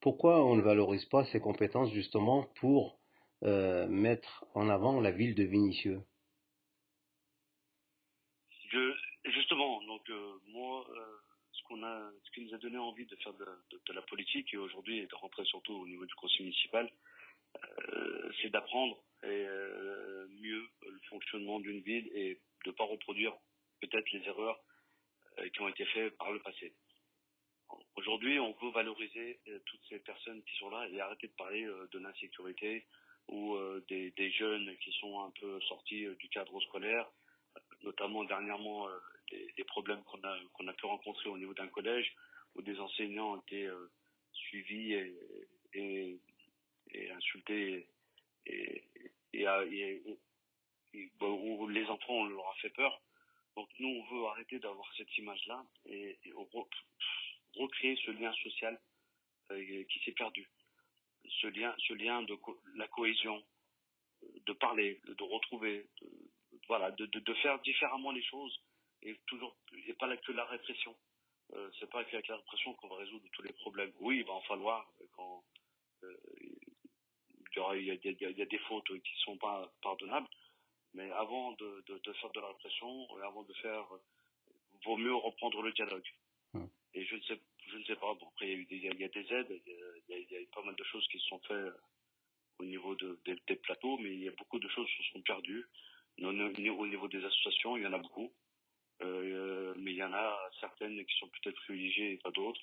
Pourquoi 0.00 0.44
on 0.44 0.56
ne 0.56 0.62
valorise 0.62 1.04
pas 1.06 1.24
ces 1.26 1.40
compétences 1.40 1.92
justement 1.92 2.44
pour 2.60 2.98
euh, 3.44 3.86
mettre 3.88 4.44
en 4.54 4.68
avant 4.68 5.00
la 5.00 5.10
ville 5.10 5.34
de 5.34 5.44
Vinicieux? 5.44 6.00
Justement, 9.24 9.82
donc 9.84 10.08
euh, 10.10 10.32
moi, 10.48 10.84
qu'on 11.66 11.82
a, 11.82 12.10
ce 12.24 12.30
qui 12.32 12.42
nous 12.42 12.54
a 12.54 12.58
donné 12.58 12.78
envie 12.78 13.06
de 13.06 13.16
faire 13.16 13.34
de, 13.34 13.92
la 13.92 14.02
politique 14.02 14.52
et 14.54 14.56
aujourd'hui 14.56 15.06
de 15.06 15.14
rentrer 15.14 15.44
surtout 15.44 15.74
au 15.74 15.86
niveau 15.86 16.06
du 16.06 16.14
conseil 16.14 16.42
municipal, 16.42 16.90
c'est 18.40 18.50
d'apprendre 18.50 19.02
mieux 19.22 20.68
le 20.82 21.00
fonctionnement 21.08 21.60
d'une 21.60 21.80
ville 21.80 22.08
et 22.14 22.40
de 22.64 22.70
ne 22.70 22.74
pas 22.74 22.84
reproduire 22.84 23.32
peut-être 23.80 24.10
les 24.12 24.26
erreurs 24.26 24.60
qui 25.52 25.60
ont 25.60 25.68
été 25.68 25.84
faites 25.86 26.16
par 26.18 26.32
le 26.32 26.40
passé. 26.40 26.74
Aujourd'hui, 27.96 28.38
on 28.38 28.52
veut 28.52 28.70
valoriser 28.70 29.40
euh, 29.48 29.58
toutes 29.66 29.80
ces 29.88 29.98
personnes 30.00 30.42
qui 30.44 30.56
sont 30.58 30.70
là 30.70 30.86
et 30.88 31.00
arrêter 31.00 31.28
de 31.28 31.32
parler 31.32 31.64
euh, 31.64 31.88
de 31.92 31.98
l'insécurité 31.98 32.86
ou 33.28 33.54
euh, 33.54 33.84
des, 33.88 34.30
jeunes 34.32 34.76
qui 34.78 34.92
sont 35.00 35.20
un 35.24 35.30
peu 35.40 35.60
sortis 35.62 36.06
du 36.18 36.28
cadre 36.28 36.60
scolaire, 36.60 37.10
notamment 37.82 38.24
dernièrement 38.24 38.86
des, 39.30 39.64
problèmes 39.64 40.02
qu'on 40.04 40.22
a, 40.22 40.38
qu'on 40.54 40.68
a 40.68 40.72
pu 40.72 40.86
rencontrer 40.86 41.28
au 41.28 41.38
niveau 41.38 41.54
d'un 41.54 41.68
collège 41.68 42.14
où 42.54 42.62
des 42.62 42.78
enseignants 42.80 43.34
ont 43.34 43.40
été 43.40 43.68
suivis 44.32 44.94
et, 45.74 46.20
insultés 47.12 47.88
et, 48.46 48.82
où 51.20 51.68
les 51.68 51.86
enfants 51.86 52.14
on 52.14 52.24
leur 52.26 52.48
a 52.48 52.54
fait 52.56 52.70
peur. 52.70 53.00
Donc 53.56 53.68
nous, 53.78 53.88
on 53.88 54.14
veut 54.14 54.26
arrêter 54.26 54.58
d'avoir 54.58 54.86
cette 54.96 55.16
image-là 55.16 55.64
et, 55.86 56.18
recréer 57.56 57.96
ce 58.04 58.10
lien 58.10 58.32
social 58.34 58.78
euh, 59.50 59.84
qui 59.84 59.98
s'est 60.04 60.12
perdu. 60.12 60.46
Ce 61.40 61.46
lien, 61.46 61.74
ce 61.88 61.94
lien 61.94 62.22
de 62.22 62.36
la 62.74 62.86
cohésion, 62.88 63.42
de 64.46 64.52
parler, 64.52 65.00
de 65.06 65.24
retrouver, 65.24 65.86
voilà, 66.68 66.90
de, 66.92 67.06
de, 67.06 67.34
faire 67.34 67.58
différemment 67.60 68.12
les 68.12 68.22
choses 68.22 68.60
et 69.02 69.16
toujours 69.26 69.56
et 69.86 69.92
pas 69.94 70.14
que 70.16 70.32
la 70.32 70.44
répression. 70.44 70.94
Euh, 71.54 71.70
c'est 71.78 71.88
pas 71.90 72.04
qu'avec 72.04 72.26
la 72.28 72.36
répression 72.36 72.74
qu'on 72.74 72.88
va 72.88 72.96
résoudre 72.96 73.24
tous 73.32 73.42
les 73.42 73.52
problèmes. 73.52 73.92
Oui, 74.00 74.18
il 74.18 74.24
va 74.24 74.32
en 74.32 74.40
falloir 74.42 74.90
quand 75.12 75.44
euh, 76.02 76.16
il, 77.52 77.56
y 77.56 77.90
a, 77.90 77.94
il, 77.94 78.36
y 78.38 78.42
a, 78.42 78.46
des 78.46 78.58
fautes 78.58 78.88
qui 79.02 79.14
sont 79.24 79.36
pas 79.36 79.72
pardonnables, 79.82 80.26
mais 80.94 81.10
avant 81.12 81.52
de, 81.52 81.84
de, 81.86 82.12
faire 82.14 82.30
de 82.30 82.40
la 82.40 82.48
répression, 82.48 83.06
avant 83.22 83.44
de 83.44 83.52
faire, 83.54 83.86
vaut 84.84 84.96
mieux 84.96 85.14
reprendre 85.14 85.62
le 85.62 85.72
dialogue. 85.72 86.08
Hum. 86.54 86.68
Et 86.94 87.04
je 87.04 87.14
ne 87.16 87.22
sais, 87.22 87.40
je 87.68 87.76
ne 87.76 87.84
sais 87.84 87.96
pas. 87.96 88.12
Bon, 88.14 88.28
après, 88.28 88.50
il 88.52 88.82
y 88.82 88.88
a, 88.88 88.92
des, 88.92 88.96
il 88.96 89.00
y 89.00 89.04
a 89.04 89.08
des 89.08 89.32
aides, 89.32 89.62
il 90.08 90.26
y 90.30 90.36
a, 90.36 90.40
pas 90.52 90.62
mal 90.62 90.74
de 90.74 90.84
choses 90.84 91.06
qui 91.08 91.18
se 91.18 91.26
sont 91.26 91.40
faites 91.40 91.72
au 92.58 92.64
niveau 92.64 92.94
de, 92.94 93.18
des 93.24 93.56
plateaux, 93.56 93.98
mais 93.98 94.14
il 94.14 94.24
y 94.24 94.28
a 94.28 94.32
beaucoup 94.32 94.58
de 94.58 94.68
choses 94.68 94.88
qui 94.96 95.04
se 95.04 95.12
sont 95.12 95.22
perdues. 95.22 95.66
Au 96.22 96.32
niveau 96.32 97.08
des 97.08 97.22
associations, 97.24 97.76
il 97.76 97.82
y 97.82 97.86
en 97.86 97.92
a 97.92 97.98
beaucoup. 97.98 98.32
Euh, 99.02 99.74
mais 99.76 99.92
il 99.92 99.96
y 99.96 100.02
en 100.02 100.12
a 100.12 100.38
certaines 100.60 101.04
qui 101.04 101.18
sont 101.18 101.28
peut-être 101.28 101.56
privilégiées 101.62 102.12
et 102.12 102.16
pas 102.18 102.30
d'autres. 102.30 102.60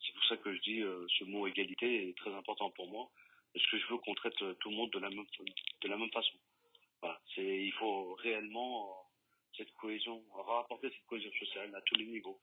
C'est 0.00 0.12
pour 0.14 0.24
ça 0.24 0.36
que 0.36 0.54
je 0.54 0.60
dis 0.62 0.80
euh, 0.80 1.06
ce 1.18 1.24
mot 1.24 1.46
égalité 1.46 2.08
est 2.08 2.16
très 2.16 2.32
important 2.32 2.70
pour 2.70 2.88
moi. 2.88 3.10
Parce 3.52 3.66
que 3.66 3.78
je 3.78 3.86
veux 3.88 3.98
qu'on 3.98 4.14
traite 4.14 4.36
tout 4.60 4.70
le 4.70 4.76
monde 4.76 4.90
de 4.90 4.98
la 4.98 5.10
même, 5.10 5.26
de 5.82 5.88
la 5.88 5.96
même 5.96 6.10
façon. 6.10 6.38
Il 7.36 7.72
faut 7.72 8.14
réellement 8.14 8.96
cette 9.56 9.72
cohésion, 9.74 10.22
rapporter 10.32 10.88
cette 10.90 11.06
cohésion 11.06 11.30
sociale 11.38 11.74
à 11.74 11.80
tous 11.82 11.96
les 11.96 12.06
niveaux 12.06 12.40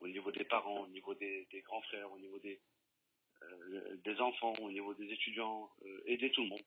au 0.00 0.08
niveau 0.08 0.30
des 0.30 0.44
parents, 0.44 0.80
au 0.80 0.88
niveau 0.88 1.14
des, 1.14 1.46
grands 1.64 1.80
frères, 1.82 2.10
au 2.12 2.18
niveau 2.18 2.38
des, 2.38 2.60
euh, 3.42 3.96
des 4.04 4.20
enfants, 4.20 4.54
au 4.60 4.70
niveau 4.70 4.94
des 4.94 5.10
étudiants, 5.12 5.70
euh, 5.84 6.02
aider 6.06 6.30
tout 6.30 6.42
le 6.42 6.48
monde. 6.48 6.62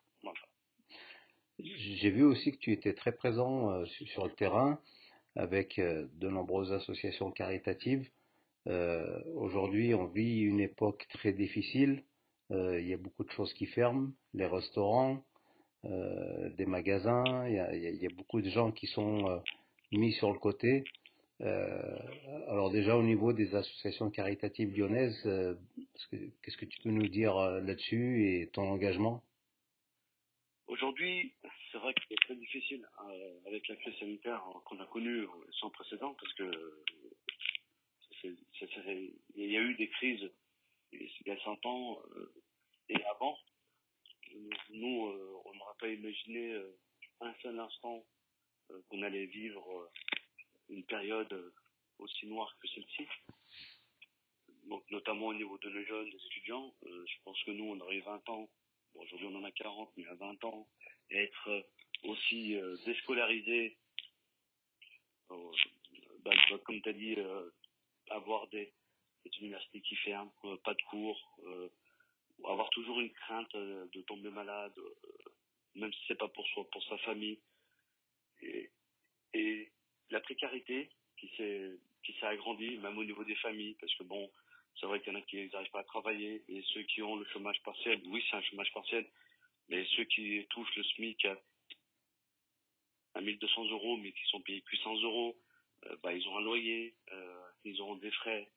J'ai 1.60 2.10
vu 2.10 2.24
aussi 2.24 2.52
que 2.52 2.58
tu 2.58 2.72
étais 2.72 2.94
très 2.94 3.12
présent 3.12 3.72
euh, 3.72 3.86
sur 3.86 4.26
le 4.26 4.34
terrain 4.34 4.82
avec 5.40 5.80
de 5.80 6.30
nombreuses 6.30 6.72
associations 6.74 7.32
caritatives. 7.32 8.08
Aujourd'hui, 9.36 9.94
on 9.96 10.06
vit 10.06 10.42
une 10.42 10.60
époque 10.60 11.08
très 11.14 11.34
difficile. 11.34 12.04
il 12.52 12.88
y 12.88 12.94
a 12.94 12.98
beaucoup 12.98 13.24
de 13.24 13.32
choses 13.32 13.54
qui 13.54 13.66
ferment, 13.66 14.12
les 14.34 14.46
restaurants, 14.46 15.24
des 15.84 16.66
magasins. 16.68 17.48
Il 17.48 17.54
y, 17.54 17.60
a, 17.60 17.76
il 17.76 18.02
y, 18.04 18.06
a, 18.06 18.16
beaucoup 18.16 18.42
de 18.42 18.50
gens 18.50 18.72
qui 18.72 18.88
sont 18.88 19.42
mis 19.92 20.14
sur 20.14 20.32
le 20.32 20.40
côté. 20.40 20.84
Euh, 21.42 21.98
alors 22.50 22.70
déjà 22.70 22.98
au 22.98 23.04
niveau 23.04 23.32
des 23.32 23.56
associations 23.56 24.10
caritatives 24.10 24.76
lyonnaises, 24.76 25.22
euh, 25.26 25.56
qu'est-ce 26.12 26.58
que 26.58 26.66
tu 26.66 26.82
peux 26.82 26.90
nous 26.90 27.08
dire 27.08 27.38
euh, 27.38 27.62
là-dessus 27.62 28.28
et 28.28 28.50
ton 28.50 28.64
engagement? 28.64 29.24
Aujourd'hui, 30.68 31.34
c'est 31.72 31.78
vrai 31.78 31.94
que 31.94 32.02
c'est 32.10 32.20
très 32.22 32.36
difficile 32.36 32.88
avec 33.46 33.68
la 33.68 33.76
crise 33.78 33.98
sanitaire 34.00 34.44
qu'on 34.66 34.80
a 34.80 34.86
connue 34.88 35.28
sans 35.60 35.70
précédent 35.70 36.16
parce 36.20 36.34
que 36.34 36.84
il 38.24 39.52
y 39.52 39.58
a 39.58 39.62
eu 39.62 39.76
des 39.76 39.90
crises 39.90 40.30
il 40.92 41.28
y 41.28 41.32
a 41.32 41.40
100 41.40 41.66
ans 41.66 42.02
et 42.90 43.04
avant. 43.06 43.38
Nous, 44.72 45.42
on 45.46 45.54
n'aurait 45.54 45.78
pas 45.80 45.88
imaginé 45.88 46.60
un 47.22 47.34
seul 47.42 47.60
instant 47.60 48.04
qu'on 48.90 49.02
allait 49.02 49.26
vivre 49.26 49.90
une 50.70 50.84
période 50.84 51.32
euh, 51.34 51.54
aussi 51.98 52.28
noire 52.28 52.56
que 52.62 52.68
celle-ci. 52.70 53.08
Donc, 54.66 54.84
notamment 54.92 55.28
au 55.28 55.34
niveau 55.34 55.58
de 55.58 55.70
nos 55.70 55.84
jeunes, 55.84 56.10
des 56.10 56.26
étudiants. 56.28 56.74
Euh, 56.84 57.06
je 57.08 57.16
pense 57.24 57.42
que 57.44 57.52
nous, 57.52 57.66
on 57.66 57.80
aurait 57.80 58.00
20 58.00 58.30
ans. 58.30 58.50
Aujourd'hui, 58.96 59.28
on 59.28 59.36
en 59.36 59.44
a 59.44 59.52
40, 59.52 59.92
mais 59.98 60.08
à 60.08 60.16
20 60.16 60.44
ans, 60.46 60.68
être 61.12 61.50
euh, 61.50 61.62
aussi 62.04 62.58
déscolarisé, 62.86 63.78
bah, 65.30 66.32
comme 66.64 66.82
tu 66.82 66.90
as 66.90 66.94
dit, 66.94 67.16
avoir 68.10 68.48
des, 68.48 68.74
universités 69.42 69.82
qui 69.82 69.96
ferment, 69.98 70.32
pas 70.64 70.74
de 70.74 70.82
cours, 70.90 71.40
avoir 72.46 72.70
toujours 72.70 73.00
une 73.00 73.12
crainte 73.12 73.54
de 73.54 74.02
tomber 74.04 74.30
malade, 74.30 74.74
même 75.76 75.92
si 75.94 76.00
c'est 76.08 76.18
pas 76.18 76.28
pour 76.30 76.48
soi, 76.48 76.68
pour 76.72 76.84
sa 76.86 76.98
famille. 77.00 77.40
Et, 78.42 79.72
la 80.12 80.20
précarité 80.22 80.90
qui 81.18 81.30
s'est 81.38 81.78
agrandie, 82.24 82.78
même 82.78 82.98
au 82.98 83.04
niveau 83.04 83.24
des 83.24 83.36
familles, 83.36 83.76
parce 83.80 83.94
que 83.96 84.04
bon, 84.04 84.32
c'est 84.80 84.88
vrai 84.88 85.00
qu'il 85.02 85.14
y 85.14 85.16
en 85.16 85.20
a 85.20 85.22
qui 85.22 85.48
n'arrivent 85.50 85.70
pas 85.70 85.82
à 85.82 85.84
travailler, 85.84 86.44
et 86.48 86.64
ceux 86.74 86.82
qui 86.84 87.04
ont 87.04 87.16
le 87.16 87.26
chômage 87.26 87.62
partiel, 87.62 88.02
oui, 88.08 88.24
c'est 88.30 88.38
un 88.38 88.42
chômage 88.42 88.72
partiel, 88.74 89.06
mais 89.70 89.86
ceux 89.96 90.04
qui 90.06 90.46
touchent 90.50 90.76
le 90.76 90.84
SMIC 90.84 91.26
à, 91.26 91.38
à 93.16 93.22
1200 93.22 93.66
euros, 93.70 93.98
mais 93.98 94.12
qui 94.12 94.26
sont 94.30 94.42
payés 94.42 94.62
plus 94.62 94.78
100 94.78 95.02
euros, 95.04 95.38
euh, 95.86 95.96
bah, 96.04 96.14
ils 96.14 96.28
ont 96.28 96.38
un 96.38 96.42
loyer, 96.42 96.96
euh, 97.12 97.50
ils 97.64 97.82
ont 97.82 97.96
des 97.96 98.12
frais, 98.12 98.50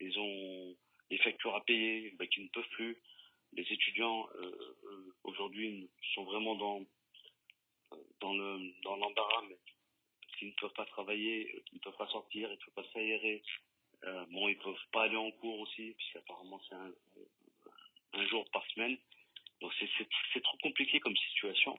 ils 0.00 0.18
ont 0.18 0.76
des 1.10 1.18
factures 1.18 1.54
à 1.54 1.64
payer, 1.64 2.10
bah, 2.18 2.26
qui 2.26 2.40
ne 2.40 2.48
peuvent 2.48 2.68
plus. 2.70 2.96
Les 3.52 3.62
étudiants 3.62 4.28
euh, 4.36 5.14
aujourd'hui 5.24 5.88
sont 6.14 6.24
vraiment 6.24 6.56
dans 6.56 6.84
dans 8.20 8.34
le 8.34 8.72
dans 8.82 8.96
l'embarras, 8.96 9.42
mais 9.48 9.56
ils 10.42 10.48
ne 10.48 10.54
peuvent 10.54 10.72
pas 10.72 10.86
travailler, 10.86 11.62
ils 11.72 11.76
ne 11.76 11.80
peuvent 11.80 11.96
pas 11.96 12.08
sortir, 12.08 12.48
ils 12.50 12.58
ne 12.58 12.64
peuvent 12.64 12.84
pas 12.84 12.92
s'aérer. 12.92 13.42
Bon, 14.30 14.48
ils 14.48 14.58
peuvent 14.58 14.76
pas 14.92 15.04
aller 15.04 15.16
en 15.16 15.30
cours 15.30 15.60
aussi, 15.60 15.94
puisqu'apparemment 15.96 16.60
c'est 16.68 16.74
un, 16.74 16.92
un, 18.12 18.26
jour 18.26 18.44
par 18.50 18.66
semaine. 18.66 18.98
Donc 19.64 19.72
c'est 20.34 20.42
trop 20.42 20.58
compliqué 20.58 21.00
comme 21.00 21.16
situation. 21.16 21.78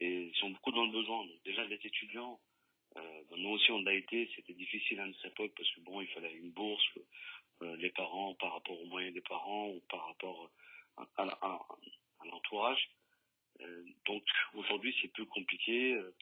Et 0.00 0.24
ils 0.24 0.34
sont 0.34 0.50
beaucoup 0.50 0.70
dans 0.70 0.84
le 0.84 0.92
besoin. 0.92 1.24
Déjà 1.46 1.64
les 1.64 1.80
étudiants, 1.82 2.38
euh, 2.98 3.22
nous 3.38 3.48
aussi 3.48 3.70
on 3.70 3.86
a 3.86 3.94
été, 3.94 4.30
c'était 4.36 4.52
difficile 4.52 5.00
à 5.00 5.06
notre 5.06 5.24
époque 5.24 5.52
parce 5.56 5.70
que 5.70 5.80
bon, 5.80 6.02
il 6.02 6.08
fallait 6.08 6.34
une 6.34 6.50
bourse, 6.50 6.84
euh, 7.62 7.74
les 7.76 7.88
parents 7.88 8.34
par 8.34 8.52
rapport 8.52 8.78
aux 8.78 8.84
moyens 8.84 9.14
des 9.14 9.22
parents 9.22 9.70
ou 9.70 9.80
par 9.88 10.08
rapport 10.08 10.50
à, 10.98 11.22
à, 11.22 11.66
l'entourage. 12.26 12.90
Euh, 13.62 13.84
donc 14.04 14.22
aujourd'hui 14.52 14.94
c'est 15.00 15.08
plus 15.08 15.24
compliqué. 15.24 15.94
Euh, 15.94 16.14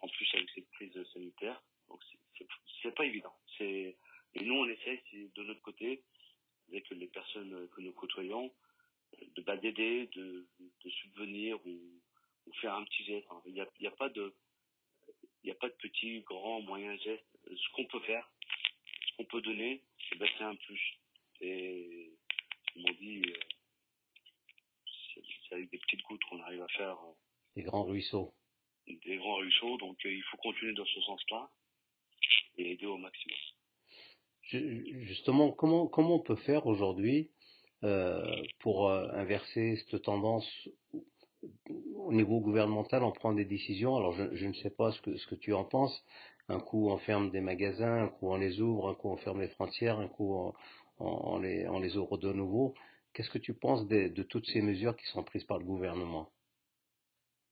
en 0.00 0.08
plus 0.08 0.26
avec 0.32 0.48
cette 0.54 0.70
crise 0.70 0.98
sanitaire. 1.12 1.62
Donc 1.90 2.00
c'est 2.82 2.94
pas 2.94 3.04
évident. 3.04 3.34
Et 3.58 3.94
nous 4.40 4.54
on 4.54 4.66
essaie 4.66 5.02
de 5.12 5.42
notre 5.42 5.60
côté 5.60 6.02
avec 6.70 6.88
les 6.88 7.08
personnes 7.08 7.68
que 7.76 7.82
nous 7.82 7.92
côtoyons 7.92 8.50
de 9.36 9.42
bah, 9.42 9.56
d'aider, 9.56 10.08
de, 10.14 10.46
de 10.84 10.90
subvenir 10.90 11.58
ou, 11.66 11.80
ou, 12.46 12.52
faire 12.60 12.74
un 12.74 12.84
petit 12.84 13.04
geste. 13.04 13.26
Il 13.46 13.54
n'y 13.54 13.60
a, 13.60 13.68
y 13.80 13.86
a 13.86 13.92
pas 13.92 14.08
de 14.08 14.34
il 15.42 15.46
n'y 15.46 15.52
a 15.52 15.54
pas 15.56 15.68
de 15.68 15.74
petit, 15.74 16.20
grand, 16.20 16.60
moyen 16.60 16.96
geste. 16.98 17.24
Ce 17.46 17.72
qu'on 17.74 17.86
peut 17.86 18.00
faire, 18.00 18.30
ce 19.08 19.16
qu'on 19.16 19.24
peut 19.24 19.40
donner, 19.40 19.82
eh 20.12 20.16
ben, 20.16 20.28
c'est 20.36 20.44
un 20.44 20.54
plus. 20.54 20.98
Et 21.40 22.12
ils 22.76 22.82
m'ont 22.82 22.98
dit, 23.00 23.22
euh, 23.26 23.32
c'est 25.48 25.54
avec 25.54 25.70
des 25.70 25.78
petites 25.78 26.02
gouttes 26.02 26.22
qu'on 26.28 26.40
arrive 26.42 26.62
à 26.62 26.68
faire. 26.68 26.92
Euh, 26.92 27.12
des 27.56 27.62
grands 27.62 27.84
ruisseaux. 27.84 28.34
Des 28.86 29.16
grands 29.16 29.36
ruisseaux, 29.36 29.78
donc 29.78 30.04
euh, 30.04 30.12
il 30.12 30.22
faut 30.24 30.36
continuer 30.38 30.74
dans 30.74 30.84
ce 30.84 31.00
sens-là 31.00 31.50
et 32.58 32.72
aider 32.72 32.86
au 32.86 32.98
maximum. 32.98 33.38
Justement, 34.42 35.52
comment, 35.52 35.86
comment 35.86 36.16
on 36.16 36.22
peut 36.22 36.36
faire 36.36 36.66
aujourd'hui 36.66 37.30
pour 38.60 38.90
inverser 38.90 39.76
cette 39.76 40.02
tendance 40.02 40.46
au 41.94 42.12
niveau 42.12 42.40
gouvernemental, 42.40 43.02
on 43.02 43.12
prend 43.12 43.32
des 43.32 43.44
décisions. 43.44 43.96
Alors, 43.96 44.12
je, 44.12 44.46
ne 44.46 44.52
sais 44.54 44.70
pas 44.70 44.92
ce 44.92 45.00
que, 45.00 45.34
tu 45.34 45.52
en 45.52 45.64
penses. 45.64 46.04
Un 46.48 46.60
coup, 46.60 46.90
on 46.90 46.98
ferme 46.98 47.30
des 47.30 47.40
magasins, 47.40 48.04
un 48.04 48.08
coup, 48.08 48.28
on 48.28 48.36
les 48.36 48.60
ouvre, 48.60 48.88
un 48.88 48.94
coup, 48.94 49.08
on 49.08 49.16
ferme 49.16 49.40
les 49.40 49.48
frontières, 49.48 49.98
un 49.98 50.08
coup, 50.08 50.52
on, 50.98 51.38
les, 51.38 51.96
ouvre 51.96 52.18
de 52.18 52.32
nouveau. 52.32 52.74
Qu'est-ce 53.14 53.30
que 53.30 53.38
tu 53.38 53.54
penses 53.54 53.86
de, 53.88 54.08
de, 54.08 54.22
toutes 54.22 54.46
ces 54.46 54.60
mesures 54.60 54.96
qui 54.96 55.06
sont 55.06 55.22
prises 55.24 55.44
par 55.44 55.58
le 55.58 55.64
gouvernement? 55.64 56.30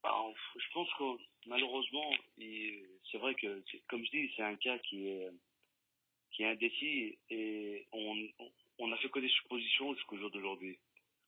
Bah, 0.03 0.15
Je 0.57 0.73
pense 0.75 0.89
que 0.99 1.23
malheureusement, 1.47 2.11
c'est 3.11 3.19
vrai 3.19 3.35
que, 3.35 3.63
comme 3.89 4.05
je 4.05 4.11
dis, 4.11 4.31
c'est 4.37 4.43
un 4.43 4.57
cas 4.57 4.79
qui 4.79 5.09
est, 5.09 5.31
qui 6.33 6.43
est 6.43 6.51
indécis 6.51 7.19
et 7.31 7.87
on, 7.93 8.15
on 8.79 8.93
a 8.93 8.97
fait 8.99 9.11
que 9.11 9.19
des 9.19 9.29
suppositions 9.29 9.95
jusqu'au 9.95 10.17
jour 10.17 10.31
d'aujourd'hui. 10.31 10.79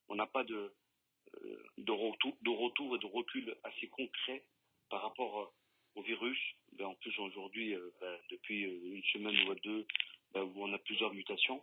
On 0.08 0.14
n'a 0.14 0.26
pas 0.26 0.44
de, 0.44 0.72
euh, 1.36 1.62
de, 1.78 1.92
retour, 1.92 2.36
de 2.42 2.96
et 2.96 2.98
de 2.98 3.06
recul 3.06 3.56
assez 3.64 3.88
concret 3.88 4.44
par 4.88 5.02
rapport 5.02 5.40
euh, 5.40 5.46
au 5.96 6.02
virus. 6.02 6.38
Ben, 6.72 6.86
en 6.86 6.94
plus, 6.94 7.16
aujourd'hui, 7.18 7.74
euh, 7.74 7.90
ben, 8.00 8.18
depuis 8.30 8.62
une 8.62 9.02
semaine 9.04 9.36
ou 9.48 9.54
deux, 9.56 9.86
ben, 10.32 10.42
où 10.42 10.64
on 10.64 10.72
a 10.72 10.78
plusieurs 10.78 11.12
mutations, 11.12 11.62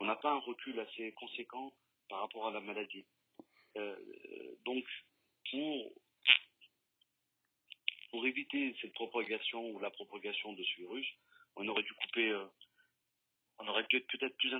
on 0.00 0.04
n'a 0.04 0.16
pas 0.16 0.32
un 0.32 0.38
recul 0.38 0.78
assez 0.80 1.12
conséquent 1.12 1.72
par 2.08 2.20
rapport 2.20 2.46
à 2.48 2.50
la 2.50 2.60
maladie. 2.60 3.04
donc, 4.66 4.84
pour, 5.50 5.92
pour 8.10 8.26
éviter 8.26 8.74
cette 8.80 8.92
propagation 8.92 9.70
ou 9.70 9.78
la 9.78 9.90
propagation 9.90 10.52
de 10.52 10.62
ce 10.62 10.76
virus, 10.76 11.06
on 11.56 11.66
aurait 11.68 11.82
dû 11.82 11.94
couper, 11.94 12.34
on 13.62 13.68
aurait 13.68 13.86
dû 13.88 13.96
être 13.96 14.06
peut-être 14.08 14.36
plus 14.36 14.52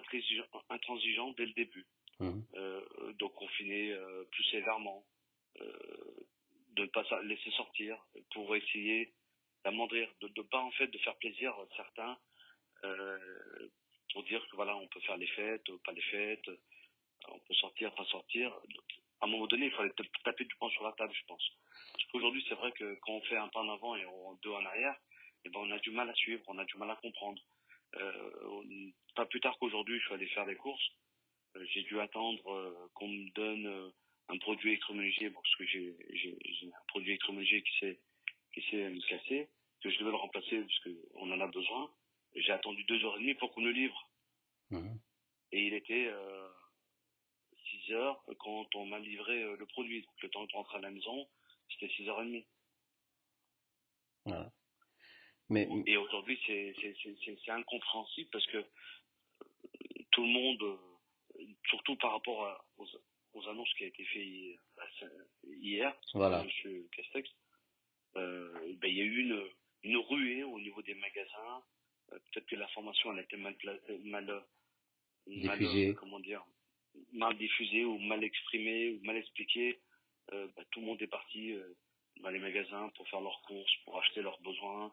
intransigeant 0.71 1.33
dès 1.33 1.47
le 1.47 1.53
début. 1.53 1.87
Mmh. 2.21 2.41
Euh, 2.55 2.81
de 3.19 3.27
confiner 3.27 3.91
euh, 3.91 4.25
plus 4.31 4.45
sévèrement, 4.45 5.05
euh, 5.61 6.27
de 6.77 6.83
ne 6.83 6.87
pas 6.87 7.05
laisser 7.23 7.51
sortir 7.53 7.99
pour 8.33 8.55
essayer 8.55 9.13
d'amoindrir, 9.65 10.09
de 10.21 10.31
ne 10.37 10.43
pas 10.43 10.61
en 10.61 10.71
fait 10.73 10.87
de 10.87 10.99
faire 10.99 11.17
plaisir 11.17 11.53
à 11.53 11.67
certains 11.77 12.19
pour 14.13 14.25
dire 14.25 14.47
que 14.49 14.57
voilà 14.57 14.77
on 14.77 14.89
peut 14.89 15.01
faire 15.01 15.17
les 15.17 15.27
fêtes, 15.29 15.65
pas 15.85 15.93
les 15.93 16.03
fêtes, 16.03 16.51
on 17.29 17.39
peut 17.39 17.55
sortir, 17.55 17.95
pas 17.95 18.05
sortir. 18.07 18.53
À 19.21 19.27
un 19.27 19.29
moment 19.29 19.47
donné, 19.47 19.67
il 19.67 19.73
fallait 19.73 19.93
taper 20.25 20.45
du 20.45 20.55
poing 20.57 20.71
sur 20.71 20.83
la 20.83 20.93
table, 20.93 21.15
je 21.15 21.25
pense. 21.27 21.49
Parce 21.93 22.05
qu'aujourd'hui, 22.11 22.45
c'est 22.49 22.57
vrai 22.57 22.73
que 22.73 22.99
quand 23.03 23.13
on 23.13 23.23
fait 23.23 23.37
un 23.37 23.49
pas 23.49 23.61
en 23.61 23.69
avant 23.69 23.95
et 23.97 24.05
deux 24.43 24.51
en 24.51 24.65
arrière, 24.65 24.97
eh 25.45 25.49
ben, 25.49 25.61
on 25.61 25.71
a 25.71 25.79
du 25.79 25.91
mal 25.91 26.11
à 26.11 26.15
suivre, 26.15 26.43
on 26.49 26.59
a 26.59 26.65
du 26.65 26.77
mal 26.77 26.91
à 26.91 26.97
comprendre. 26.97 27.41
Pas 29.15 29.27
plus 29.27 29.41
tard 29.41 29.57
qu'aujourd'hui, 29.59 29.99
je 29.99 30.05
suis 30.05 30.15
allé 30.15 30.27
faire 30.29 30.47
des 30.47 30.57
courses. 30.57 30.91
Euh, 31.57 31.65
j'ai 31.73 31.83
dû 31.83 32.01
attendre 32.01 32.47
euh, 32.51 32.89
qu'on 32.95 33.09
me 33.09 33.31
donne 33.31 33.67
euh, 33.67 33.91
un 34.29 34.39
produit 34.39 34.71
électroménager 34.71 35.31
parce 35.31 35.55
que 35.57 35.67
j'ai 35.67 35.95
un 36.65 36.87
produit 36.89 37.11
électroménager 37.11 37.63
qui 37.63 37.79
s'est 37.79 38.01
qui 38.55 38.63
s'est 38.71 38.93
cassé, 39.09 39.49
que 39.83 39.91
je 39.91 39.99
devais 39.99 40.11
le 40.11 40.17
remplacer 40.17 40.61
parce 40.61 40.79
qu'on 40.81 41.31
en 41.31 41.41
a 41.41 41.47
besoin. 41.47 41.91
J'ai 42.35 42.53
attendu 42.53 42.85
deux 42.85 43.03
heures 43.05 43.17
et 43.17 43.21
demie 43.21 43.35
pour 43.35 43.51
qu'on 43.53 43.65
le 43.65 43.71
livre. 43.71 44.11
Mhm. 44.71 44.99
Et 45.53 45.67
il 45.67 45.75
était 45.75 46.07
euh, 46.09 46.49
6 47.87 47.93
heures 47.93 48.23
quand 48.39 48.75
on 48.75 48.87
m'a 48.87 48.99
livré 48.99 49.57
le 49.57 49.67
produit. 49.67 50.03
Donc 50.03 50.23
le 50.23 50.29
temps 50.31 50.45
de 50.45 50.53
rentrer 50.53 50.79
à 50.79 50.81
la 50.83 50.91
maison, 50.91 51.27
c'était 51.71 51.93
6 51.95 52.09
heures 52.09 52.23
et 52.23 52.27
demie. 52.27 52.47
Mais... 55.53 55.69
Et 55.87 55.97
aujourd'hui, 55.97 56.39
c'est 56.47 57.51
incompréhensible 57.51 58.31
parce 58.33 58.47
que 58.47 58.65
tout 60.11 60.23
le 60.23 60.29
monde 60.29 60.79
surtout 61.69 61.97
par 61.97 62.13
rapport 62.13 62.65
aux, 62.77 63.49
annonces 63.49 63.73
qui 63.75 63.85
ont 63.85 63.89
été 63.89 64.05
faites 64.05 64.59
bah, 64.77 64.85
hier, 65.45 65.95
voilà. 66.15 66.45
M. 66.65 66.85
Castex, 66.93 67.29
euh, 68.17 68.75
ben, 68.81 68.89
il 68.89 68.97
y 68.97 69.01
a 69.01 69.05
eu 69.05 69.19
une, 69.21 69.43
une 69.83 69.97
ruée 69.97 70.45
au 70.45 70.61
niveau 70.61 70.83
des 70.83 70.95
magasins. 70.95 71.63
Euh, 72.13 72.19
peut-être 72.19 72.47
que 72.47 72.57
l'information 72.57 73.11
a 73.11 73.21
été 73.21 73.37
mal, 73.37 73.57
mal, 74.05 74.45
diffusée. 75.27 75.95
comment 75.95 76.21
dire, 76.21 76.45
mal 77.13 77.37
diffusée 77.37 77.85
ou 77.85 77.99
mal 77.99 78.23
exprimée 78.23 78.91
ou 78.91 79.05
mal 79.05 79.17
expliquée. 79.17 79.81
Euh, 80.33 80.47
ben, 80.57 80.65
tout 80.71 80.81
le 80.81 80.87
monde 80.87 81.03
est 81.03 81.09
parti 81.09 81.55
dans 82.21 82.31
les 82.31 82.39
magasins 82.39 82.91
pour 82.97 83.09
faire 83.09 83.21
leurs 83.21 83.43
courses, 83.43 83.75
pour 83.85 83.99
acheter 83.99 84.23
leurs 84.23 84.41
besoins. 84.41 84.93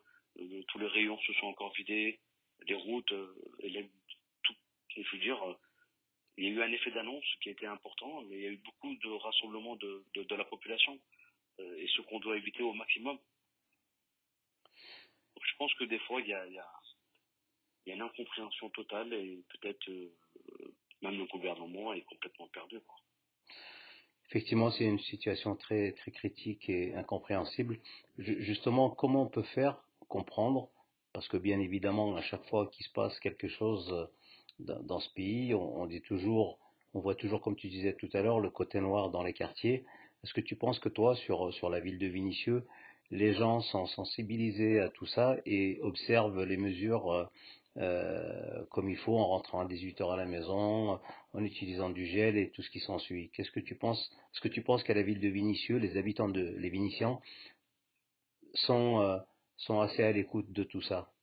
Tous 0.67 0.79
les 0.79 0.87
rayons 0.87 1.19
se 1.19 1.33
sont 1.33 1.47
encore 1.47 1.73
vidés, 1.73 2.19
les 2.67 2.75
routes, 2.75 3.13
les, 3.63 3.89
tout, 4.43 4.55
je 4.95 5.11
veux 5.11 5.21
dire, 5.21 5.39
il 6.39 6.45
y 6.45 6.47
a 6.47 6.51
eu 6.51 6.61
un 6.63 6.71
effet 6.71 6.91
d'annonce 6.91 7.25
qui 7.41 7.49
a 7.49 7.51
été 7.51 7.65
important, 7.65 8.21
mais 8.23 8.37
il 8.37 8.41
y 8.41 8.47
a 8.47 8.51
eu 8.51 8.61
beaucoup 8.63 8.95
de 8.95 9.09
rassemblements 9.09 9.75
de, 9.75 10.03
la 10.29 10.45
population, 10.45 10.97
euh, 11.59 11.75
et 11.77 11.87
ce 11.87 12.01
qu'on 12.01 12.19
doit 12.19 12.37
éviter 12.37 12.63
au 12.63 12.73
maximum. 12.73 13.19
Je 15.41 15.55
pense 15.57 15.73
que 15.73 15.83
des 15.83 15.99
fois, 15.99 16.21
il 16.21 16.27
y 16.27 16.33
a, 16.33 16.45
une 17.87 18.01
incompréhension 18.01 18.69
totale, 18.69 19.13
et 19.13 19.43
peut-être 19.49 19.89
euh, 19.89 20.15
même 21.01 21.17
le 21.17 21.25
gouvernement 21.25 21.93
est 21.93 22.03
complètement 22.03 22.47
perdu. 22.47 22.79
Effectivement, 24.29 24.71
c'est 24.71 24.85
une 24.85 24.99
situation 24.99 25.55
très, 25.57 25.91
très 25.93 26.11
critique 26.11 26.69
et 26.69 26.93
incompréhensible. 26.93 27.79
justement, 28.17 28.89
comment 28.91 29.23
on 29.23 29.29
peut 29.29 29.43
faire 29.55 29.81
comprendre 30.10 30.70
Parce 31.14 31.28
que 31.30 31.38
bien 31.38 31.60
évidemment, 31.60 32.16
à 32.18 32.22
chaque 32.22 32.45
fois 32.49 32.68
qu'il 32.68 32.86
se 32.86 32.91
passe 32.91 33.18
quelque 33.22 33.47
chose 33.47 33.89
euh, 33.93 34.05
dans, 34.60 34.99
ce 34.99 35.10
pays. 35.14 35.53
On, 35.53 35.86
dit 35.86 36.01
toujours, 36.01 36.60
on 36.93 36.99
voit 36.99 37.16
toujours, 37.16 37.41
comme 37.41 37.55
tu 37.55 37.70
disais 37.70 37.93
tout 37.93 38.10
à 38.14 38.22
l'heure, 38.22 38.39
le 38.39 38.49
côté 38.49 38.80
noir 38.82 39.10
dans 39.10 39.24
les 39.24 39.34
quartiers. 39.34 39.86
Est-ce 40.24 40.34
que 40.34 40.41
tu 40.41 40.55
penses 40.55 40.80
que 40.80 40.89
toi, 40.89 41.16
sur, 41.16 41.53
sur 41.53 41.70
la 41.70 41.80
ville 41.80 41.97
de 41.97 42.07
Vinicieux, 42.07 42.66
les 43.12 43.34
gens 43.34 43.62
sont 43.62 43.88
sensibilisés 43.88 44.80
à 44.80 44.89
tout 44.89 45.05
ça 45.05 45.38
et 45.45 45.80
observent 45.82 46.43
les 46.43 46.57
mesures 46.57 47.12
euh, 47.12 47.26
euh, 47.78 48.66
comme 48.72 48.89
il 48.89 48.97
faut 48.97 49.18
en 49.18 49.28
rentrant 49.28 49.62
à 49.62 49.66
18h 49.66 50.12
à 50.12 50.18
la 50.18 50.26
maison, 50.26 50.99
en 51.34 51.43
utilisant 51.43 51.89
du 51.89 52.05
gel 52.05 52.38
et 52.38 52.49
tout 52.51 52.62
ce 52.62 52.70
qui 52.70 52.80
s'ensuit? 52.80 53.30
Qu'est-ce 53.34 53.51
que 53.51 53.60
tu 53.60 53.76
penses 53.76 54.12
Est-ce 54.34 54.41
que 54.41 54.49
tu 54.49 54.62
penses 54.62 54.84
qu'à 54.84 54.93
la 54.93 55.03
ville 55.03 55.20
de 55.20 55.30
Vinicieux, 55.30 55.78
les 55.78 55.97
habitants 55.97 56.30
de 56.30 56.55
les 56.57 56.70
Viniciens 56.70 57.20
sont, 58.55 58.99
euh, 58.99 59.18
sont 59.60 59.80
assez 59.82 60.03
à 60.03 60.12
l'écoute 60.12 60.51
de 60.51 60.64
tout 60.64 60.82
ça 60.82 61.14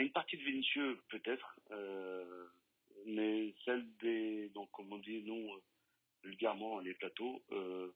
une 0.00 0.12
partie 0.12 0.36
de 0.36 0.42
Vinicieux, 0.42 0.98
peut-être, 1.08 1.60
euh, 1.70 2.46
mais 3.06 3.54
celle 3.64 3.86
des, 3.98 4.48
donc 4.50 4.70
comme 4.72 4.92
on 4.92 4.98
dit, 4.98 5.22
nous, 5.22 5.52
euh, 5.52 5.62
vulgairement, 6.24 6.80
les 6.80 6.94
plateaux, 6.94 7.42
euh, 7.52 7.92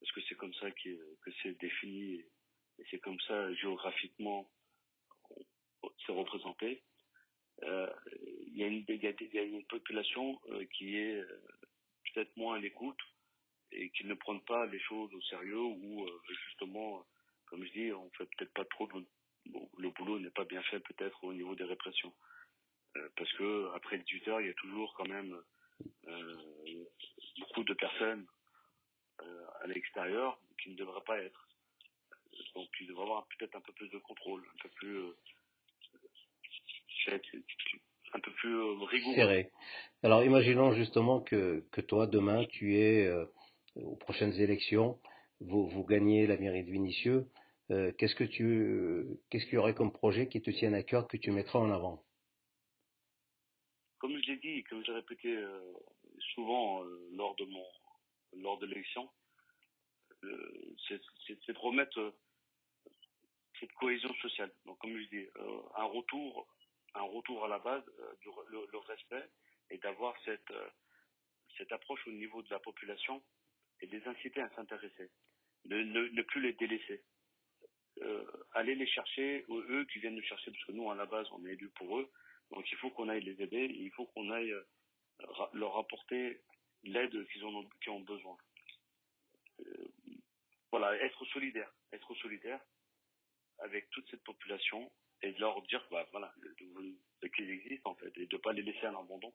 parce 0.00 0.12
que 0.12 0.20
c'est 0.28 0.34
comme 0.34 0.54
ça 0.54 0.70
que, 0.70 1.30
c'est 1.42 1.58
défini 1.60 2.14
et, 2.14 2.28
c'est 2.90 3.00
comme 3.00 3.18
ça 3.20 3.52
géographiquement 3.54 4.48
c'est 6.06 6.12
représenté? 6.12 6.82
Il 7.62 8.54
y, 8.54 8.62
une, 8.62 8.84
y 8.88 9.38
a 9.38 9.42
une 9.42 9.64
population 9.64 10.40
qui 10.74 10.96
est 10.96 11.20
peut-être 12.04 12.36
moins 12.36 12.56
à 12.56 12.60
l'écoute 12.60 12.98
et 13.72 13.90
qui 13.90 14.04
ne 14.06 14.14
prennent 14.14 14.44
pas 14.44 14.66
les 14.66 14.80
choses 14.80 15.12
au 15.14 15.20
sérieux 15.22 15.60
ou 15.60 16.06
justement, 16.46 17.04
comme 17.46 17.64
je 17.64 17.72
dis, 17.72 17.92
on 17.92 18.10
fait 18.10 18.28
peut-être 18.36 18.52
pas 18.52 18.64
trop 18.66 18.86
de 18.86 19.06
le 19.78 19.90
boulot 19.90 20.18
n'est 20.18 20.30
pas 20.30 20.44
bien 20.44 20.62
fait 20.64 20.80
peut-être 20.80 21.22
au 21.24 21.32
niveau 21.32 21.54
des 21.54 21.64
répressions. 21.64 22.12
Euh, 22.96 23.08
parce 23.16 23.32
que 23.34 23.70
après 23.74 23.98
18 23.98 24.28
heures, 24.28 24.40
il 24.40 24.48
y 24.48 24.50
a 24.50 24.54
toujours 24.54 24.94
quand 24.94 25.08
même 25.08 25.36
euh, 26.06 26.36
beaucoup 27.38 27.64
de 27.64 27.74
personnes 27.74 28.26
euh, 29.22 29.46
à 29.62 29.66
l'extérieur 29.66 30.38
qui 30.62 30.70
ne 30.70 30.76
devraient 30.76 31.04
pas 31.06 31.18
être. 31.18 31.48
Donc 32.54 32.68
il 32.80 32.86
devrait 32.88 33.02
y 33.02 33.06
avoir 33.06 33.26
peut-être 33.26 33.56
un 33.56 33.60
peu 33.60 33.72
plus 33.72 33.88
de 33.88 33.98
contrôle, 33.98 34.44
un 34.54 34.62
peu 34.62 34.68
plus 34.70 35.02
un 38.12 38.20
peu 38.20 38.30
plus 38.32 38.60
rigoureux. 38.84 39.14
Serré. 39.14 39.50
Alors 40.02 40.22
imaginons 40.24 40.72
justement 40.72 41.20
que, 41.20 41.64
que 41.72 41.80
toi 41.80 42.06
demain 42.06 42.44
tu 42.44 42.76
es 42.76 43.08
aux 43.82 43.96
prochaines 43.96 44.34
élections, 44.34 44.98
vous, 45.40 45.84
gagnez 45.84 46.26
la 46.26 46.36
mairie 46.36 46.64
de 46.64 46.70
Vinicieux, 46.70 47.28
euh, 47.70 47.92
qu'est-ce 47.98 48.14
que 48.14 48.24
tu, 48.24 49.06
qu'est-ce 49.30 49.44
qu'il 49.44 49.54
y 49.54 49.58
aurait 49.58 49.74
comme 49.74 49.92
projet 49.92 50.28
qui 50.28 50.40
te 50.40 50.50
tienne 50.50 50.74
à 50.74 50.82
cœur 50.82 51.06
que 51.06 51.16
tu 51.16 51.30
mettras 51.30 51.58
en 51.58 51.70
avant? 51.70 52.02
Comme 53.98 54.16
je 54.22 54.32
l'ai 54.32 54.36
dit, 54.38 54.64
comme 54.64 54.84
j'ai 54.84 54.92
répété 54.92 55.36
euh, 55.36 55.72
souvent 56.34 56.82
euh, 56.84 57.08
lors 57.12 57.34
de 57.36 57.44
mon, 57.44 57.66
lors 58.38 58.58
de 58.58 58.66
l'élection, 58.66 59.08
c'est 60.88 60.98
de 61.52 61.58
remettre 61.58 62.14
cette 63.60 63.72
cohésion 63.74 64.12
sociale. 64.14 64.52
Donc, 64.66 64.78
comme 64.78 64.96
je 64.98 65.08
dis, 65.08 65.26
un 65.76 65.84
retour, 65.84 66.48
un 66.94 67.02
retour 67.02 67.44
à 67.44 67.48
la 67.48 67.58
base, 67.58 67.84
du, 68.22 68.28
le, 68.48 68.66
le, 68.72 68.78
respect 68.78 69.30
et 69.70 69.78
d'avoir 69.78 70.14
cette, 70.24 70.52
cette 71.56 71.70
approche 71.70 72.04
au 72.08 72.12
niveau 72.12 72.42
de 72.42 72.50
la 72.50 72.58
population 72.58 73.22
et 73.80 73.86
les 73.86 74.06
inciter 74.06 74.40
à 74.40 74.50
s'intéresser. 74.50 75.10
Ne, 75.66 75.82
ne, 75.82 76.22
plus 76.22 76.40
les 76.40 76.52
délaisser. 76.54 77.02
Euh, 78.02 78.24
aller 78.52 78.74
les 78.74 78.86
chercher, 78.86 79.44
eux 79.48 79.84
qui 79.92 79.98
viennent 79.98 80.14
nous 80.14 80.22
chercher, 80.22 80.50
parce 80.50 80.64
que 80.64 80.72
nous, 80.72 80.90
à 80.90 80.94
la 80.94 81.06
base, 81.06 81.26
on 81.32 81.44
est 81.44 81.52
élus 81.52 81.70
pour 81.70 81.98
eux. 81.98 82.10
Donc, 82.50 82.70
il 82.70 82.78
faut 82.78 82.90
qu'on 82.90 83.08
aille 83.08 83.22
les 83.22 83.42
aider, 83.42 83.64
il 83.64 83.90
faut 83.90 84.06
qu'on 84.06 84.30
aille 84.30 84.52
euh, 84.52 84.64
leur 85.52 85.76
apporter 85.76 86.40
l'aide 86.84 87.26
qu'ils 87.28 87.44
ont, 87.44 88.00
besoin. 88.00 88.36
Euh, 89.60 89.88
voilà, 90.70 90.94
être 91.02 91.24
solidaire, 91.26 91.72
être 91.92 92.14
solidaire 92.16 92.60
avec 93.58 93.90
toute 93.90 94.08
cette 94.10 94.22
population 94.22 94.90
et 95.22 95.32
de 95.32 95.40
leur 95.40 95.60
dire 95.62 95.84
bah, 95.90 96.06
voilà, 96.12 96.32
qu'ils 97.34 97.50
existent 97.50 97.90
en 97.90 97.94
fait 97.96 98.16
et 98.16 98.26
de 98.26 98.36
ne 98.36 98.40
pas 98.40 98.52
les 98.52 98.62
laisser 98.62 98.86
à 98.86 98.92
l'abandon 98.92 99.34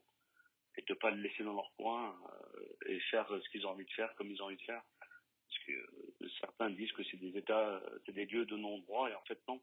et 0.78 0.82
de 0.82 0.94
ne 0.94 0.98
pas 0.98 1.12
les 1.12 1.22
laisser 1.22 1.44
dans 1.44 1.54
leur 1.54 1.72
coin 1.78 2.16
euh, 2.56 2.88
et 2.88 3.00
faire 3.12 3.28
ce 3.30 3.50
qu'ils 3.50 3.66
ont 3.68 3.72
envie 3.72 3.86
de 3.86 3.92
faire 3.92 4.14
comme 4.16 4.32
ils 4.32 4.42
ont 4.42 4.46
envie 4.46 4.58
de 4.58 4.62
faire. 4.64 4.84
Parce 5.00 5.64
que 5.66 5.72
euh, 5.72 6.30
certains 6.40 6.70
disent 6.72 6.92
que 6.94 7.04
c'est 7.04 7.18
des 7.18 7.38
États, 7.38 7.76
euh, 7.76 8.00
c'est 8.06 8.14
des 8.14 8.26
lieux 8.26 8.46
de 8.46 8.58
non-droit 8.58 9.10
et 9.10 9.16
en 9.16 9.22
fait 9.22 9.40
non. 9.48 9.62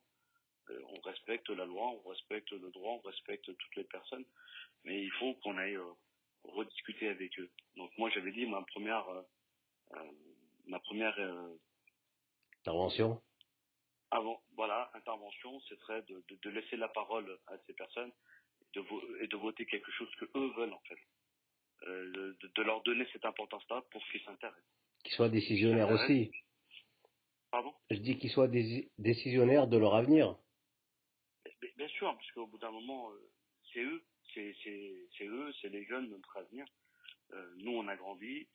On 0.69 1.01
respecte 1.01 1.51
la 1.51 1.65
loi, 1.65 1.89
on 1.89 2.09
respecte 2.09 2.53
le 2.53 2.71
droit, 2.71 2.93
on 2.93 3.09
respecte 3.09 3.47
toutes 3.47 3.77
les 3.77 3.83
personnes, 3.83 4.25
mais 4.85 5.03
il 5.03 5.11
faut 5.13 5.35
qu'on 5.43 5.59
aille 5.59 5.79
rediscuter 6.45 7.09
avec 7.09 7.41
eux. 7.41 7.51
Donc 7.75 7.91
moi 7.99 8.09
j'avais 8.11 8.31
dit 8.31 8.47
ma 8.47 8.63
première, 8.63 9.05
ma 10.67 10.79
première 10.79 11.19
intervention? 12.61 13.21
Avant, 14.13 14.41
voilà, 14.55 14.93
intervention, 14.95 15.59
ce 15.63 15.75
serait 15.75 16.03
de, 16.03 16.23
de, 16.29 16.39
de, 16.41 16.51
laisser 16.51 16.77
la 16.77 16.89
parole 16.89 17.37
à 17.49 17.55
ces 17.67 17.73
personnes 17.73 18.13
de 18.75 18.85
et 19.23 19.27
de 19.27 19.37
voter 19.37 19.67
quelque 19.67 19.91
chose 19.93 20.11
que 20.19 20.25
eux 20.37 20.53
veulent 20.57 20.73
en 20.73 20.81
fait. 20.81 20.99
Euh, 21.87 22.13
de, 22.13 22.37
de, 22.55 22.63
leur 22.63 22.83
donner 22.83 23.07
cette 23.13 23.25
importance-là 23.25 23.83
pour 23.91 24.03
qu'ils 24.09 24.21
s'intéressent. 24.23 24.63
Qu'ils 25.03 25.15
soient 25.15 25.31
décisionnaires 25.31 25.91
aussi. 25.91 26.31
Pardon? 27.51 27.73
Je 27.91 27.97
dis 27.97 28.19
qu'ils 28.19 28.31
soient 28.31 28.49
décisionnaires 28.99 29.67
de 29.67 29.79
leur 29.79 29.95
avenir. 29.95 30.37
Bien 31.79 31.89
sûr, 31.89 32.13
parce 32.15 32.31
qu'au 32.33 32.47
bout 32.47 32.59
d'un 32.59 32.71
moment, 32.71 33.11
euh, 33.11 33.31
c'est 33.73 33.81
eux, 33.83 34.05
c'est 34.35 35.25
eux, 35.27 35.53
c'est 35.63 35.71
les 35.71 35.85
jeunes, 35.87 36.11
notre 36.11 36.37
avenir. 36.37 36.67
Euh, 37.33 37.55
nous, 37.57 37.73
on 37.73 37.89
a 37.89 37.97
grandi, 37.97 38.47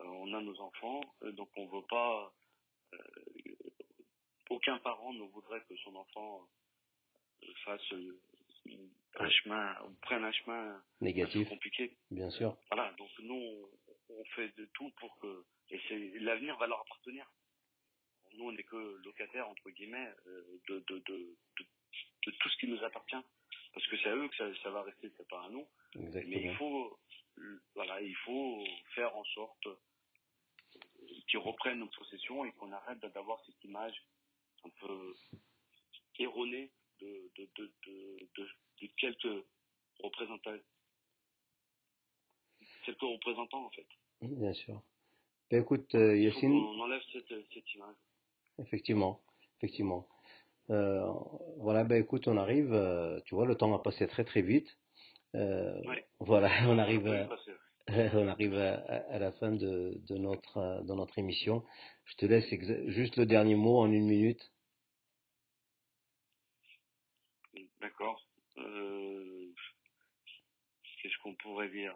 on 0.00 0.34
a 0.34 0.42
nos 0.42 0.60
enfants, 0.60 1.00
donc 1.22 1.48
on 1.56 1.66
veut 1.66 1.86
pas 1.88 2.34
aucun 4.50 4.78
parent 4.78 5.12
ne 5.12 5.22
voudrait 5.22 5.62
que 5.68 5.76
son 5.78 5.94
enfant 5.96 6.46
fasse 7.64 7.94
un 9.16 9.30
chemin, 9.30 9.76
ou 9.82 9.92
prenne 10.02 10.24
un 10.24 10.32
chemin 10.32 10.82
négatif, 11.00 11.48
compliqué. 11.48 11.96
Bien 12.10 12.30
sûr. 12.30 12.56
Voilà, 12.70 12.92
donc 12.98 13.10
nous, 13.20 13.70
on 14.08 14.24
fait 14.36 14.48
de 14.56 14.64
tout 14.74 14.90
pour 14.98 15.16
que, 15.18 15.44
et 15.70 16.18
l'avenir 16.20 16.56
va 16.58 16.66
leur 16.66 16.80
appartenir. 16.80 17.30
Nous, 18.34 18.44
on 18.48 18.52
n'est 18.52 18.64
que 18.64 19.00
locataires, 19.04 19.48
entre 19.48 19.70
guillemets, 19.70 20.12
de, 20.68 20.80
de, 20.88 20.98
de, 20.98 20.98
de, 20.98 21.66
de 22.26 22.30
tout 22.32 22.48
ce 22.48 22.56
qui 22.58 22.66
nous 22.66 22.82
appartient. 22.82 23.22
Parce 23.72 23.86
que 23.86 23.96
c'est 23.98 24.08
à 24.08 24.16
eux 24.16 24.28
que 24.28 24.36
ça, 24.36 24.62
ça 24.62 24.70
va 24.70 24.82
rester, 24.82 25.12
c'est 25.16 25.28
pas 25.28 25.44
à 25.44 25.48
nous. 25.50 25.66
Exactement. 25.94 26.30
Mais 26.30 26.42
il 26.42 26.54
faut, 26.56 26.98
voilà, 27.74 28.00
il 28.00 28.16
faut 28.16 28.64
faire 28.94 29.14
en 29.16 29.24
sorte 29.24 29.68
qu'ils 31.28 31.38
reprennent 31.38 31.78
nos 31.78 31.88
possessions 31.88 32.44
et 32.44 32.52
qu'on 32.52 32.72
arrête 32.72 32.98
d'avoir 33.00 33.40
cette 33.44 33.62
image 33.62 34.02
un 34.64 34.70
peu 34.80 35.14
erronée 36.18 36.70
de, 37.00 37.30
de, 37.36 37.48
de, 37.56 37.72
de, 37.86 38.28
de, 38.36 38.48
de 38.82 38.86
quelques 38.96 39.44
représentants, 40.02 40.58
quelques 42.84 43.00
représentants 43.00 43.66
en 43.66 43.70
fait. 43.70 43.86
Bien 44.22 44.54
sûr. 44.54 44.82
Ben, 45.50 45.62
écoute, 45.62 45.94
euh, 45.94 46.16
Yacine. 46.16 46.52
On 46.52 46.80
enlève 46.80 47.02
cette, 47.12 47.28
cette 47.52 47.74
image. 47.74 47.96
Effectivement, 48.58 49.20
effectivement. 49.58 50.08
Euh, 50.70 51.04
voilà, 51.58 51.84
ben 51.84 52.00
écoute, 52.00 52.26
on 52.28 52.36
arrive, 52.36 52.72
euh, 52.72 53.20
tu 53.26 53.34
vois, 53.34 53.46
le 53.46 53.54
temps 53.54 53.70
va 53.70 53.78
passer 53.78 54.06
très 54.06 54.24
très 54.24 54.42
vite. 54.42 54.68
Euh, 55.34 55.80
ouais. 55.82 56.04
Voilà, 56.20 56.48
on 56.68 56.78
arrive, 56.78 57.06
à, 57.08 57.28
on 58.14 58.28
arrive 58.28 58.54
à, 58.54 58.74
à, 58.74 59.18
la 59.18 59.32
fin 59.32 59.52
de, 59.52 60.00
de, 60.08 60.16
notre, 60.16 60.82
de 60.84 60.94
notre 60.94 61.18
émission. 61.18 61.62
Je 62.04 62.16
te 62.16 62.26
laisse 62.26 62.48
juste 62.88 63.16
le 63.16 63.26
dernier 63.26 63.56
mot 63.56 63.78
en 63.78 63.90
une 63.90 64.06
minute. 64.06 64.52
D'accord. 67.84 68.26
Euh, 68.56 69.52
Qu'est-ce 71.02 71.18
qu'on 71.18 71.34
pourrait 71.34 71.68
dire 71.68 71.94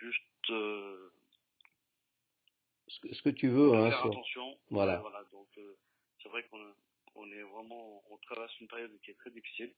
Juste. 0.00 0.50
Euh, 0.50 1.12
ce, 2.88 2.98
que, 2.98 3.14
ce 3.14 3.22
que 3.22 3.28
tu 3.28 3.48
veux. 3.48 3.74
Hein, 3.74 3.90
faire 3.90 4.00
sur... 4.00 4.10
attention. 4.10 4.58
Voilà. 4.70 4.98
voilà 4.98 5.22
donc, 5.30 5.46
euh, 5.58 5.76
c'est 6.20 6.28
vrai 6.30 6.42
qu'on 6.48 6.58
on 7.14 7.30
est 7.30 7.42
vraiment, 7.42 8.02
on 8.10 8.16
traverse 8.18 8.52
une 8.60 8.66
période 8.66 8.90
qui 9.04 9.12
est 9.12 9.14
très 9.14 9.30
difficile. 9.30 9.72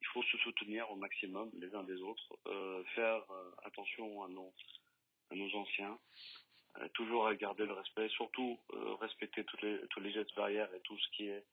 Il 0.00 0.06
faut 0.06 0.22
se 0.22 0.38
soutenir 0.38 0.88
au 0.92 0.96
maximum 0.96 1.50
les 1.54 1.74
uns 1.74 1.82
des 1.82 2.00
autres, 2.00 2.38
faire 2.94 3.22
attention 3.64 4.22
à 4.22 4.28
nos, 4.28 4.54
à 5.30 5.34
nos 5.34 5.52
anciens, 5.56 5.98
toujours 6.94 7.30
garder 7.34 7.66
le 7.66 7.74
respect, 7.74 8.08
surtout 8.10 8.58
respecter 9.00 9.44
toutes 9.44 9.60
les, 9.60 9.78
tous 9.88 10.00
les 10.00 10.12
gestes 10.12 10.34
barrières 10.36 10.72
et 10.72 10.80
tout 10.80 10.98
ce 10.98 11.08
qui 11.10 11.26
est 11.26 11.44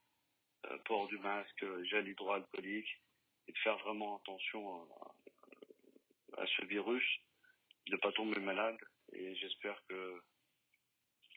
port 0.85 1.07
du 1.07 1.17
masque, 1.19 1.65
gel 1.89 2.07
hydroalcoolique, 2.07 3.01
et 3.47 3.51
de 3.51 3.57
faire 3.59 3.77
vraiment 3.79 4.17
attention 4.17 4.81
à, 6.35 6.41
à 6.41 6.45
ce 6.45 6.65
virus, 6.65 7.05
de 7.87 7.93
ne 7.93 7.97
pas 7.97 8.11
tomber 8.11 8.39
malade. 8.39 8.77
Et 9.13 9.35
j'espère 9.35 9.81
que 9.87 9.93
le 9.93 10.21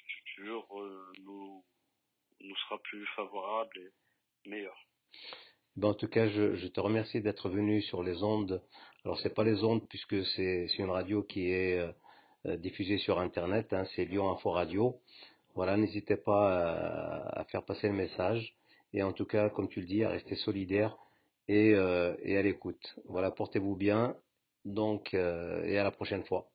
futur 0.07 0.67
euh, 0.79 1.13
nous 1.25 1.65
nous 2.41 2.57
sera 2.57 2.79
plus 2.79 3.07
favorable 3.17 3.79
et 3.79 4.49
meilleur. 4.49 4.77
Ben, 5.77 5.89
en 5.89 5.95
tout 5.95 6.09
cas, 6.09 6.29
je, 6.29 6.67
te 6.67 6.81
remercie 6.81 7.21
d'être 7.21 7.49
venu 7.49 7.83
sur 7.83 8.03
les 8.03 8.23
ondes. 8.23 8.63
Alors, 9.05 9.19
c'est 9.21 9.35
pas 9.35 9.45
les 9.45 9.63
ondes 9.63 9.87
puisque 9.89 10.25
c'est 10.27 10.67
une 10.79 10.91
radio 10.91 11.23
qui 11.23 11.51
est 11.51 11.79
euh, 12.47 12.57
diffusée 12.57 12.99
sur 12.99 13.19
Internet. 13.19 13.73
Hein, 13.73 13.85
c'est 13.95 14.05
Lyon 14.05 14.31
Info 14.31 14.51
Radio. 14.51 15.01
Voilà, 15.55 15.77
n'hésitez 15.77 16.17
pas 16.17 17.29
à, 17.29 17.41
à, 17.41 17.45
faire 17.45 17.65
passer 17.65 17.89
le 17.89 17.95
message. 17.95 18.55
Et 18.93 19.03
en 19.03 19.13
tout 19.13 19.27
cas, 19.27 19.51
comme 19.51 19.69
tu 19.69 19.81
le 19.81 19.87
dis, 19.87 20.05
à 20.05 20.11
rester 20.11 20.35
solidaire 20.37 20.97
et, 21.49 21.75
euh, 21.75 22.15
et 22.23 22.37
à 22.37 22.43
l'écoute. 22.43 22.97
Voilà, 23.07 23.31
portez-vous 23.31 23.77
bien. 23.77 24.17
Donc, 24.65 25.15
euh, 25.15 25.65
et 25.65 25.79
à 25.79 25.85
la 25.85 25.91
prochaine 25.91 26.25
fois. 26.25 26.49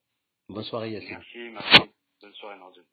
Bonne 0.47 0.63
soirée, 0.63 0.91
Yassine. 0.91 1.17
Merci, 1.17 1.49
merci. 1.51 1.91
Bonne 2.21 2.33
soirée, 2.33 2.57
Nordine. 2.59 2.83